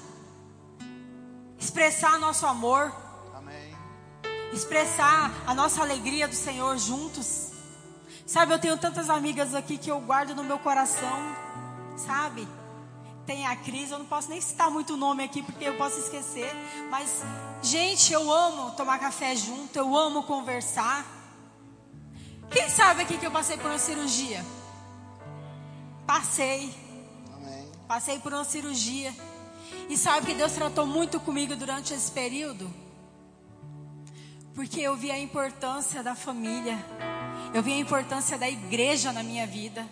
Expressar 1.58 2.20
nosso 2.20 2.46
amor. 2.46 2.94
Amém. 3.34 3.76
Expressar 4.52 5.32
a 5.44 5.52
nossa 5.52 5.82
alegria 5.82 6.28
do 6.28 6.36
Senhor 6.36 6.78
juntos. 6.78 7.50
Sabe, 8.24 8.54
eu 8.54 8.60
tenho 8.60 8.78
tantas 8.78 9.10
amigas 9.10 9.56
aqui 9.56 9.76
que 9.76 9.90
eu 9.90 10.00
guardo 10.00 10.36
no 10.36 10.44
meu 10.44 10.58
coração. 10.60 11.36
Sabe? 11.96 12.46
Tem 13.26 13.44
a 13.46 13.56
Cris, 13.56 13.90
eu 13.90 13.98
não 13.98 14.06
posso 14.06 14.30
nem 14.30 14.40
citar 14.40 14.70
muito 14.70 14.94
o 14.94 14.96
nome 14.96 15.24
aqui 15.24 15.42
porque 15.42 15.64
eu 15.64 15.76
posso 15.76 15.98
esquecer. 15.98 16.50
Mas, 16.88 17.22
gente, 17.60 18.12
eu 18.12 18.32
amo 18.32 18.70
tomar 18.76 19.00
café 19.00 19.34
junto, 19.34 19.76
eu 19.76 19.96
amo 19.96 20.22
conversar. 20.22 21.04
Quem 22.52 22.68
sabe 22.68 23.02
aqui 23.02 23.16
que 23.16 23.26
eu 23.26 23.30
passei 23.30 23.56
por 23.56 23.66
uma 23.66 23.78
cirurgia? 23.78 24.44
Passei. 26.06 26.74
Amém. 27.34 27.70
Passei 27.88 28.18
por 28.18 28.32
uma 28.32 28.44
cirurgia. 28.44 29.14
E 29.88 29.96
sabe 29.96 30.26
que 30.26 30.34
Deus 30.34 30.52
tratou 30.52 30.86
muito 30.86 31.18
comigo 31.18 31.56
durante 31.56 31.94
esse 31.94 32.10
período? 32.10 32.72
Porque 34.54 34.80
eu 34.80 34.94
vi 34.94 35.10
a 35.10 35.18
importância 35.18 36.02
da 36.02 36.14
família. 36.14 36.78
Eu 37.54 37.62
vi 37.62 37.72
a 37.72 37.78
importância 37.78 38.36
da 38.36 38.48
igreja 38.48 39.12
na 39.12 39.22
minha 39.22 39.46
vida. 39.46 39.86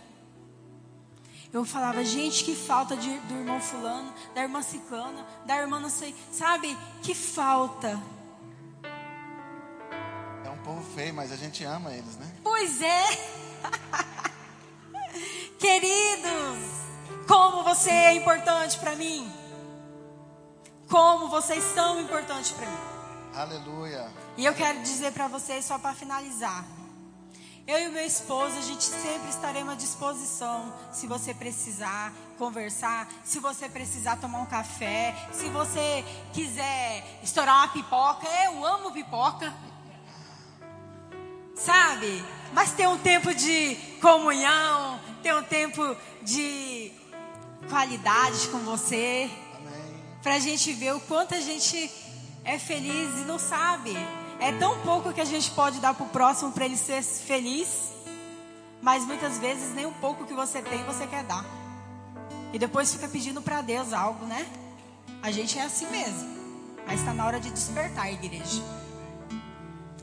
Eu 1.52 1.64
falava, 1.64 2.04
gente, 2.04 2.44
que 2.44 2.54
falta 2.54 2.96
de, 2.96 3.10
do 3.20 3.34
irmão 3.34 3.60
fulano, 3.60 4.12
da 4.34 4.42
irmã 4.42 4.62
ciclana, 4.62 5.26
da 5.46 5.56
irmã 5.56 5.80
não 5.80 5.90
sei, 5.90 6.14
sabe? 6.30 6.76
Que 7.02 7.14
falta. 7.14 8.00
Povo 10.70 10.84
feio, 10.94 11.12
mas 11.12 11.32
a 11.32 11.36
gente 11.36 11.64
ama 11.64 11.92
eles, 11.92 12.16
né? 12.16 12.32
Pois 12.44 12.80
é. 12.80 13.04
Queridos, 15.58 16.58
como 17.26 17.64
você 17.64 17.90
é 17.90 18.14
importante 18.14 18.78
para 18.78 18.94
mim. 18.94 19.28
Como 20.88 21.28
vocês 21.28 21.64
são 21.74 22.00
importantes 22.00 22.52
para 22.52 22.68
mim. 22.68 22.78
Aleluia. 23.34 24.12
E 24.36 24.46
eu 24.46 24.54
quero 24.54 24.80
dizer 24.82 25.10
para 25.10 25.26
vocês, 25.26 25.64
só 25.64 25.76
para 25.76 25.92
finalizar. 25.92 26.64
Eu 27.66 27.80
e 27.80 27.88
o 27.88 27.92
meu 27.92 28.06
esposo, 28.06 28.56
a 28.56 28.62
gente 28.62 28.84
sempre 28.84 29.28
estaremos 29.28 29.72
à 29.72 29.76
disposição. 29.76 30.72
Se 30.92 31.08
você 31.08 31.34
precisar 31.34 32.12
conversar, 32.38 33.08
se 33.24 33.40
você 33.40 33.68
precisar 33.68 34.18
tomar 34.20 34.38
um 34.38 34.46
café, 34.46 35.16
se 35.32 35.48
você 35.48 36.04
quiser 36.32 37.18
estourar 37.24 37.56
uma 37.56 37.68
pipoca. 37.68 38.28
Eu 38.44 38.64
amo 38.64 38.92
pipoca. 38.92 39.52
Sabe? 41.54 42.24
Mas 42.52 42.72
tem 42.72 42.86
um 42.86 42.98
tempo 42.98 43.34
de 43.34 43.76
comunhão, 44.00 44.98
tem 45.22 45.34
um 45.34 45.42
tempo 45.42 45.96
de 46.22 46.92
qualidade 47.68 48.48
com 48.48 48.58
você. 48.58 49.30
Amém. 49.56 50.02
Pra 50.22 50.38
gente 50.38 50.72
ver 50.72 50.94
o 50.94 51.00
quanto 51.00 51.34
a 51.34 51.40
gente 51.40 51.90
é 52.44 52.58
feliz 52.58 53.18
e 53.18 53.24
não 53.24 53.38
sabe. 53.38 53.96
É 54.40 54.52
tão 54.52 54.78
pouco 54.80 55.12
que 55.12 55.20
a 55.20 55.24
gente 55.24 55.50
pode 55.50 55.80
dar 55.80 55.94
pro 55.94 56.06
próximo 56.06 56.50
para 56.52 56.64
ele 56.64 56.76
ser 56.76 57.02
feliz. 57.02 57.90
Mas 58.82 59.04
muitas 59.04 59.38
vezes 59.38 59.74
nem 59.74 59.84
um 59.84 59.92
pouco 59.92 60.24
que 60.24 60.32
você 60.32 60.62
tem 60.62 60.82
você 60.84 61.06
quer 61.06 61.22
dar. 61.24 61.44
E 62.52 62.58
depois 62.58 62.92
fica 62.92 63.06
pedindo 63.06 63.42
para 63.42 63.60
Deus 63.60 63.92
algo, 63.92 64.24
né? 64.26 64.46
A 65.22 65.30
gente 65.30 65.58
é 65.58 65.62
assim 65.62 65.86
mesmo. 65.86 66.40
Mas 66.86 67.00
está 67.00 67.12
na 67.12 67.26
hora 67.26 67.38
de 67.38 67.50
despertar, 67.50 68.10
igreja. 68.10 68.62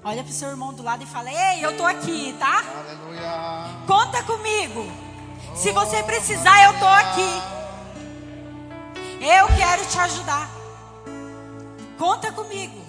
Olha 0.08 0.24
pro 0.24 0.32
seu 0.32 0.48
irmão 0.48 0.74
do 0.74 0.82
lado 0.82 1.04
e 1.04 1.06
fala: 1.06 1.30
Ei, 1.30 1.66
eu 1.66 1.76
tô 1.76 1.84
aqui, 1.84 2.34
tá? 2.40 2.64
Aleluia. 2.80 3.86
Conta 3.86 4.24
comigo. 4.24 4.90
Se 5.54 5.74
você 5.74 6.02
precisar, 6.02 6.64
eu 6.64 6.80
tô 6.80 6.88
aqui. 6.88 7.42
Eu 9.20 9.48
quero 9.58 9.86
te 9.86 10.00
ajudar. 10.00 10.50
Conta 11.98 12.32
comigo. 12.32 12.82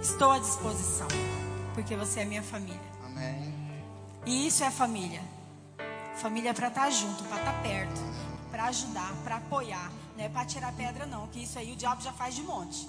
Estou 0.00 0.30
à 0.30 0.38
disposição. 0.38 1.08
Porque 1.74 1.96
você 1.96 2.20
é 2.20 2.24
minha 2.24 2.42
família. 2.44 2.92
Amém. 3.04 3.52
E 4.26 4.46
isso 4.46 4.62
é 4.62 4.70
família. 4.70 5.22
Família 6.18 6.50
é 6.50 6.54
para 6.54 6.68
estar 6.68 6.88
junto, 6.90 7.24
para 7.24 7.38
estar 7.38 7.62
perto, 7.62 8.00
para 8.52 8.66
ajudar, 8.66 9.12
para 9.24 9.36
apoiar. 9.38 9.90
Não 10.16 10.24
é 10.24 10.28
para 10.28 10.44
tirar 10.44 10.72
pedra, 10.74 11.04
não. 11.04 11.26
Que 11.26 11.42
isso 11.42 11.58
aí 11.58 11.72
o 11.72 11.76
diabo 11.76 12.00
já 12.00 12.12
faz 12.12 12.36
de 12.36 12.42
monte. 12.42 12.88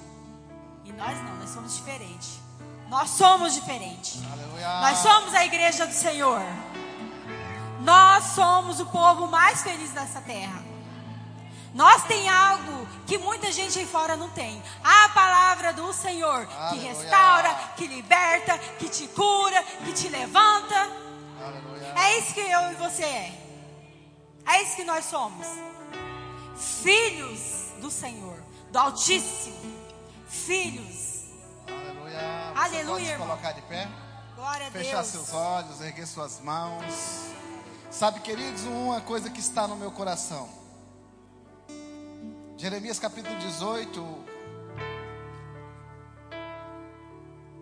E 0.85 0.93
nós 0.93 1.17
não, 1.23 1.35
nós 1.37 1.49
somos 1.49 1.75
diferentes. 1.75 2.48
Nós 2.89 3.11
somos 3.11 3.53
diferentes. 3.53 4.19
Aleluia. 4.31 4.81
Nós 4.81 4.97
somos 4.97 5.33
a 5.33 5.45
igreja 5.45 5.85
do 5.85 5.93
Senhor. 5.93 6.41
Nós 7.81 8.23
somos 8.35 8.79
o 8.79 8.85
povo 8.87 9.27
mais 9.27 9.61
feliz 9.61 9.91
dessa 9.91 10.19
terra. 10.21 10.63
Nós 11.73 12.03
tem 12.05 12.27
algo 12.27 12.87
que 13.05 13.17
muita 13.19 13.51
gente 13.51 13.77
aí 13.77 13.85
fora 13.85 14.15
não 14.15 14.29
tem. 14.29 14.61
A 14.83 15.09
palavra 15.09 15.71
do 15.71 15.93
Senhor 15.93 16.47
que 16.47 16.55
Aleluia. 16.55 16.89
restaura, 16.89 17.55
que 17.77 17.85
liberta, 17.85 18.57
que 18.79 18.89
te 18.89 19.07
cura, 19.07 19.63
que 19.85 19.93
te 19.93 20.09
levanta. 20.09 20.89
Aleluia. 21.39 21.93
É 21.95 22.17
isso 22.17 22.33
que 22.33 22.39
eu 22.41 22.71
e 22.71 22.75
você 22.75 23.03
é. 23.03 23.33
É 24.47 24.63
isso 24.63 24.75
que 24.75 24.83
nós 24.83 25.05
somos. 25.05 25.45
Filhos 26.57 27.71
do 27.79 27.91
Senhor, 27.91 28.39
do 28.71 28.79
Altíssimo. 28.79 29.77
Filhos. 30.27 30.88
Aleluia. 32.19 32.55
Você 32.55 32.59
Aleluia, 32.59 32.85
pode 32.85 33.05
se 33.07 33.17
colocar 33.17 33.51
de 33.53 33.61
pé? 33.63 33.87
Glória 34.35 34.67
a 34.67 34.71
Fechar 34.71 35.01
Deus. 35.01 35.07
seus 35.07 35.33
olhos, 35.33 35.81
erguer 35.81 36.07
suas 36.07 36.39
mãos. 36.39 37.29
Sabe, 37.91 38.19
queridos, 38.19 38.63
uma 38.63 39.01
coisa 39.01 39.29
que 39.29 39.39
está 39.39 39.67
no 39.67 39.75
meu 39.75 39.91
coração. 39.91 40.49
Jeremias 42.57 42.99
capítulo 42.99 43.37
18. 43.39 44.01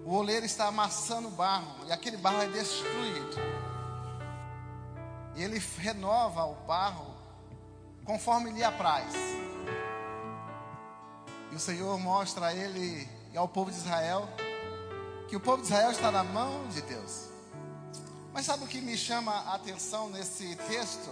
O 0.06 0.14
oleiro 0.16 0.46
está 0.46 0.68
amassando 0.68 1.28
o 1.28 1.32
barro 1.32 1.86
e 1.86 1.92
aquele 1.92 2.18
barro 2.18 2.42
é 2.42 2.48
destruído. 2.48 3.38
E 5.36 5.44
ele 5.44 5.62
renova 5.78 6.46
o 6.46 6.56
barro 6.66 7.14
conforme 8.06 8.52
lhe 8.52 8.64
apraz. 8.64 9.14
E 11.52 11.56
o 11.56 11.60
Senhor 11.60 11.98
mostra 12.00 12.48
a 12.48 12.54
ele 12.54 13.08
e 13.34 13.38
ao 13.38 13.48
povo 13.48 13.70
de 13.70 13.78
Israel 13.78 14.28
que 15.28 15.36
o 15.36 15.40
povo 15.40 15.62
de 15.62 15.68
Israel 15.68 15.92
está 15.92 16.12
na 16.12 16.24
mão 16.24 16.68
de 16.70 16.82
Deus. 16.82 17.28
Mas 18.34 18.46
sabe 18.46 18.64
o 18.64 18.68
que 18.68 18.80
me 18.80 18.98
chama 18.98 19.32
a 19.32 19.56
atenção 19.56 20.10
nesse 20.10 20.56
texto? 20.68 21.10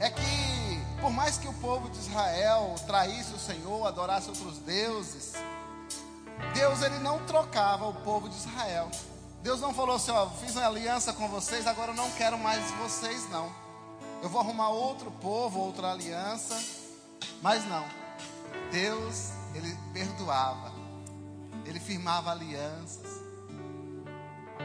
É 0.00 0.10
que, 0.10 1.00
por 1.00 1.10
mais 1.10 1.38
que 1.38 1.46
o 1.46 1.52
povo 1.54 1.88
de 1.90 1.98
Israel 1.98 2.74
traísse 2.86 3.32
o 3.34 3.38
Senhor, 3.38 3.86
adorasse 3.86 4.28
outros 4.28 4.58
deuses, 4.58 5.34
Deus 6.54 6.82
ele 6.82 6.98
não 6.98 7.24
trocava 7.26 7.86
o 7.86 7.94
povo 7.94 8.28
de 8.28 8.34
Israel. 8.34 8.90
Deus 9.42 9.60
não 9.60 9.72
falou 9.72 9.96
assim: 9.96 10.10
ó, 10.10 10.28
fiz 10.28 10.56
uma 10.56 10.66
aliança 10.66 11.12
com 11.12 11.28
vocês, 11.28 11.66
agora 11.66 11.92
eu 11.92 11.96
não 11.96 12.10
quero 12.12 12.38
mais 12.38 12.70
vocês, 12.72 13.28
não. 13.30 13.52
Eu 14.22 14.28
vou 14.28 14.40
arrumar 14.40 14.70
outro 14.70 15.10
povo, 15.10 15.60
outra 15.60 15.92
aliança. 15.92 16.60
Mas 17.40 17.64
não. 17.66 17.84
Deus, 18.70 19.30
ele 19.54 19.76
perdoava. 19.92 20.71
Ele 21.64 21.80
firmava 21.80 22.30
alianças. 22.30 23.22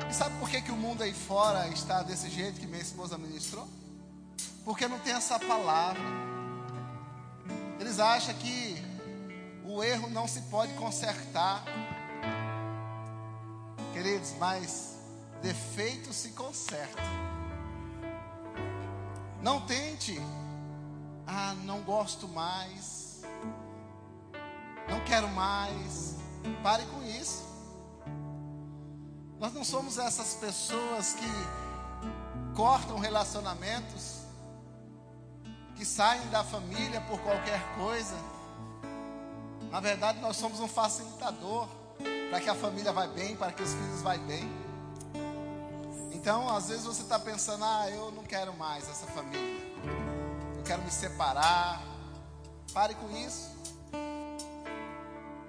E 0.10 0.14
sabe 0.14 0.38
por 0.40 0.50
que, 0.50 0.62
que 0.62 0.72
o 0.72 0.76
mundo 0.76 1.04
aí 1.04 1.14
fora 1.14 1.68
está 1.70 2.04
desse 2.04 2.30
jeito 2.30 2.60
que 2.60 2.68
minha 2.68 2.82
esposa 2.82 3.18
ministrou? 3.18 3.68
Porque 4.64 4.88
não 4.88 5.00
tem 5.00 5.14
essa 5.14 5.40
palavra. 5.40 6.02
Eles 7.80 8.00
acham 8.00 8.34
que 8.36 8.76
o 9.66 9.84
erro 9.84 10.10
não 10.10 10.28
se 10.28 10.42
pode 10.44 10.74
consertar. 10.74 11.64
Queridos, 13.94 14.34
mas 14.40 14.98
defeito 15.42 16.14
se 16.14 16.30
conserta. 16.30 17.02
Não 19.42 19.62
tente. 19.62 20.20
Ah, 21.26 21.56
não 21.64 21.82
gosto 21.82 22.28
mais. 22.28 23.22
Não 24.90 25.00
quero 25.02 25.28
mais. 25.30 26.16
Pare 26.64 26.86
com 26.86 27.04
isso. 27.04 27.46
Nós 29.40 29.54
não 29.54 29.64
somos 29.64 29.98
essas 29.98 30.34
pessoas 30.36 31.14
que 31.14 32.56
cortam 32.56 32.98
relacionamentos, 32.98 34.22
que 35.76 35.86
saem 35.86 36.28
da 36.30 36.44
família 36.44 37.02
por 37.02 37.20
qualquer 37.20 37.62
coisa. 37.76 38.16
Na 39.70 39.80
verdade, 39.80 40.20
nós 40.20 40.38
somos 40.38 40.60
um 40.60 40.68
facilitador 40.68 41.68
para 42.30 42.42
que 42.42 42.50
a 42.50 42.56
família 42.56 42.92
vá 42.92 43.06
bem, 43.08 43.36
para 43.36 43.52
que 43.52 43.62
os 43.62 43.74
filhos 43.74 44.02
vá 44.02 44.18
bem. 44.18 44.50
Então, 46.12 46.50
às 46.50 46.68
vezes 46.68 46.84
você 46.84 47.04
está 47.04 47.20
pensando, 47.20 47.64
ah, 47.64 47.90
eu 47.90 48.12
não 48.12 48.24
quero 48.24 48.54
mais 48.58 48.90
essa 48.90 49.06
família. 49.08 49.66
Eu 50.58 50.64
quero 50.64 50.82
me 50.82 50.92
separar. 50.92 51.82
Pare 52.74 52.96
com 52.96 53.10
isso. 53.12 53.57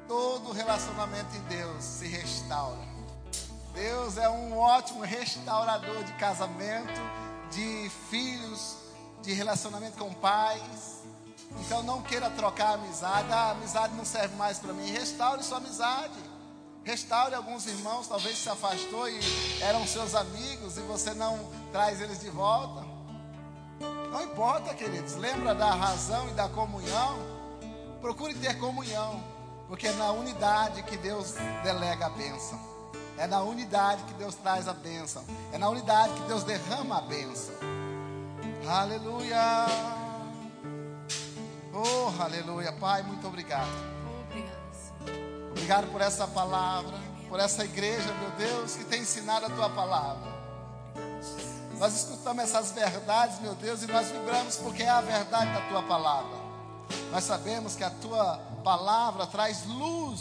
Todo 0.09 0.53
relacionamento 0.53 1.37
em 1.37 1.41
Deus 1.43 1.85
se 1.85 2.09
restaura. 2.09 2.89
Deus 3.75 4.17
é 4.17 4.29
um 4.29 4.59
ótimo 4.59 5.03
restaurador 5.03 6.03
de 6.03 6.13
casamento, 6.15 7.01
de 7.51 7.91
filhos, 8.11 8.77
de 9.23 9.35
relacionamento 9.35 9.99
com 9.99 10.13
pais. 10.15 11.03
Então 11.61 11.83
não 11.83 12.03
queira 12.03 12.31
trocar 12.31 12.71
a 12.71 12.75
amizade. 12.75 13.29
Ah, 13.31 13.37
a 13.37 13.51
amizade 13.51 13.95
não 13.95 14.05
serve 14.05 14.35
mais 14.37 14.59
para 14.59 14.73
mim. 14.73 14.91
Restaure 14.91 15.43
sua 15.43 15.59
amizade. 15.59 16.19
Restaure 16.85 17.35
alguns 17.35 17.67
irmãos, 17.67 18.09
talvez 18.09 18.39
se 18.39 18.49
afastou 18.49 19.07
e 19.11 19.21
eram 19.61 19.87
seus 19.87 20.15
amigos 20.15 20.79
e 20.79 20.81
você 20.81 21.13
não 21.13 21.39
traz 21.71 22.01
eles 22.01 22.21
de 22.21 22.31
volta. 22.31 22.83
Não 24.11 24.23
importa, 24.23 24.75
queridos. 24.75 25.17
Lembra 25.17 25.55
da 25.55 25.71
razão 25.71 26.29
e 26.31 26.33
da 26.33 26.49
comunhão? 26.49 27.19
Procure 28.01 28.33
ter 28.35 28.59
comunhão, 28.59 29.23
porque 29.69 29.87
é 29.87 29.93
na 29.93 30.11
unidade 30.11 30.83
que 30.83 30.97
Deus 30.97 31.35
delega 31.63 32.07
a 32.07 32.11
bênção. 32.11 32.59
É 33.19 33.27
na 33.27 33.43
unidade 33.43 34.03
que 34.05 34.15
Deus 34.15 34.35
traz 34.37 34.67
a 34.67 34.73
bênção. 34.73 35.23
É 35.53 35.59
na 35.59 35.69
unidade 35.69 36.15
que 36.15 36.23
Deus 36.23 36.43
derrama 36.43 36.99
a 36.99 37.01
bênção. 37.03 37.55
Aleluia. 38.67 39.67
Oh, 41.73 42.23
aleluia. 42.23 42.73
Pai, 42.73 43.03
muito 43.03 43.27
obrigado. 43.27 43.69
Obrigado. 44.31 45.51
Obrigado 45.51 45.93
por 45.93 46.01
essa 46.01 46.27
palavra, 46.27 46.97
por 47.29 47.39
essa 47.39 47.65
igreja, 47.65 48.11
meu 48.15 48.31
Deus, 48.31 48.75
que 48.75 48.85
tem 48.85 49.03
ensinado 49.03 49.47
a 49.47 49.51
tua 49.51 49.69
palavra. 49.69 50.39
Nós 51.79 51.95
escutamos 51.95 52.43
essas 52.43 52.73
verdades, 52.73 53.39
meu 53.41 53.55
Deus, 53.55 53.83
e 53.83 53.87
nós 53.87 54.09
vibramos 54.11 54.57
porque 54.57 54.83
é 54.83 54.89
a 54.89 55.01
verdade 55.01 55.53
da 55.53 55.61
tua 55.69 55.83
palavra. 55.83 56.39
Nós 57.13 57.25
sabemos 57.25 57.77
que 57.77 57.85
a 57.85 57.91
tua 57.91 58.48
palavra 58.69 59.27
traz 59.27 59.65
luz. 59.65 60.21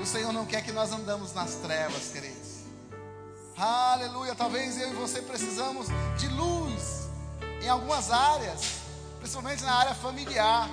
O 0.00 0.06
Senhor 0.06 0.32
não 0.32 0.46
quer 0.46 0.62
que 0.62 0.70
nós 0.70 0.92
andamos 0.92 1.32
nas 1.32 1.54
trevas, 1.56 2.12
queridos. 2.12 2.60
Aleluia. 3.56 4.36
Talvez 4.36 4.80
eu 4.80 4.92
e 4.92 4.94
você 4.94 5.20
precisamos 5.20 5.88
de 6.16 6.28
luz 6.28 7.08
em 7.60 7.68
algumas 7.68 8.12
áreas, 8.12 8.60
principalmente 9.18 9.64
na 9.64 9.74
área 9.74 9.96
familiar. 9.96 10.68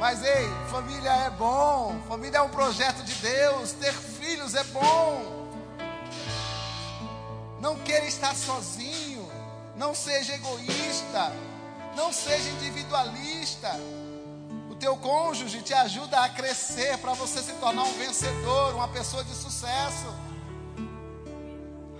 Mas 0.00 0.22
ei, 0.22 0.48
família 0.70 1.10
é 1.10 1.28
bom, 1.28 2.00
família 2.08 2.38
é 2.38 2.42
um 2.42 2.48
projeto 2.48 3.04
de 3.04 3.12
Deus, 3.16 3.72
ter 3.72 3.92
filhos 3.92 4.54
é 4.54 4.64
bom. 4.64 5.52
Não 7.60 7.78
queira 7.80 8.06
estar 8.06 8.34
sozinho, 8.34 9.30
não 9.76 9.94
seja 9.94 10.32
egoísta, 10.32 11.30
não 11.94 12.10
seja 12.10 12.48
individualista. 12.48 13.78
Teu 14.82 14.96
cônjuge 14.96 15.62
te 15.62 15.72
ajuda 15.72 16.24
a 16.24 16.28
crescer 16.28 16.98
para 16.98 17.12
você 17.12 17.40
se 17.40 17.52
tornar 17.52 17.84
um 17.84 17.92
vencedor, 17.92 18.74
uma 18.74 18.88
pessoa 18.88 19.22
de 19.22 19.32
sucesso. 19.32 20.12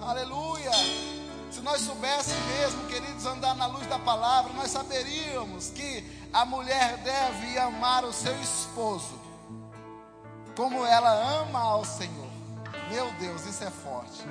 Aleluia. 0.01 0.72
Se 1.53 1.61
nós 1.61 1.80
soubéssemos 1.83 2.45
mesmo, 2.59 2.89
queridos, 2.89 3.24
andar 3.24 3.55
na 3.55 3.66
luz 3.66 3.87
da 3.87 4.01
palavra, 4.01 4.53
nós 4.55 4.72
saberíamos 4.72 5.70
que 5.70 6.05
a 6.33 6.45
mulher 6.45 6.97
deve 7.05 7.57
amar 7.57 8.05
o 8.05 8.12
seu 8.12 8.35
esposo 8.43 9.16
como 10.57 10.85
ela 10.85 11.12
ama 11.41 11.61
ao 11.61 11.85
Senhor. 11.85 12.30
Meu 12.91 13.12
Deus, 13.12 13.47
isso 13.47 13.62
é 13.62 13.70
forte. 13.70 14.24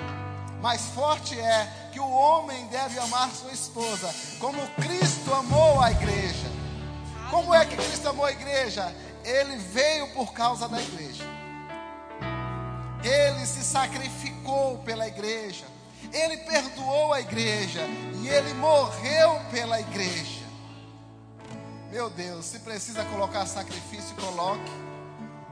Mais 0.62 0.88
forte 0.88 1.40
é 1.40 1.90
que 1.94 2.02
o 2.02 2.12
homem 2.12 2.68
deve 2.68 3.00
amar 3.00 3.32
sua 3.32 3.54
esposa 3.54 4.14
como 4.42 4.68
Cristo 4.72 5.34
amou 5.34 5.80
a 5.82 5.90
igreja. 5.90 6.51
Como 7.32 7.56
é 7.56 7.66
que 7.66 7.78
Cristo 7.78 8.10
amou 8.10 8.26
a 8.26 8.32
igreja? 8.34 8.94
Ele 9.24 9.56
veio 9.56 10.10
por 10.10 10.34
causa 10.34 10.68
da 10.68 10.82
igreja. 10.82 11.24
Ele 13.02 13.46
se 13.46 13.64
sacrificou 13.64 14.80
pela 14.80 15.08
igreja. 15.08 15.66
Ele 16.12 16.36
perdoou 16.38 17.14
a 17.14 17.22
igreja 17.22 17.80
e 18.22 18.28
ele 18.28 18.54
morreu 18.56 19.40
pela 19.50 19.80
igreja. 19.80 20.42
Meu 21.90 22.10
Deus, 22.10 22.46
se 22.46 22.60
precisa 22.60 23.06
colocar 23.06 23.46
sacrifício, 23.46 24.14
coloque. 24.18 24.72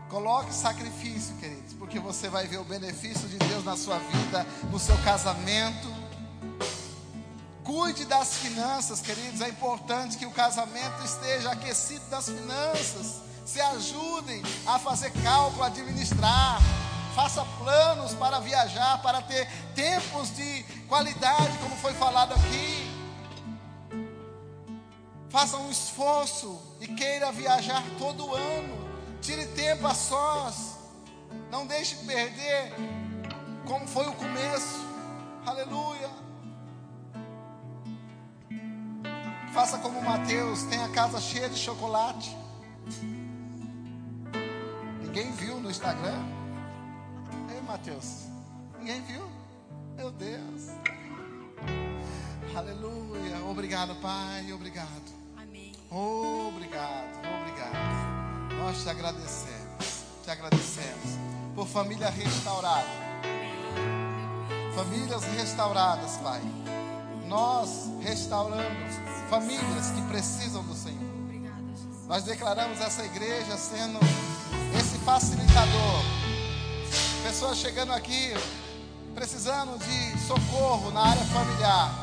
Coloque 0.10 0.54
sacrifício, 0.54 1.36
queridos, 1.36 1.74
porque 1.76 2.00
você 2.00 2.28
vai 2.28 2.46
ver 2.46 2.58
o 2.58 2.64
benefício 2.64 3.28
de 3.30 3.38
Deus 3.38 3.64
na 3.64 3.78
sua 3.78 4.00
vida, 4.00 4.46
no 4.70 4.80
seu 4.80 4.98
casamento. 5.04 5.88
Cuide 7.70 8.04
das 8.06 8.38
finanças, 8.38 9.00
queridos. 9.00 9.42
É 9.42 9.48
importante 9.48 10.18
que 10.18 10.26
o 10.26 10.32
casamento 10.32 11.06
esteja 11.06 11.52
aquecido 11.52 12.04
das 12.10 12.26
finanças. 12.26 13.22
Se 13.46 13.62
ajudem 13.62 14.42
a 14.66 14.80
fazer 14.80 15.12
cálculo, 15.22 15.62
administrar. 15.62 16.60
Faça 17.14 17.46
planos 17.60 18.16
para 18.16 18.40
viajar, 18.40 19.00
para 19.04 19.22
ter 19.22 19.48
tempos 19.76 20.36
de 20.36 20.64
qualidade, 20.88 21.56
como 21.60 21.76
foi 21.76 21.94
falado 21.94 22.34
aqui. 22.34 22.90
Faça 25.30 25.56
um 25.58 25.70
esforço 25.70 26.60
e 26.82 26.88
queira 26.88 27.32
viajar 27.32 27.84
todo 28.00 28.34
ano. 28.34 28.90
Tire 29.22 29.46
tempo 29.46 29.86
a 29.86 29.94
sós. 29.94 30.80
Não 31.52 31.68
deixe 31.68 31.98
perder 31.98 32.74
como 33.68 33.88
foi 33.88 34.08
o 34.08 34.14
começo. 34.14 34.84
Aleluia. 35.46 36.29
Faça 39.54 39.78
como 39.80 40.02
Mateus, 40.02 40.64
tem 40.64 40.82
a 40.84 40.90
casa 40.90 41.20
cheia 41.20 41.50
de 41.50 41.58
chocolate. 41.58 42.36
Ninguém 45.02 45.32
viu 45.34 45.60
no 45.60 45.70
Instagram? 45.70 46.24
Ei, 47.54 47.62
Mateus. 47.62 48.26
Ninguém 48.78 49.02
viu? 49.02 49.28
Meu 49.96 50.12
Deus. 50.12 50.70
Aleluia. 52.56 53.44
Obrigado, 53.50 53.96
Pai. 53.96 54.54
Obrigado. 54.54 55.12
Amém. 55.38 55.74
Obrigado, 55.90 57.18
obrigado. 57.42 58.56
Nós 58.60 58.84
te 58.84 58.90
agradecemos, 58.90 60.04
te 60.24 60.32
agradecemos 60.32 61.18
por 61.56 61.68
família 61.68 62.10
restaurada, 62.10 62.88
famílias 64.76 65.24
restauradas, 65.26 66.18
Pai. 66.18 66.42
Nós 67.30 67.92
restauramos 68.02 68.96
famílias 69.30 69.92
que 69.92 70.02
precisam 70.10 70.64
do 70.64 70.74
Senhor. 70.74 70.98
Nós 72.08 72.24
declaramos 72.24 72.82
essa 72.82 73.06
igreja 73.06 73.56
sendo 73.56 74.00
esse 74.76 74.98
facilitador. 75.06 76.04
Pessoas 77.22 77.60
chegando 77.60 77.94
aqui 77.94 78.34
precisando 79.14 79.78
de 79.78 80.20
socorro 80.26 80.90
na 80.90 81.02
área 81.02 81.24
familiar. 81.26 81.94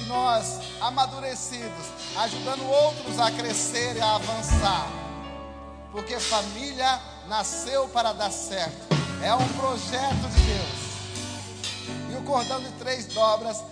E 0.00 0.04
nós, 0.06 0.60
amadurecidos, 0.80 1.86
ajudando 2.16 2.64
outros 2.66 3.18
a 3.18 3.30
crescer 3.30 3.96
e 3.96 4.00
a 4.00 4.14
avançar. 4.14 4.88
Porque 5.92 6.18
família 6.18 6.98
nasceu 7.28 7.86
para 7.88 8.14
dar 8.14 8.30
certo. 8.30 8.94
É 9.22 9.34
um 9.34 9.48
projeto 9.58 10.26
de 10.30 10.40
Deus. 10.40 12.14
E 12.14 12.16
o 12.16 12.22
cordão 12.22 12.62
de 12.62 12.70
três 12.72 13.06
dobras 13.08 13.62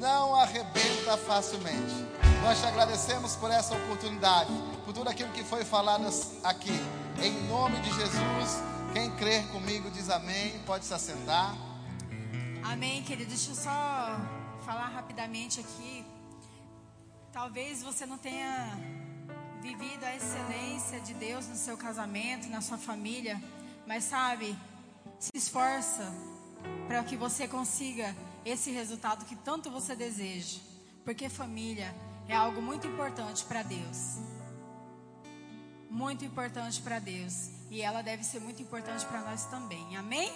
não 0.00 0.34
arrebenta 0.34 1.18
facilmente. 1.18 2.08
Nós 2.42 2.58
te 2.58 2.66
agradecemos 2.66 3.36
por 3.36 3.50
essa 3.50 3.76
oportunidade, 3.76 4.50
por 4.82 4.94
tudo 4.94 5.10
aquilo 5.10 5.30
que 5.30 5.44
foi 5.44 5.62
falado 5.62 6.06
aqui. 6.42 6.72
Em 7.22 7.46
nome 7.46 7.78
de 7.80 7.90
Jesus, 7.90 8.62
quem 8.94 9.10
crer 9.16 9.46
comigo 9.48 9.90
diz 9.90 10.08
amém. 10.08 10.58
Pode 10.64 10.86
se 10.86 10.94
assentar. 10.94 11.54
Amém, 12.64 13.02
querido. 13.02 13.28
Deixa 13.28 13.50
eu 13.50 13.54
só 13.54 14.18
falar 14.64 14.88
rapidamente 14.88 15.60
aqui. 15.60 16.02
Talvez 17.30 17.82
você 17.82 18.06
não 18.06 18.16
tenha 18.16 18.70
vivido 19.60 20.02
a 20.02 20.16
excelência 20.16 20.98
de 21.00 21.12
Deus 21.12 21.46
no 21.46 21.56
seu 21.56 21.76
casamento, 21.76 22.48
na 22.48 22.62
sua 22.62 22.78
família, 22.78 23.38
mas 23.86 24.04
sabe, 24.04 24.56
se 25.18 25.30
esforça 25.34 26.10
para 26.88 27.04
que 27.04 27.16
você 27.16 27.46
consiga 27.46 28.16
esse 28.44 28.70
resultado 28.70 29.24
que 29.24 29.36
tanto 29.36 29.70
você 29.70 29.94
deseja, 29.94 30.58
porque 31.04 31.28
família 31.28 31.94
é 32.28 32.34
algo 32.34 32.60
muito 32.62 32.86
importante 32.86 33.44
para 33.44 33.62
Deus. 33.62 34.18
muito 35.90 36.24
importante 36.24 36.80
para 36.80 37.00
Deus 37.00 37.50
e 37.68 37.82
ela 37.82 38.00
deve 38.00 38.22
ser 38.22 38.40
muito 38.40 38.62
importante 38.62 39.04
para 39.06 39.20
nós 39.22 39.44
também. 39.46 39.96
Amém? 39.96 40.32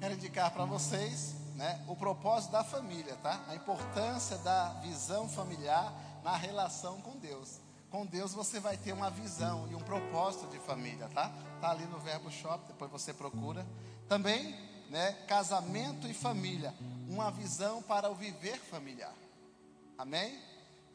Quero 0.00 0.14
indicar 0.14 0.50
para 0.50 0.64
vocês, 0.64 1.34
né, 1.54 1.84
o 1.86 1.94
propósito 1.94 2.52
da 2.52 2.64
família, 2.64 3.14
tá? 3.16 3.44
A 3.48 3.54
importância 3.54 4.38
da 4.38 4.70
visão 4.82 5.28
familiar 5.28 5.92
na 6.24 6.34
relação 6.34 7.00
com 7.02 7.16
Deus. 7.18 7.60
Com 7.90 8.06
Deus 8.06 8.32
você 8.32 8.58
vai 8.58 8.76
ter 8.76 8.92
uma 8.92 9.10
visão 9.10 9.68
e 9.70 9.74
um 9.74 9.80
propósito 9.80 10.46
de 10.48 10.58
família, 10.58 11.08
tá? 11.14 11.30
Tá 11.60 11.70
ali 11.70 11.84
no 11.86 11.98
Verbo 11.98 12.30
Shop, 12.30 12.64
depois 12.66 12.90
você 12.90 13.12
procura. 13.12 13.64
Também, 14.08 14.56
né, 14.90 15.12
casamento 15.26 16.06
e 16.06 16.14
família, 16.14 16.74
uma 17.08 17.30
visão 17.30 17.82
para 17.82 18.10
o 18.10 18.14
viver 18.14 18.58
familiar. 18.58 19.14
Amém? 19.96 20.38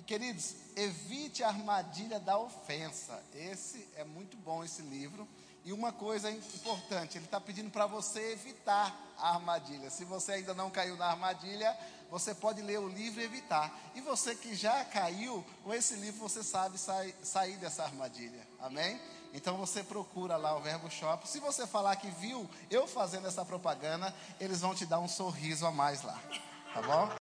Queridos, 0.05 0.55
evite 0.75 1.43
a 1.43 1.49
armadilha 1.49 2.19
da 2.19 2.37
ofensa. 2.37 3.21
Esse 3.35 3.87
é 3.95 4.03
muito 4.03 4.35
bom 4.37 4.63
esse 4.63 4.81
livro. 4.81 5.27
E 5.63 5.71
uma 5.71 5.91
coisa 5.91 6.31
importante, 6.31 7.17
ele 7.17 7.25
está 7.25 7.39
pedindo 7.39 7.69
para 7.69 7.85
você 7.85 8.31
evitar 8.31 8.95
a 9.17 9.35
armadilha. 9.35 9.89
Se 9.89 10.05
você 10.05 10.31
ainda 10.33 10.53
não 10.53 10.71
caiu 10.71 10.95
na 10.97 11.05
armadilha, 11.05 11.77
você 12.09 12.33
pode 12.33 12.61
ler 12.61 12.79
o 12.79 12.87
livro 12.87 13.21
e 13.21 13.25
evitar. 13.25 13.71
E 13.93 14.01
você 14.01 14.33
que 14.35 14.55
já 14.55 14.83
caiu, 14.85 15.45
com 15.63 15.73
esse 15.73 15.95
livro 15.95 16.19
você 16.21 16.41
sabe 16.41 16.77
sair 16.77 17.57
dessa 17.57 17.83
armadilha. 17.83 18.47
Amém? 18.59 18.99
Então 19.34 19.57
você 19.57 19.84
procura 19.84 20.38
lá 20.38 20.55
o 20.55 20.61
Verbo 20.61 20.89
Shop. 20.89 21.27
Se 21.27 21.39
você 21.39 21.67
falar 21.67 21.95
que 21.95 22.09
viu 22.09 22.49
eu 22.69 22.88
fazendo 22.88 23.27
essa 23.27 23.45
propaganda, 23.45 24.13
eles 24.39 24.61
vão 24.61 24.73
te 24.73 24.86
dar 24.86 24.99
um 24.99 25.07
sorriso 25.07 25.65
a 25.65 25.71
mais 25.71 26.01
lá. 26.03 26.19
Tá 26.73 26.82
bom? 26.82 27.28